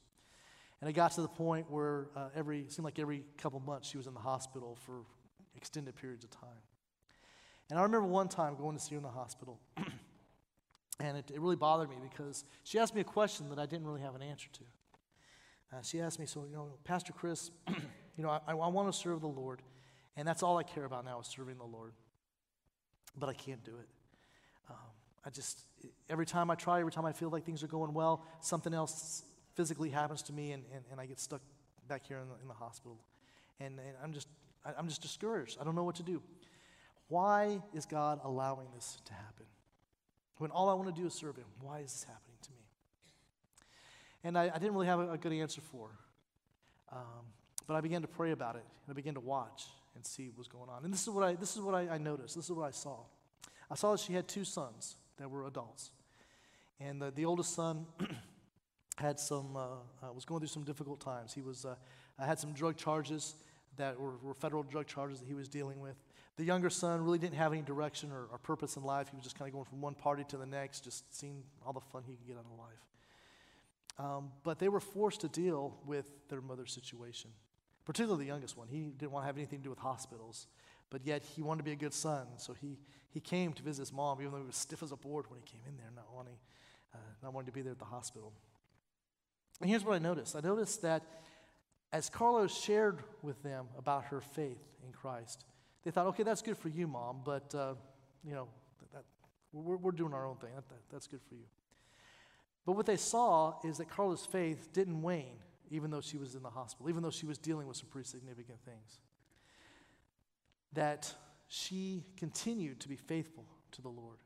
And 0.80 0.90
it 0.90 0.92
got 0.92 1.12
to 1.12 1.22
the 1.22 1.28
point 1.28 1.70
where 1.70 2.08
uh, 2.14 2.28
every, 2.36 2.60
it 2.60 2.72
seemed 2.72 2.84
like 2.84 2.98
every 2.98 3.24
couple 3.38 3.58
months 3.60 3.88
she 3.88 3.96
was 3.96 4.06
in 4.06 4.12
the 4.12 4.20
hospital 4.20 4.76
for 4.84 5.00
extended 5.56 5.96
periods 5.96 6.22
of 6.22 6.30
time. 6.30 6.62
And 7.70 7.78
I 7.78 7.82
remember 7.82 8.06
one 8.06 8.28
time 8.28 8.56
going 8.56 8.76
to 8.76 8.82
see 8.82 8.94
her 8.94 8.98
in 8.98 9.02
the 9.02 9.08
hospital, 9.08 9.58
and 11.00 11.16
it, 11.16 11.30
it, 11.34 11.40
really 11.40 11.56
bothered 11.56 11.88
me 11.88 11.96
because 12.00 12.44
she 12.62 12.78
asked 12.78 12.94
me 12.94 13.00
a 13.00 13.04
question 13.04 13.48
that 13.48 13.58
I 13.58 13.64
didn't 13.64 13.86
really 13.86 14.02
have 14.02 14.14
an 14.14 14.22
answer 14.22 14.48
to. 14.52 14.60
Uh, 15.76 15.82
she 15.82 16.00
asked 16.00 16.20
me, 16.20 16.26
So, 16.26 16.44
you 16.44 16.54
know, 16.54 16.68
Pastor 16.84 17.12
Chris, 17.12 17.50
you 17.68 18.22
know, 18.22 18.28
I, 18.28 18.52
I 18.52 18.54
want 18.54 18.92
to 18.92 18.96
serve 18.96 19.22
the 19.22 19.28
Lord, 19.28 19.62
and 20.14 20.28
that's 20.28 20.42
all 20.42 20.58
I 20.58 20.62
care 20.62 20.84
about 20.84 21.06
now 21.06 21.20
is 21.20 21.26
serving 21.26 21.56
the 21.56 21.64
Lord, 21.64 21.94
but 23.16 23.30
I 23.30 23.32
can't 23.32 23.64
do 23.64 23.72
it. 23.72 23.88
Um, 24.70 24.95
I 25.26 25.30
just, 25.30 25.60
every 26.08 26.24
time 26.24 26.50
I 26.52 26.54
try, 26.54 26.78
every 26.78 26.92
time 26.92 27.04
I 27.04 27.12
feel 27.12 27.30
like 27.30 27.44
things 27.44 27.64
are 27.64 27.68
going 27.68 27.92
well, 27.92 28.24
something 28.40 28.72
else 28.72 29.24
physically 29.54 29.90
happens 29.90 30.22
to 30.22 30.32
me, 30.32 30.52
and, 30.52 30.62
and, 30.72 30.84
and 30.92 31.00
I 31.00 31.06
get 31.06 31.18
stuck 31.18 31.40
back 31.88 32.06
here 32.06 32.18
in 32.18 32.28
the, 32.28 32.34
in 32.42 32.48
the 32.48 32.54
hospital. 32.54 32.98
And, 33.58 33.80
and 33.80 33.96
I'm 34.02 34.12
just, 34.12 34.28
I, 34.64 34.78
am 34.78 34.86
just 34.86 35.02
discouraged. 35.02 35.58
I 35.60 35.64
don't 35.64 35.74
know 35.74 35.82
what 35.82 35.96
to 35.96 36.04
do. 36.04 36.22
Why 37.08 37.60
is 37.74 37.86
God 37.86 38.20
allowing 38.22 38.68
this 38.74 38.98
to 39.06 39.12
happen? 39.12 39.46
When 40.38 40.52
all 40.52 40.68
I 40.68 40.74
want 40.74 40.94
to 40.94 41.00
do 41.00 41.06
is 41.08 41.14
serve 41.14 41.36
Him, 41.36 41.46
why 41.60 41.78
is 41.78 41.92
this 41.92 42.04
happening 42.04 42.36
to 42.42 42.50
me? 42.50 42.64
And 44.22 44.38
I, 44.38 44.44
I 44.54 44.58
didn't 44.58 44.74
really 44.74 44.86
have 44.86 45.00
a, 45.00 45.12
a 45.12 45.18
good 45.18 45.32
answer 45.32 45.60
for. 45.60 45.90
Um, 46.92 47.24
but 47.66 47.74
I 47.74 47.80
began 47.80 48.02
to 48.02 48.08
pray 48.08 48.30
about 48.30 48.54
it, 48.54 48.64
and 48.86 48.92
I 48.92 48.94
began 48.94 49.14
to 49.14 49.20
watch 49.20 49.64
and 49.96 50.06
see 50.06 50.28
what 50.28 50.38
was 50.38 50.48
going 50.48 50.70
on. 50.70 50.84
And 50.84 50.92
this 50.92 51.02
is 51.02 51.10
what 51.10 51.24
I, 51.24 51.34
this 51.34 51.56
is 51.56 51.62
what 51.62 51.74
I, 51.74 51.94
I 51.94 51.98
noticed. 51.98 52.36
This 52.36 52.44
is 52.44 52.52
what 52.52 52.68
I 52.68 52.70
saw. 52.70 52.98
I 53.68 53.74
saw 53.74 53.90
that 53.90 54.00
she 54.00 54.12
had 54.12 54.28
two 54.28 54.44
sons 54.44 54.94
that 55.18 55.31
were 55.31 55.46
adults. 55.46 55.90
And 56.81 57.00
the, 57.00 57.11
the 57.11 57.24
oldest 57.24 57.55
son 57.55 57.87
had 58.98 59.18
some, 59.18 59.57
uh, 59.57 59.61
uh, 60.02 60.12
was 60.12 60.24
going 60.24 60.40
through 60.40 60.48
some 60.48 60.64
difficult 60.64 61.00
times. 61.00 61.33
He 61.33 61.42
was, 61.42 61.64
uh, 61.64 61.74
had 62.18 62.38
some 62.38 62.52
drug 62.52 62.76
charges 62.76 63.35
that 63.76 63.98
were, 63.98 64.16
were, 64.22 64.35
federal 64.35 64.62
drug 64.62 64.87
charges 64.87 65.20
that 65.20 65.26
he 65.26 65.35
was 65.35 65.48
dealing 65.48 65.81
with. 65.81 65.96
The 66.37 66.44
younger 66.44 66.70
son 66.70 67.02
really 67.02 67.18
didn't 67.18 67.37
have 67.37 67.52
any 67.52 67.62
direction 67.62 68.11
or, 68.11 68.26
or 68.31 68.38
purpose 68.38 68.76
in 68.76 68.83
life. 68.83 69.09
He 69.11 69.16
was 69.16 69.24
just 69.24 69.38
kind 69.38 69.48
of 69.48 69.52
going 69.52 69.64
from 69.64 69.81
one 69.81 69.94
party 69.94 70.24
to 70.29 70.37
the 70.37 70.46
next, 70.46 70.85
just 70.85 71.14
seeing 71.14 71.42
all 71.64 71.72
the 71.72 71.81
fun 71.81 72.02
he 72.07 72.14
could 72.14 72.26
get 72.26 72.37
out 72.37 72.44
of 72.50 72.59
life. 72.59 72.87
Um, 73.98 74.31
but 74.44 74.59
they 74.59 74.68
were 74.68 74.81
forced 74.81 75.22
to 75.22 75.29
deal 75.29 75.79
with 75.87 76.05
their 76.29 76.42
mother's 76.42 76.72
situation, 76.72 77.31
particularly 77.87 78.24
the 78.24 78.29
youngest 78.29 78.57
one. 78.57 78.68
He 78.68 78.92
didn't 78.96 79.12
want 79.12 79.22
to 79.22 79.26
have 79.26 79.37
anything 79.37 79.61
to 79.61 79.64
do 79.64 79.70
with 79.70 79.79
hospitals, 79.79 80.46
but 80.90 81.05
yet 81.05 81.25
he 81.25 81.42
wanted 81.42 81.59
to 81.59 81.64
be 81.64 81.72
a 81.72 81.77
good 81.77 81.94
son. 81.94 82.27
So 82.37 82.55
he, 82.55 82.79
he 83.11 83.20
came 83.20 83.53
to 83.53 83.62
visit 83.62 83.83
his 83.83 83.92
mom, 83.92 84.20
even 84.20 84.33
though 84.33 84.38
he 84.38 84.46
was 84.46 84.57
stiff 84.57 84.83
as 84.83 84.92
a 84.92 84.96
board 84.96 85.27
when 85.29 85.40
he 85.40 85.44
came 85.44 85.62
in 85.68 85.77
there, 85.77 85.90
not 85.94 86.07
wanting, 86.14 86.37
uh, 86.94 86.99
not 87.22 87.33
wanting 87.33 87.46
to 87.46 87.53
be 87.53 87.62
there 87.62 87.72
at 87.72 87.79
the 87.79 87.85
hospital. 87.85 88.33
And 89.61 89.70
here's 89.70 89.85
what 89.85 89.94
I 89.94 89.99
noticed 89.99 90.37
I 90.37 90.40
noticed 90.40 90.83
that 90.83 91.03
as 91.92 92.11
Carla 92.11 92.49
shared 92.49 92.99
with 93.22 93.42
them 93.42 93.66
about 93.79 94.05
her 94.07 94.20
faith 94.20 94.62
in 94.85 94.92
Christ, 94.92 95.44
they 95.85 95.90
thought, 95.90 96.07
okay, 96.09 96.25
that's 96.25 96.42
good 96.42 96.59
for 96.59 96.69
you, 96.69 96.87
mom, 96.87 97.21
but, 97.25 97.54
uh, 97.54 97.75
you 98.25 98.35
know, 98.35 98.48
that, 98.92 99.04
we're, 99.52 99.77
we're 99.77 99.92
doing 99.92 100.13
our 100.13 100.27
own 100.27 100.37
thing. 100.37 100.50
That, 100.54 100.69
that, 100.69 100.81
that's 100.90 101.06
good 101.06 101.21
for 101.29 101.37
you. 101.37 101.44
But 102.67 102.73
what 102.73 102.87
they 102.87 102.96
saw 102.96 103.54
is 103.65 103.79
that 103.79 103.88
Carla's 103.88 104.27
faith 104.27 104.73
didn't 104.73 105.00
wane, 105.00 105.38
even 105.71 105.90
though 105.90 106.00
she 106.00 106.19
was 106.19 106.35
in 106.35 106.42
the 106.42 106.50
hospital, 106.50 106.90
even 106.90 107.02
though 107.02 107.10
she 107.10 107.25
was 107.25 107.38
dealing 107.38 107.69
with 107.69 107.77
some 107.77 107.88
pretty 107.88 108.08
significant 108.08 108.58
things. 108.65 108.98
That 110.77 111.12
she 111.48 112.04
continued 112.16 112.81
to 112.81 112.88
be 112.88 112.96
faithful 112.96 113.44
to 113.72 113.83
the 113.83 113.88
Lord. 113.88 114.18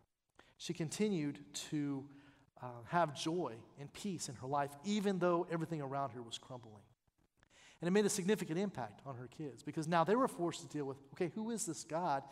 She 0.59 0.75
continued 0.75 1.39
to 1.71 2.05
uh, 2.63 2.67
have 2.89 3.15
joy 3.15 3.55
and 3.79 3.93
peace 3.93 4.29
in 4.29 4.35
her 4.37 4.47
life, 4.47 4.71
even 4.85 5.19
though 5.19 5.47
everything 5.51 5.81
around 5.81 6.11
her 6.11 6.23
was 6.23 6.39
crumbling. 6.39 6.83
And 7.81 7.89
it 7.89 7.93
made 7.93 8.05
a 8.05 8.11
significant 8.11 8.59
impact 8.59 9.01
on 9.07 9.17
her 9.17 9.27
kids 9.27 9.63
because 9.63 9.89
now 9.89 10.05
they 10.05 10.15
were 10.15 10.29
forced 10.29 10.61
to 10.61 10.69
deal 10.69 10.85
with 10.85 10.99
okay, 11.15 11.33
who 11.35 11.51
is 11.51 11.65
this 11.65 11.83
God 11.83 12.23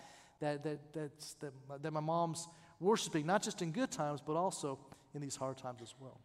that, 0.40 0.62
that, 0.62 0.92
that's, 0.92 1.34
that, 1.34 1.52
that 1.82 1.92
my 1.92 2.00
mom's 2.00 2.46
worshiping, 2.80 3.26
not 3.26 3.42
just 3.42 3.62
in 3.62 3.72
good 3.72 3.90
times, 3.90 4.20
but 4.24 4.36
also 4.36 4.78
in 5.14 5.20
these 5.20 5.36
hard 5.36 5.56
times 5.56 5.80
as 5.82 5.94
well. 5.98 6.20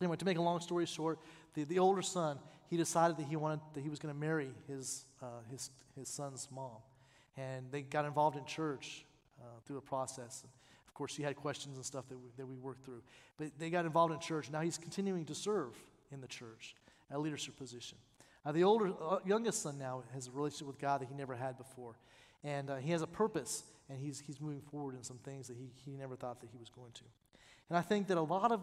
Anyway, 0.00 0.16
to 0.16 0.24
make 0.24 0.38
a 0.38 0.42
long 0.42 0.60
story 0.60 0.86
short, 0.86 1.20
the, 1.54 1.64
the 1.64 1.78
older 1.78 2.02
son, 2.02 2.38
he 2.72 2.78
decided 2.78 3.18
that 3.18 3.26
he 3.26 3.36
wanted 3.36 3.60
that 3.74 3.82
he 3.82 3.90
was 3.90 3.98
going 3.98 4.14
to 4.14 4.18
marry 4.18 4.48
his, 4.66 5.04
uh, 5.20 5.26
his, 5.50 5.68
his 5.94 6.08
son's 6.08 6.48
mom. 6.50 6.78
And 7.36 7.66
they 7.70 7.82
got 7.82 8.06
involved 8.06 8.38
in 8.38 8.46
church 8.46 9.04
uh, 9.38 9.44
through 9.66 9.76
a 9.76 9.82
process. 9.82 10.40
And 10.42 10.50
of 10.88 10.94
course, 10.94 11.12
she 11.12 11.22
had 11.22 11.36
questions 11.36 11.76
and 11.76 11.84
stuff 11.84 12.08
that 12.08 12.16
we, 12.16 12.30
that 12.38 12.46
we 12.46 12.56
worked 12.56 12.82
through. 12.86 13.02
But 13.36 13.48
they 13.58 13.68
got 13.68 13.84
involved 13.84 14.14
in 14.14 14.20
church. 14.20 14.50
Now 14.50 14.62
he's 14.62 14.78
continuing 14.78 15.26
to 15.26 15.34
serve 15.34 15.76
in 16.12 16.22
the 16.22 16.26
church, 16.26 16.74
a 17.10 17.18
leadership 17.18 17.58
position. 17.58 17.98
Uh, 18.42 18.52
the 18.52 18.64
older, 18.64 18.94
uh, 19.06 19.18
youngest 19.26 19.60
son 19.60 19.76
now 19.76 20.02
has 20.14 20.28
a 20.28 20.30
relationship 20.30 20.66
with 20.66 20.78
God 20.78 21.02
that 21.02 21.08
he 21.08 21.14
never 21.14 21.34
had 21.34 21.58
before. 21.58 21.92
And 22.42 22.70
uh, 22.70 22.76
he 22.76 22.92
has 22.92 23.02
a 23.02 23.06
purpose, 23.06 23.64
and 23.90 23.98
he's, 23.98 24.18
he's 24.26 24.40
moving 24.40 24.62
forward 24.62 24.94
in 24.94 25.02
some 25.02 25.18
things 25.18 25.46
that 25.48 25.58
he, 25.58 25.68
he 25.84 25.94
never 25.94 26.16
thought 26.16 26.40
that 26.40 26.48
he 26.50 26.56
was 26.56 26.70
going 26.70 26.92
to. 26.92 27.04
And 27.68 27.76
I 27.76 27.82
think 27.82 28.06
that 28.06 28.16
a 28.16 28.22
lot 28.22 28.50
of 28.50 28.62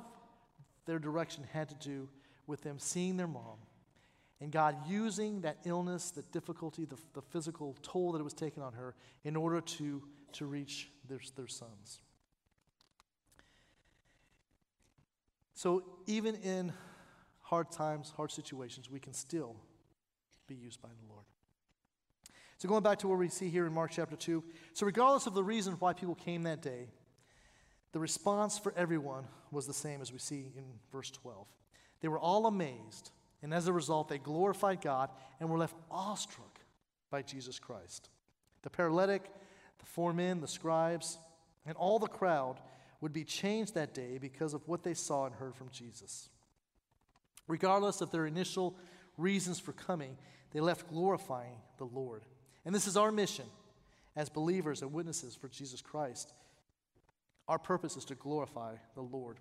their 0.87 0.97
direction 0.97 1.43
had 1.53 1.69
to 1.69 1.75
do 1.75 2.09
with 2.47 2.61
them 2.63 2.79
seeing 2.79 3.15
their 3.15 3.27
mom 3.27 3.59
and 4.41 4.51
God 4.51 4.75
using 4.87 5.41
that 5.41 5.57
illness, 5.65 6.11
the 6.11 6.21
difficulty, 6.21 6.85
the, 6.85 6.97
the 7.13 7.21
physical 7.21 7.75
toll 7.81 8.13
that 8.13 8.19
it 8.19 8.23
was 8.23 8.33
taking 8.33 8.63
on 8.63 8.73
her 8.73 8.95
in 9.23 9.35
order 9.35 9.59
to, 9.59 10.01
to 10.33 10.45
reach 10.45 10.89
their, 11.07 11.19
their 11.35 11.47
sons. 11.47 11.99
So 15.53 15.83
even 16.07 16.35
in 16.35 16.71
hard 17.41 17.71
times, 17.71 18.13
hard 18.15 18.31
situations, 18.31 18.89
we 18.89 18.99
can 18.99 19.13
still 19.13 19.55
be 20.47 20.55
used 20.55 20.81
by 20.81 20.89
the 20.89 21.13
Lord. 21.13 21.25
So, 22.59 22.67
going 22.67 22.83
back 22.83 22.99
to 22.99 23.07
what 23.07 23.17
we 23.17 23.29
see 23.29 23.49
here 23.49 23.65
in 23.65 23.73
Mark 23.73 23.91
chapter 23.91 24.17
2. 24.17 24.43
So, 24.73 24.85
regardless 24.85 25.27
of 25.27 25.33
the 25.33 25.43
reason 25.43 25.73
why 25.79 25.93
people 25.93 26.15
came 26.15 26.43
that 26.43 26.61
day, 26.61 26.89
the 27.93 27.99
response 27.99 28.59
for 28.59 28.73
everyone 28.75 29.25
was 29.49 29.65
the 29.65 29.73
same 29.73 30.01
as 30.01 30.11
we 30.11 30.19
see 30.19 30.51
in 30.57 30.65
verse 30.91 31.09
12. 31.09 31.47
They 32.01 32.07
were 32.09 32.19
all 32.19 32.47
amazed, 32.47 33.11
and 33.41 33.53
as 33.53 33.67
a 33.67 33.73
result, 33.73 34.09
they 34.09 34.17
glorified 34.17 34.81
God 34.81 35.09
and 35.39 35.49
were 35.49 35.57
left 35.57 35.75
awestruck 35.89 36.59
by 37.09 37.21
Jesus 37.21 37.59
Christ. 37.59 38.09
The 38.61 38.69
paralytic, 38.69 39.23
the 39.79 39.85
four 39.85 40.13
men, 40.13 40.41
the 40.41 40.47
scribes, 40.47 41.17
and 41.65 41.77
all 41.77 41.99
the 41.99 42.07
crowd 42.07 42.59
would 43.01 43.13
be 43.13 43.23
changed 43.23 43.75
that 43.75 43.93
day 43.93 44.17
because 44.17 44.53
of 44.53 44.67
what 44.67 44.83
they 44.83 44.93
saw 44.93 45.25
and 45.25 45.35
heard 45.35 45.55
from 45.55 45.69
Jesus. 45.69 46.29
Regardless 47.47 48.01
of 48.01 48.11
their 48.11 48.25
initial 48.25 48.75
reasons 49.17 49.59
for 49.59 49.71
coming, 49.71 50.17
they 50.51 50.59
left 50.59 50.89
glorifying 50.89 51.55
the 51.77 51.85
Lord. 51.85 52.23
And 52.65 52.75
this 52.75 52.87
is 52.87 52.97
our 52.97 53.11
mission 53.11 53.45
as 54.15 54.29
believers 54.29 54.81
and 54.81 54.91
witnesses 54.91 55.35
for 55.35 55.47
Jesus 55.47 55.81
Christ. 55.81 56.33
Our 57.47 57.57
purpose 57.57 57.95
is 57.95 58.05
to 58.05 58.15
glorify 58.15 58.75
the 58.95 59.01
Lord. 59.01 59.37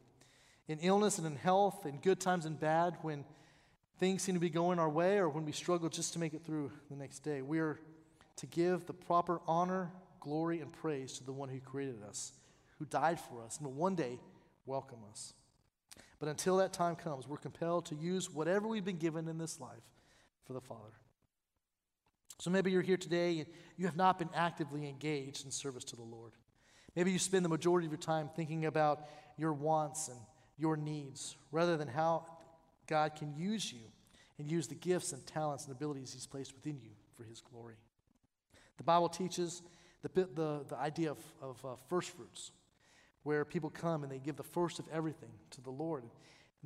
In 0.69 0.79
illness 0.81 1.19
and 1.19 1.27
in 1.27 1.37
health, 1.37 1.85
in 1.85 1.99
good 1.99 2.21
times 2.21 2.47
and 2.47 2.59
bad, 2.59 2.97
when 3.03 3.25
things 3.99 4.23
seem 4.23 4.35
to 4.35 4.41
be 4.41 4.51
going 4.51 4.79
our 4.79 4.89
way 4.89 5.19
or 5.19 5.29
when 5.29 5.45
we 5.45 5.53
struggle 5.53 5.89
just 5.89 6.13
to 6.13 6.19
make 6.19 6.35
it 6.35 6.45
through 6.45 6.71
the 6.91 6.97
next 6.97 7.21
day, 7.21 7.43
we 7.43 7.59
are 7.59 7.79
to 8.37 8.47
give 8.47 8.87
the 8.87 8.93
proper 8.93 9.41
honor, 9.47 9.91
glory, 10.21 10.61
and 10.61 10.73
praise 10.73 11.19
to 11.19 11.25
the 11.25 11.33
one 11.33 11.49
who 11.49 11.61
created 11.61 12.03
us, 12.09 12.33
who 12.79 12.85
died 12.85 13.19
for 13.19 13.43
us, 13.43 13.59
and 13.59 13.67
will 13.67 13.75
one 13.75 13.97
day 13.97 14.21
welcome 14.67 15.01
us. 15.11 15.35
But 16.21 16.29
until 16.29 16.57
that 16.59 16.73
time 16.73 16.97
comes, 16.97 17.27
we're 17.27 17.37
compelled 17.37 17.87
to 17.87 17.95
use 17.95 18.31
whatever 18.31 18.69
we've 18.69 18.85
been 18.85 18.99
given 18.99 19.29
in 19.29 19.39
this 19.39 19.61
life 19.61 19.85
for 20.47 20.53
the 20.53 20.61
Father. 20.61 20.95
So 22.41 22.51
maybe 22.51 22.71
you're 22.71 22.83
here 22.83 22.97
today 22.97 23.41
and 23.41 23.47
you 23.77 23.87
have 23.87 23.97
not 23.97 24.19
been 24.19 24.31
actively 24.35 24.89
engaged 24.89 25.45
in 25.45 25.51
service 25.51 25.85
to 25.85 25.97
the 25.97 26.03
Lord. 26.03 26.33
Maybe 26.95 27.11
you 27.11 27.19
spend 27.19 27.45
the 27.45 27.49
majority 27.49 27.87
of 27.87 27.93
your 27.93 27.99
time 27.99 28.31
thinking 28.35 28.67
about 28.67 29.09
your 29.37 29.53
wants 29.53 30.09
and 30.09 30.19
your 30.57 30.77
needs 30.77 31.37
rather 31.51 31.77
than 31.77 31.89
how 31.89 32.27
God 32.89 33.15
can 33.15 33.33
use 33.37 33.73
you 33.73 33.81
and 34.39 34.51
use 34.51 34.67
the 34.67 34.75
gifts 34.75 35.13
and 35.13 35.25
talents 35.27 35.67
and 35.67 35.75
abilities 35.75 36.13
He's 36.13 36.27
placed 36.27 36.55
within 36.55 36.81
you 36.81 36.91
for 37.17 37.23
His 37.23 37.41
glory. 37.41 37.77
The 38.79 38.85
Bible 38.85 39.09
teaches 39.09 39.63
the, 40.03 40.09
the, 40.35 40.65
the 40.69 40.77
idea 40.77 41.11
of, 41.11 41.19
of 41.41 41.65
uh, 41.65 41.69
first 41.89 42.11
fruits 42.11 42.53
where 43.23 43.45
people 43.45 43.71
come 43.71 44.03
and 44.03 44.11
they 44.11 44.19
give 44.19 44.37
the 44.37 44.43
first 44.43 44.79
of 44.79 44.87
everything 44.93 45.31
to 45.51 45.61
the 45.61 45.71
Lord. 45.71 46.03
And 46.03 46.11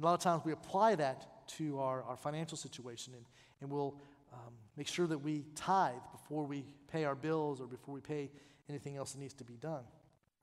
a 0.02 0.06
lot 0.06 0.14
of 0.14 0.20
times 0.20 0.42
we 0.44 0.52
apply 0.52 0.94
that 0.96 1.46
to 1.48 1.80
our, 1.80 2.02
our 2.04 2.16
financial 2.16 2.56
situation 2.56 3.14
and, 3.14 3.24
and 3.60 3.70
we'll 3.70 3.96
um, 4.32 4.52
make 4.76 4.86
sure 4.86 5.06
that 5.06 5.18
we 5.18 5.44
tithe 5.54 5.94
before 6.12 6.44
we 6.44 6.64
pay 6.90 7.04
our 7.04 7.14
bills 7.14 7.60
or 7.60 7.66
before 7.66 7.94
we 7.94 8.00
pay 8.00 8.30
anything 8.68 8.96
else 8.96 9.12
that 9.12 9.20
needs 9.20 9.34
to 9.34 9.44
be 9.44 9.56
done. 9.56 9.82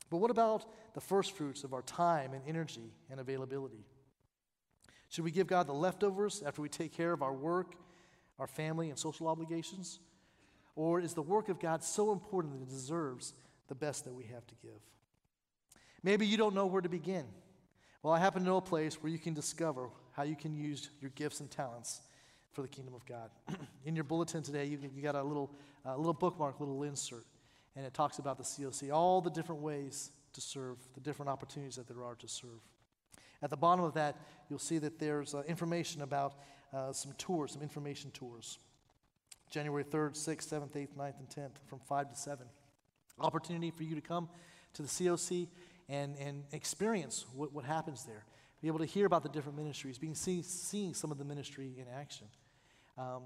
But 0.09 0.17
what 0.17 0.31
about 0.31 0.65
the 0.93 1.01
first 1.01 1.35
fruits 1.35 1.63
of 1.63 1.73
our 1.73 1.83
time 1.83 2.33
and 2.33 2.41
energy 2.47 2.91
and 3.09 3.19
availability? 3.19 3.85
Should 5.09 5.23
we 5.23 5.31
give 5.31 5.47
God 5.47 5.67
the 5.67 5.73
leftovers 5.73 6.43
after 6.45 6.61
we 6.61 6.69
take 6.69 6.93
care 6.93 7.11
of 7.11 7.21
our 7.21 7.33
work, 7.33 7.75
our 8.37 8.47
family, 8.47 8.89
and 8.89 8.97
social 8.97 9.27
obligations? 9.27 9.99
Or 10.75 10.99
is 10.99 11.13
the 11.13 11.21
work 11.21 11.49
of 11.49 11.59
God 11.59 11.83
so 11.83 12.11
important 12.11 12.53
that 12.53 12.61
it 12.61 12.69
deserves 12.69 13.33
the 13.67 13.75
best 13.75 14.05
that 14.05 14.13
we 14.13 14.25
have 14.25 14.45
to 14.47 14.55
give? 14.61 14.79
Maybe 16.03 16.25
you 16.25 16.37
don't 16.37 16.55
know 16.55 16.67
where 16.67 16.81
to 16.81 16.89
begin. 16.89 17.25
Well, 18.01 18.13
I 18.13 18.19
happen 18.19 18.43
to 18.43 18.47
know 18.47 18.57
a 18.57 18.61
place 18.61 19.01
where 19.01 19.11
you 19.11 19.19
can 19.19 19.33
discover 19.33 19.89
how 20.13 20.23
you 20.23 20.35
can 20.35 20.55
use 20.55 20.89
your 21.01 21.11
gifts 21.15 21.41
and 21.41 21.51
talents 21.51 22.01
for 22.53 22.61
the 22.61 22.67
kingdom 22.67 22.93
of 22.93 23.05
God. 23.05 23.29
In 23.85 23.95
your 23.95 24.05
bulletin 24.05 24.41
today, 24.41 24.65
you, 24.65 24.79
you 24.95 25.01
got 25.01 25.15
a 25.15 25.23
little, 25.23 25.51
uh, 25.85 25.97
little 25.97 26.13
bookmark, 26.13 26.59
little 26.59 26.83
insert, 26.83 27.25
and 27.75 27.85
it 27.85 27.93
talks 27.93 28.19
about 28.19 28.37
the 28.37 28.43
COC, 28.43 28.93
all 28.93 29.21
the 29.21 29.29
different 29.29 29.61
ways 29.61 30.11
to 30.33 30.41
serve, 30.41 30.77
the 30.93 31.01
different 31.01 31.29
opportunities 31.29 31.75
that 31.75 31.87
there 31.87 32.03
are 32.03 32.15
to 32.15 32.27
serve. 32.27 32.61
At 33.41 33.49
the 33.49 33.57
bottom 33.57 33.83
of 33.85 33.93
that, 33.93 34.17
you'll 34.49 34.59
see 34.59 34.77
that 34.79 34.99
there's 34.99 35.33
uh, 35.33 35.43
information 35.47 36.01
about 36.01 36.35
uh, 36.73 36.91
some 36.91 37.13
tours, 37.17 37.53
some 37.53 37.61
information 37.61 38.11
tours. 38.11 38.59
January 39.49 39.83
3rd, 39.83 40.11
6th, 40.11 40.49
7th, 40.49 40.71
8th, 40.71 40.95
9th, 40.97 41.19
and 41.19 41.29
10th 41.29 41.57
from 41.67 41.79
5 41.79 42.09
to 42.09 42.15
7. 42.15 42.45
Opportunity 43.19 43.71
for 43.71 43.83
you 43.83 43.95
to 43.95 44.01
come 44.01 44.29
to 44.73 44.81
the 44.81 44.87
COC 44.87 45.47
and, 45.87 46.15
and 46.17 46.43
experience 46.51 47.25
what, 47.33 47.51
what 47.53 47.65
happens 47.65 48.05
there. 48.05 48.25
Be 48.61 48.67
able 48.67 48.79
to 48.79 48.85
hear 48.85 49.05
about 49.05 49.23
the 49.23 49.29
different 49.29 49.57
ministries, 49.57 49.97
being 49.97 50.15
see, 50.15 50.41
seeing 50.41 50.93
some 50.93 51.11
of 51.11 51.17
the 51.17 51.23
ministry 51.23 51.73
in 51.77 51.85
action. 51.93 52.27
Um, 52.97 53.23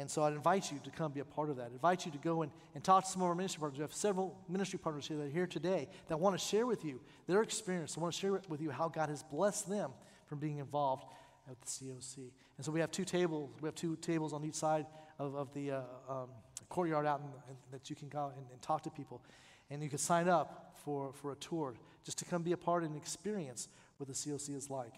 and 0.00 0.10
so 0.10 0.22
I'd 0.22 0.32
invite 0.32 0.72
you 0.72 0.80
to 0.82 0.90
come 0.90 1.12
be 1.12 1.20
a 1.20 1.26
part 1.26 1.50
of 1.50 1.56
that. 1.56 1.66
I'd 1.66 1.72
invite 1.72 2.06
you 2.06 2.12
to 2.12 2.18
go 2.18 2.40
and, 2.40 2.50
and 2.74 2.82
talk 2.82 3.04
to 3.04 3.10
some 3.10 3.20
of 3.20 3.28
our 3.28 3.34
ministry 3.34 3.60
partners. 3.60 3.78
We 3.78 3.82
have 3.82 3.92
several 3.92 4.34
ministry 4.48 4.78
partners 4.78 5.06
here 5.06 5.18
that 5.18 5.24
are 5.24 5.28
here 5.28 5.46
today 5.46 5.88
that 6.08 6.18
want 6.18 6.38
to 6.38 6.42
share 6.42 6.66
with 6.66 6.86
you 6.86 7.00
their 7.26 7.42
experience. 7.42 7.94
They 7.94 8.00
want 8.00 8.14
to 8.14 8.18
share 8.18 8.32
with 8.48 8.62
you 8.62 8.70
how 8.70 8.88
God 8.88 9.10
has 9.10 9.22
blessed 9.22 9.68
them 9.68 9.90
from 10.24 10.38
being 10.38 10.56
involved 10.56 11.04
at 11.50 11.60
the 11.60 11.66
COC. 11.66 12.30
And 12.56 12.64
so 12.64 12.72
we 12.72 12.80
have 12.80 12.90
two 12.90 13.04
tables. 13.04 13.50
We 13.60 13.66
have 13.66 13.74
two 13.74 13.96
tables 13.96 14.32
on 14.32 14.42
each 14.42 14.54
side 14.54 14.86
of, 15.18 15.34
of 15.34 15.52
the 15.52 15.72
uh, 15.72 15.82
um, 16.08 16.28
courtyard 16.70 17.04
out 17.04 17.20
in, 17.20 17.26
in, 17.26 17.56
that 17.70 17.90
you 17.90 17.96
can 17.96 18.08
go 18.08 18.32
and, 18.34 18.46
and 18.50 18.62
talk 18.62 18.82
to 18.84 18.90
people. 18.90 19.20
And 19.68 19.82
you 19.82 19.90
can 19.90 19.98
sign 19.98 20.30
up 20.30 20.76
for, 20.82 21.12
for 21.12 21.32
a 21.32 21.36
tour 21.36 21.74
just 22.04 22.16
to 22.20 22.24
come 22.24 22.42
be 22.42 22.52
a 22.52 22.56
part 22.56 22.84
and 22.84 22.96
experience 22.96 23.68
what 23.98 24.08
the 24.08 24.14
COC 24.14 24.56
is 24.56 24.70
like. 24.70 24.94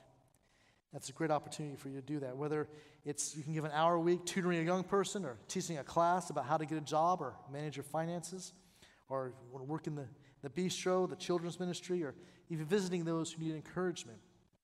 That's 0.93 1.09
a 1.09 1.13
great 1.13 1.31
opportunity 1.31 1.77
for 1.77 1.89
you 1.89 1.97
to 1.97 2.07
do 2.07 2.21
that. 2.21 2.37
Whether 2.37 2.69
it's 3.05 3.35
you 3.37 3.43
can 3.43 3.55
give 3.55 3.65
an 3.65 3.71
hour 3.73 3.95
a 3.95 4.01
week 4.01 4.27
tutoring 4.27 4.59
a 4.59 4.63
young 4.63 4.85
person 4.85 5.25
or 5.25 5.39
teaching 5.49 5.79
a 5.79 5.85
class 5.85 6.31
about 6.31 6.45
how 6.45 6.59
to 6.59 6.67
get 6.67 6.77
a 6.77 6.83
job 6.83 7.21
or 7.23 7.35
manage 7.51 7.77
your 7.77 7.85
finances, 7.85 8.53
or 9.09 9.35
work 9.53 9.87
in 9.87 9.95
the, 9.95 10.07
the 10.43 10.49
bistro, 10.49 11.09
the 11.09 11.17
children's 11.17 11.61
ministry, 11.61 12.03
or 12.03 12.15
even 12.49 12.65
visiting 12.65 13.05
those 13.05 13.33
who 13.33 13.43
need 13.43 13.55
encouragement. 13.55 14.19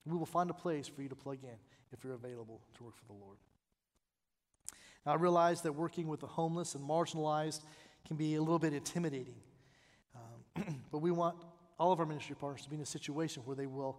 We 0.06 0.16
will 0.16 0.26
find 0.26 0.48
a 0.48 0.54
place 0.54 0.88
for 0.88 1.02
you 1.02 1.08
to 1.10 1.14
plug 1.14 1.38
in 1.42 1.56
if 1.92 2.02
you're 2.02 2.14
available 2.14 2.62
to 2.78 2.84
work 2.84 2.96
for 2.96 3.04
the 3.04 3.12
Lord. 3.12 3.36
Now, 5.04 5.12
I 5.12 5.14
realize 5.16 5.62
that 5.62 5.72
working 5.72 6.08
with 6.08 6.20
the 6.20 6.26
homeless 6.26 6.74
and 6.74 6.86
marginalized 6.86 7.60
can 8.06 8.16
be 8.16 8.36
a 8.36 8.40
little 8.40 8.58
bit 8.58 8.72
intimidating. 8.72 9.36
Um, 10.14 10.64
but 10.90 10.98
we 10.98 11.10
want 11.10 11.36
all 11.78 11.92
of 11.92 12.00
our 12.00 12.06
ministry 12.06 12.34
partners 12.34 12.62
to 12.62 12.70
be 12.70 12.76
in 12.76 12.82
a 12.82 12.86
situation 12.86 13.42
where 13.44 13.56
they 13.56 13.66
will, 13.66 13.98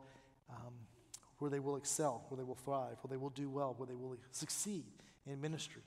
um, 0.50 0.74
where 1.40 1.50
they 1.50 1.60
will 1.60 1.78
excel, 1.78 2.26
where 2.30 2.38
they 2.38 2.44
will 2.44 2.56
thrive, 2.56 2.98
where 3.02 3.10
they 3.10 3.18
will 3.18 3.30
do 3.32 3.50
well, 3.50 3.74
where 3.78 3.88
they 3.88 3.96
will 3.96 4.16
succeed 4.32 4.86
in 5.26 5.42
ministry. 5.42 5.82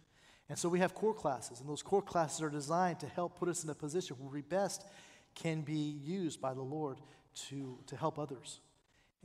And 0.48 0.58
so 0.58 0.68
we 0.68 0.80
have 0.80 0.94
core 0.94 1.14
classes, 1.14 1.60
and 1.60 1.68
those 1.68 1.82
core 1.82 2.02
classes 2.02 2.42
are 2.42 2.50
designed 2.50 3.00
to 3.00 3.06
help 3.06 3.38
put 3.38 3.48
us 3.48 3.64
in 3.64 3.70
a 3.70 3.74
position 3.74 4.16
where 4.18 4.30
we 4.30 4.42
best 4.42 4.84
can 5.34 5.62
be 5.62 5.98
used 6.04 6.40
by 6.40 6.52
the 6.52 6.62
Lord 6.62 6.98
to, 7.48 7.78
to 7.86 7.96
help 7.96 8.18
others. 8.18 8.60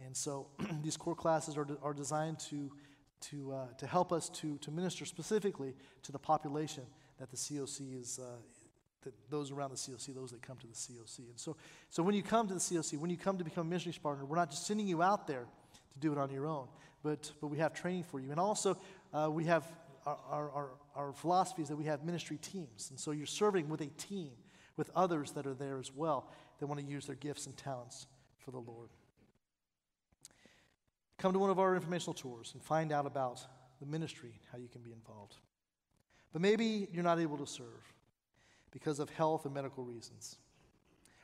And 0.05 0.15
so 0.15 0.47
these 0.83 0.97
core 0.97 1.15
classes 1.15 1.57
are, 1.57 1.67
are 1.81 1.93
designed 1.93 2.39
to, 2.51 2.71
to, 3.21 3.51
uh, 3.51 3.65
to 3.77 3.87
help 3.87 4.13
us 4.13 4.29
to, 4.29 4.57
to 4.59 4.71
minister 4.71 5.05
specifically 5.05 5.75
to 6.03 6.11
the 6.11 6.19
population 6.19 6.83
that 7.19 7.31
the 7.31 7.37
COC 7.37 7.99
is, 7.99 8.19
uh, 8.19 8.37
that 9.03 9.13
those 9.29 9.51
around 9.51 9.71
the 9.71 9.75
COC, 9.75 10.13
those 10.13 10.31
that 10.31 10.41
come 10.41 10.57
to 10.57 10.67
the 10.67 10.73
COC. 10.73 11.17
And 11.17 11.39
so, 11.39 11.57
so 11.89 12.03
when 12.03 12.15
you 12.15 12.23
come 12.23 12.47
to 12.47 12.53
the 12.53 12.59
COC, 12.59 12.99
when 12.99 13.09
you 13.09 13.17
come 13.17 13.37
to 13.37 13.43
become 13.43 13.67
a 13.67 13.69
ministry 13.69 13.93
partner, 14.01 14.25
we're 14.25 14.37
not 14.37 14.51
just 14.51 14.67
sending 14.67 14.87
you 14.87 15.01
out 15.01 15.27
there 15.27 15.45
to 16.01 16.07
do 16.07 16.11
it 16.11 16.17
on 16.17 16.31
your 16.31 16.45
own, 16.45 16.67
but, 17.03 17.31
but 17.41 17.47
we 17.47 17.57
have 17.57 17.73
training 17.73 18.03
for 18.03 18.19
you. 18.19 18.31
And 18.31 18.39
also, 18.39 18.77
uh, 19.13 19.29
we 19.31 19.45
have 19.45 19.63
our, 20.05 20.17
our, 20.29 20.51
our, 20.51 20.69
our 20.95 21.13
philosophy 21.13 21.61
is 21.61 21.67
that 21.67 21.75
we 21.75 21.85
have 21.85 22.03
ministry 22.03 22.37
teams. 22.37 22.89
And 22.89 22.99
so 22.99 23.11
you're 23.11 23.25
serving 23.25 23.67
with 23.69 23.81
a 23.81 23.87
team, 23.87 24.31
with 24.77 24.89
others 24.95 25.31
that 25.31 25.45
are 25.45 25.53
there 25.53 25.79
as 25.79 25.91
well 25.93 26.31
that 26.59 26.67
want 26.67 26.79
to 26.79 26.85
use 26.85 27.05
their 27.05 27.15
gifts 27.15 27.45
and 27.45 27.57
talents 27.57 28.07
for 28.37 28.51
the 28.51 28.59
Lord. 28.59 28.89
Come 31.17 31.33
to 31.33 31.39
one 31.39 31.49
of 31.49 31.59
our 31.59 31.75
informational 31.75 32.13
tours 32.13 32.51
and 32.53 32.63
find 32.63 32.91
out 32.91 33.05
about 33.05 33.41
the 33.79 33.85
ministry, 33.85 34.39
how 34.51 34.57
you 34.57 34.67
can 34.67 34.81
be 34.81 34.91
involved. 34.91 35.35
But 36.31 36.41
maybe 36.41 36.87
you're 36.91 37.03
not 37.03 37.19
able 37.19 37.37
to 37.37 37.47
serve. 37.47 37.93
because 38.71 38.99
of 38.99 39.09
health 39.09 39.45
and 39.45 39.53
medical 39.53 39.83
reasons? 39.83 40.37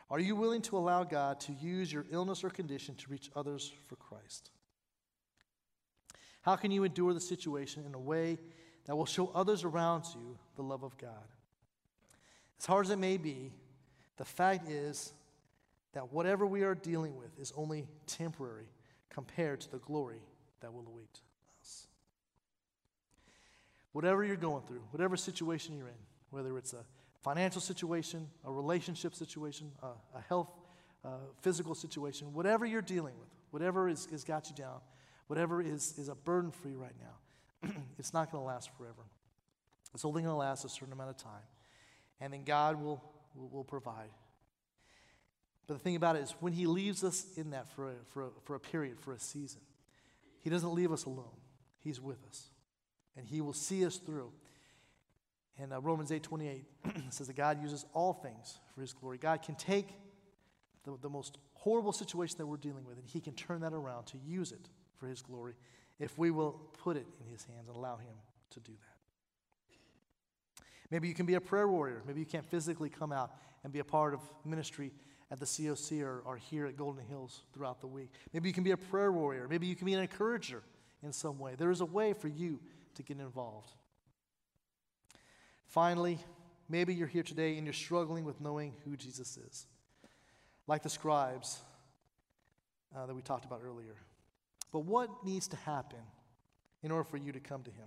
Are 0.10 0.20
you 0.20 0.36
willing 0.36 0.62
to 0.64 0.78
allow 0.78 1.04
God 1.04 1.40
to 1.42 1.54
use 1.54 1.92
your 1.92 2.06
illness 2.12 2.44
or 2.44 2.50
condition 2.50 2.96
to 2.96 3.10
reach 3.10 3.30
others 3.36 3.72
for 3.88 3.96
Christ? 3.96 4.50
How 6.44 6.58
can 6.58 6.72
you 6.72 6.84
endure 6.84 7.14
the 7.14 7.22
situation 7.22 7.86
in 7.86 7.96
a 7.96 8.00
way 8.00 8.38
that 8.86 8.96
will 8.96 9.06
show 9.06 9.32
others 9.34 9.64
around 9.64 10.04
you 10.14 10.38
the 10.56 10.62
love 10.62 10.84
of 10.84 10.98
God? 10.98 11.28
As 12.60 12.66
hard 12.66 12.86
as 12.86 12.92
it 12.92 13.00
may 13.00 13.18
be, 13.18 13.52
the 14.18 14.26
fact 14.26 14.70
is 14.70 15.14
that 15.94 16.12
whatever 16.12 16.46
we 16.46 16.64
are 16.64 16.76
dealing 16.76 17.16
with 17.18 17.40
is 17.40 17.54
only 17.56 17.88
temporary 18.08 18.68
compared 19.10 19.62
to 19.62 19.72
the 19.72 19.80
glory 19.80 20.22
that 20.60 20.74
will 20.74 20.86
await 20.88 21.22
us. 21.62 21.88
Whatever 23.94 24.26
you're 24.26 24.36
going 24.36 24.64
through, 24.64 24.82
whatever 24.92 25.16
situation 25.16 25.78
you're 25.78 25.88
in, 25.88 25.94
whether 26.30 26.58
it's 26.58 26.74
a 26.74 26.84
financial 27.22 27.62
situation, 27.62 28.28
a 28.46 28.52
relationship 28.52 29.16
situation, 29.16 29.72
a, 29.82 29.88
a 30.18 30.22
health, 30.28 30.52
uh, 31.06 31.10
physical 31.42 31.74
situation, 31.74 32.34
whatever 32.34 32.66
you're 32.66 32.82
dealing 32.82 33.14
with, 33.18 33.30
whatever 33.52 33.88
has 33.88 34.24
got 34.26 34.50
you 34.50 34.56
down, 34.56 34.82
whatever 35.28 35.62
is, 35.62 35.98
is 35.98 36.10
a 36.10 36.16
burden 36.16 36.52
for 36.52 36.70
you 36.70 36.78
right 36.78 36.96
now, 37.00 37.72
it's 38.00 38.14
not 38.14 38.32
going 38.32 38.42
to 38.42 38.46
last 38.46 38.70
forever. 38.78 39.04
It's 39.94 40.06
only 40.06 40.22
going 40.22 40.34
to 40.34 40.38
last 40.38 40.66
a 40.66 40.70
certain 40.70 40.94
amount 40.94 41.12
of 41.12 41.18
time. 41.18 41.48
And 42.20 42.34
then 42.34 42.44
God 42.44 42.82
will, 42.82 43.04
will, 43.36 43.50
will 43.50 43.64
provide. 43.64 44.10
But 45.68 45.76
the 45.76 45.80
thing 45.80 45.96
about 45.96 46.16
it 46.16 46.24
is, 46.24 46.32
when 46.40 46.54
He 46.54 46.66
leaves 46.66 47.04
us 47.04 47.26
in 47.38 47.52
that 47.52 47.70
for 47.70 47.90
a, 47.90 47.94
for, 48.08 48.24
a, 48.24 48.28
for 48.44 48.56
a 48.56 48.60
period, 48.60 49.00
for 49.00 49.14
a 49.14 49.20
season, 49.20 49.62
He 50.42 50.50
doesn't 50.50 50.74
leave 50.74 50.92
us 50.92 51.06
alone. 51.06 51.38
He's 51.80 52.02
with 52.02 52.24
us. 52.28 52.50
And 53.16 53.26
He 53.26 53.42
will 53.42 53.54
see 53.54 53.86
us 53.86 53.98
through. 53.98 54.32
And 55.60 55.72
uh, 55.72 55.80
Romans 55.80 56.12
8 56.12 56.24
28 56.24 56.66
says 57.12 57.28
that 57.28 57.36
God 57.36 57.62
uses 57.62 57.86
all 57.94 58.14
things 58.14 58.58
for 58.74 58.82
His 58.82 58.94
glory. 58.94 59.18
God 59.20 59.42
can 59.42 59.56
take 59.56 59.88
the, 60.84 60.98
the 61.02 61.10
most 61.10 61.38
horrible 61.54 61.94
situation 61.94 62.38
that 62.40 62.48
we're 62.48 62.58
dealing 62.58 62.84
with, 62.86 62.98
and 62.98 63.08
He 63.08 63.22
can 63.22 63.34
turn 63.34 63.62
that 63.62 63.74
around 63.74 64.06
to 64.08 64.18
use 64.18 64.52
it 64.52 64.68
for 65.04 65.10
His 65.10 65.22
glory 65.22 65.54
if 66.00 66.18
we 66.18 66.32
will 66.32 66.54
put 66.82 66.96
it 66.96 67.06
in 67.20 67.30
His 67.30 67.44
hands 67.44 67.68
and 67.68 67.76
allow 67.76 67.98
Him 67.98 68.16
to 68.52 68.60
do 68.62 68.72
that. 68.72 69.78
Maybe 70.90 71.10
you 71.10 71.14
can 71.14 71.26
be 71.26 71.34
a 71.34 71.42
prayer 71.42 71.68
warrior. 71.68 72.02
Maybe 72.08 72.22
you 72.22 72.26
can't 72.26 72.46
physically 72.46 72.90
come 72.90 73.12
out 73.12 73.32
and 73.64 73.74
be 73.74 73.80
a 73.80 73.84
part 73.84 74.14
of 74.14 74.22
ministry 74.46 74.92
at 75.30 75.40
the 75.40 75.46
COC 75.46 76.04
or, 76.04 76.22
or 76.26 76.38
here 76.38 76.66
at 76.66 76.78
Golden 76.78 77.04
Hills 77.06 77.42
throughout 77.54 77.82
the 77.82 77.88
week. 77.88 78.12
Maybe 78.32 78.48
you 78.48 78.54
can 78.54 78.64
be 78.64 78.72
a 78.72 78.78
prayer 78.78 79.12
warrior. 79.12 79.48
Maybe 79.50 79.68
you 79.68 79.76
can 79.76 79.86
be 79.86 79.94
an 79.94 80.00
encourager 80.00 80.62
in 81.02 81.12
some 81.12 81.40
way. 81.40 81.56
There 81.58 81.72
is 81.72 81.82
a 81.82 81.86
way 81.86 82.14
for 82.14 82.28
you 82.30 82.60
to 82.96 83.04
get 83.04 83.18
involved. 83.18 83.72
Finally, 85.68 86.20
maybe 86.70 86.94
you're 86.94 87.08
here 87.08 87.24
today 87.24 87.58
and 87.58 87.66
you're 87.66 87.74
struggling 87.74 88.24
with 88.24 88.40
knowing 88.40 88.74
who 88.86 88.96
Jesus 88.96 89.38
is. 89.38 89.66
Like 90.68 90.84
the 90.84 90.90
scribes 90.90 91.60
uh, 92.96 93.06
that 93.06 93.16
we 93.16 93.22
talked 93.22 93.46
about 93.46 93.62
earlier. 93.66 93.96
But 94.74 94.80
what 94.80 95.24
needs 95.24 95.48
to 95.50 95.56
happen 95.56 96.00
in 96.82 96.92
order 96.92 97.04
for 97.06 97.18
you 97.18 97.32
to 97.32 97.40
come 97.40 97.64
to 97.64 97.70
Him? 97.70 97.86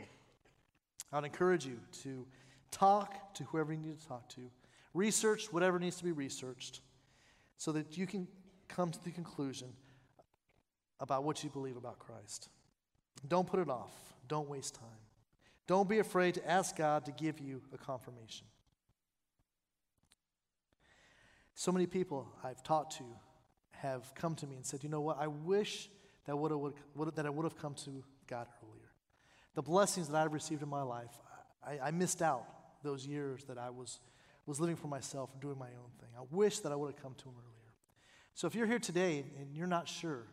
I 1.12 1.16
would 1.16 1.24
encourage 1.24 1.66
you 1.66 1.78
to 2.04 2.24
talk 2.70 3.34
to 3.34 3.44
whoever 3.44 3.72
you 3.72 3.78
need 3.78 4.00
to 4.00 4.06
talk 4.06 4.28
to, 4.30 4.40
research 4.94 5.52
whatever 5.52 5.78
needs 5.78 5.96
to 5.96 6.04
be 6.04 6.12
researched, 6.12 6.80
so 7.58 7.72
that 7.72 7.98
you 7.98 8.06
can 8.06 8.28
come 8.68 8.90
to 8.92 9.04
the 9.04 9.10
conclusion 9.10 9.68
about 11.00 11.24
what 11.24 11.42
you 11.42 11.50
believe 11.50 11.76
about 11.76 11.98
Christ. 11.98 12.48
Don't 13.26 13.46
put 13.46 13.60
it 13.60 13.68
off, 13.68 13.94
don't 14.28 14.48
waste 14.48 14.76
time. 14.76 14.88
Don't 15.66 15.88
be 15.88 15.98
afraid 15.98 16.34
to 16.34 16.48
ask 16.48 16.76
God 16.76 17.04
to 17.06 17.12
give 17.12 17.40
you 17.40 17.62
a 17.74 17.78
confirmation. 17.78 18.46
So 21.54 21.72
many 21.72 21.86
people 21.86 22.28
I've 22.44 22.62
talked 22.62 22.98
to 22.98 23.04
have 23.72 24.14
come 24.14 24.36
to 24.36 24.46
me 24.46 24.54
and 24.56 24.64
said, 24.64 24.84
you 24.84 24.88
know 24.88 25.00
what, 25.00 25.18
I 25.18 25.26
wish 25.26 25.88
that, 26.26 26.36
would 26.36 26.50
have, 26.50 27.14
that 27.14 27.26
I 27.26 27.30
would 27.30 27.44
have 27.44 27.56
come 27.56 27.74
to 27.84 28.04
God 28.26 28.46
earlier. 28.62 28.90
The 29.54 29.62
blessings 29.62 30.08
that 30.08 30.16
I've 30.16 30.32
received 30.32 30.62
in 30.62 30.68
my 30.68 30.82
life, 30.82 31.10
I, 31.66 31.78
I 31.88 31.90
missed 31.90 32.20
out 32.20 32.44
those 32.82 33.06
years 33.06 33.44
that 33.44 33.58
I 33.58 33.70
was, 33.70 34.00
was 34.44 34.60
living 34.60 34.76
for 34.76 34.88
myself 34.88 35.30
and 35.32 35.40
doing 35.40 35.58
my 35.58 35.66
own 35.68 35.90
thing. 36.00 36.10
I 36.16 36.24
wish 36.30 36.60
that 36.60 36.72
I 36.72 36.76
would 36.76 36.92
have 36.92 37.02
come 37.02 37.14
to 37.14 37.24
Him 37.24 37.34
earlier. 37.36 37.56
So 38.34 38.46
if 38.46 38.54
you're 38.54 38.66
here 38.66 38.78
today 38.78 39.24
and 39.38 39.56
you're 39.56 39.66
not 39.66 39.88
sure, 39.88 40.26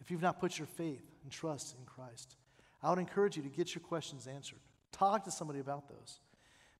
if 0.00 0.10
you've 0.10 0.22
not 0.22 0.40
put 0.40 0.58
your 0.58 0.66
faith 0.66 1.04
and 1.22 1.30
trust 1.30 1.76
in 1.78 1.84
Christ, 1.84 2.36
I 2.82 2.90
would 2.90 2.98
encourage 2.98 3.36
you 3.36 3.42
to 3.42 3.48
get 3.48 3.74
your 3.74 3.82
questions 3.82 4.26
answered. 4.26 4.58
Talk 4.92 5.24
to 5.24 5.30
somebody 5.30 5.60
about 5.60 5.88
those 5.88 6.20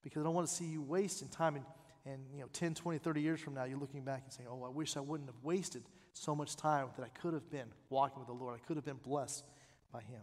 because 0.03 0.23
I 0.23 0.25
don't 0.25 0.35
want 0.35 0.49
to 0.49 0.53
see 0.53 0.65
you 0.65 0.83
wasting 0.83 1.29
time. 1.29 1.57
And, 1.57 1.65
and 2.07 2.23
you 2.33 2.41
know, 2.41 2.49
10, 2.53 2.75
20, 2.75 2.99
30 2.99 3.21
years 3.21 3.41
from 3.41 3.55
now, 3.55 3.65
you're 3.65 3.79
looking 3.79 4.03
back 4.03 4.23
and 4.25 4.33
saying, 4.33 4.49
oh, 4.51 4.65
I 4.65 4.69
wish 4.69 4.97
I 4.97 5.01
wouldn't 5.01 5.29
have 5.29 5.43
wasted 5.43 5.83
so 6.19 6.35
much 6.35 6.57
time 6.57 6.89
that 6.97 7.05
I 7.05 7.09
could 7.21 7.35
have 7.35 7.51
been 7.51 7.69
walking 7.91 8.19
with 8.19 8.29
the 8.29 8.35
Lord. 8.35 8.55
I 8.55 8.67
could 8.67 8.77
have 8.77 8.85
been 8.85 9.01
blessed 9.03 9.45
by 9.93 10.01
Him. 10.01 10.21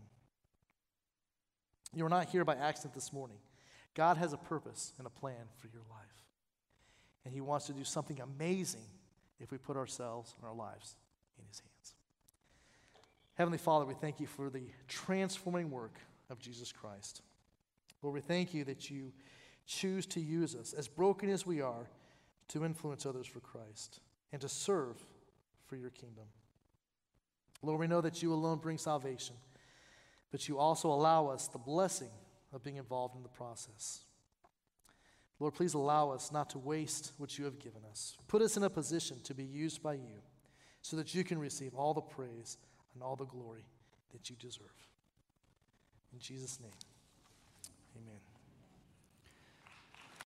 You're 1.94 2.10
not 2.10 2.28
here 2.28 2.44
by 2.44 2.56
accident 2.56 2.94
this 2.94 3.14
morning. 3.14 3.38
God 3.94 4.18
has 4.18 4.34
a 4.34 4.38
purpose 4.38 4.94
and 4.98 5.08
a 5.08 5.10
plan 5.10 5.48
for 5.58 5.68
your 5.68 5.84
life. 5.90 6.24
And 7.24 7.34
He 7.34 7.42
wants 7.42 7.68
to 7.68 7.74
do 7.74 7.84
something 7.84 8.20
amazing 8.20 8.86
if 9.40 9.52
we 9.52 9.58
put 9.58 9.78
ourselves 9.78 10.34
and 10.38 10.48
our 10.48 10.56
lives 10.56 10.96
in 11.40 11.46
His 11.48 11.60
hands. 11.60 11.96
Heavenly 13.36 13.58
Father, 13.58 13.86
we 13.86 13.94
thank 13.94 14.20
you 14.20 14.28
for 14.28 14.50
the 14.50 14.64
transforming 14.88 15.70
work 15.70 16.00
of 16.30 16.40
Jesus 16.40 16.72
Christ. 16.72 17.22
Lord, 18.02 18.14
we 18.14 18.22
thank 18.22 18.54
you 18.54 18.64
that 18.66 18.90
you 18.90 19.12
choose 19.66 20.06
to 20.08 20.20
use 20.20 20.56
us, 20.56 20.74
as 20.74 20.88
broken 20.88 21.30
as 21.30 21.46
we 21.46 21.62
are, 21.62 21.90
to 22.50 22.64
influence 22.64 23.06
others 23.06 23.28
for 23.28 23.40
Christ 23.40 24.00
and 24.32 24.42
to 24.42 24.50
serve 24.50 25.04
for 25.68 25.76
your 25.76 25.90
kingdom. 25.90 26.26
Lord, 27.62 27.80
we 27.80 27.88
know 27.88 28.02
that 28.02 28.22
you 28.22 28.34
alone 28.34 28.60
bring 28.60 28.78
salvation, 28.78 29.36
but 30.32 30.48
you 30.48 30.58
also 30.58 30.90
allow 30.90 31.28
us 31.28 31.48
the 31.48 31.58
blessing 31.58 32.12
of 32.54 32.64
being 32.64 32.78
involved 32.78 33.16
in 33.16 33.24
the 33.24 33.30
process. 33.30 34.06
Lord, 35.40 35.54
please 35.54 35.74
allow 35.74 36.12
us 36.12 36.32
not 36.32 36.50
to 36.52 36.60
waste 36.60 37.12
what 37.18 37.38
you 37.38 37.46
have 37.46 37.60
given 37.60 37.82
us. 37.90 38.16
Put 38.28 38.42
us 38.42 38.56
in 38.56 38.64
a 38.64 38.70
position 38.70 39.18
to 39.24 39.34
be 39.34 39.44
used 39.44 39.84
by 39.84 39.96
you 39.96 40.22
so 40.82 40.96
that 40.96 41.14
you 41.14 41.24
can 41.24 41.40
receive 41.40 41.74
all 41.74 41.94
the 41.94 42.02
praise 42.02 42.58
and 42.94 43.04
all 43.04 43.16
the 43.16 43.26
glory 43.26 43.66
that 44.14 44.30
you 44.30 44.36
deserve. 44.38 44.66
In 46.14 46.20
Jesus' 46.20 46.60
name, 46.62 46.72
amen. 47.98 48.25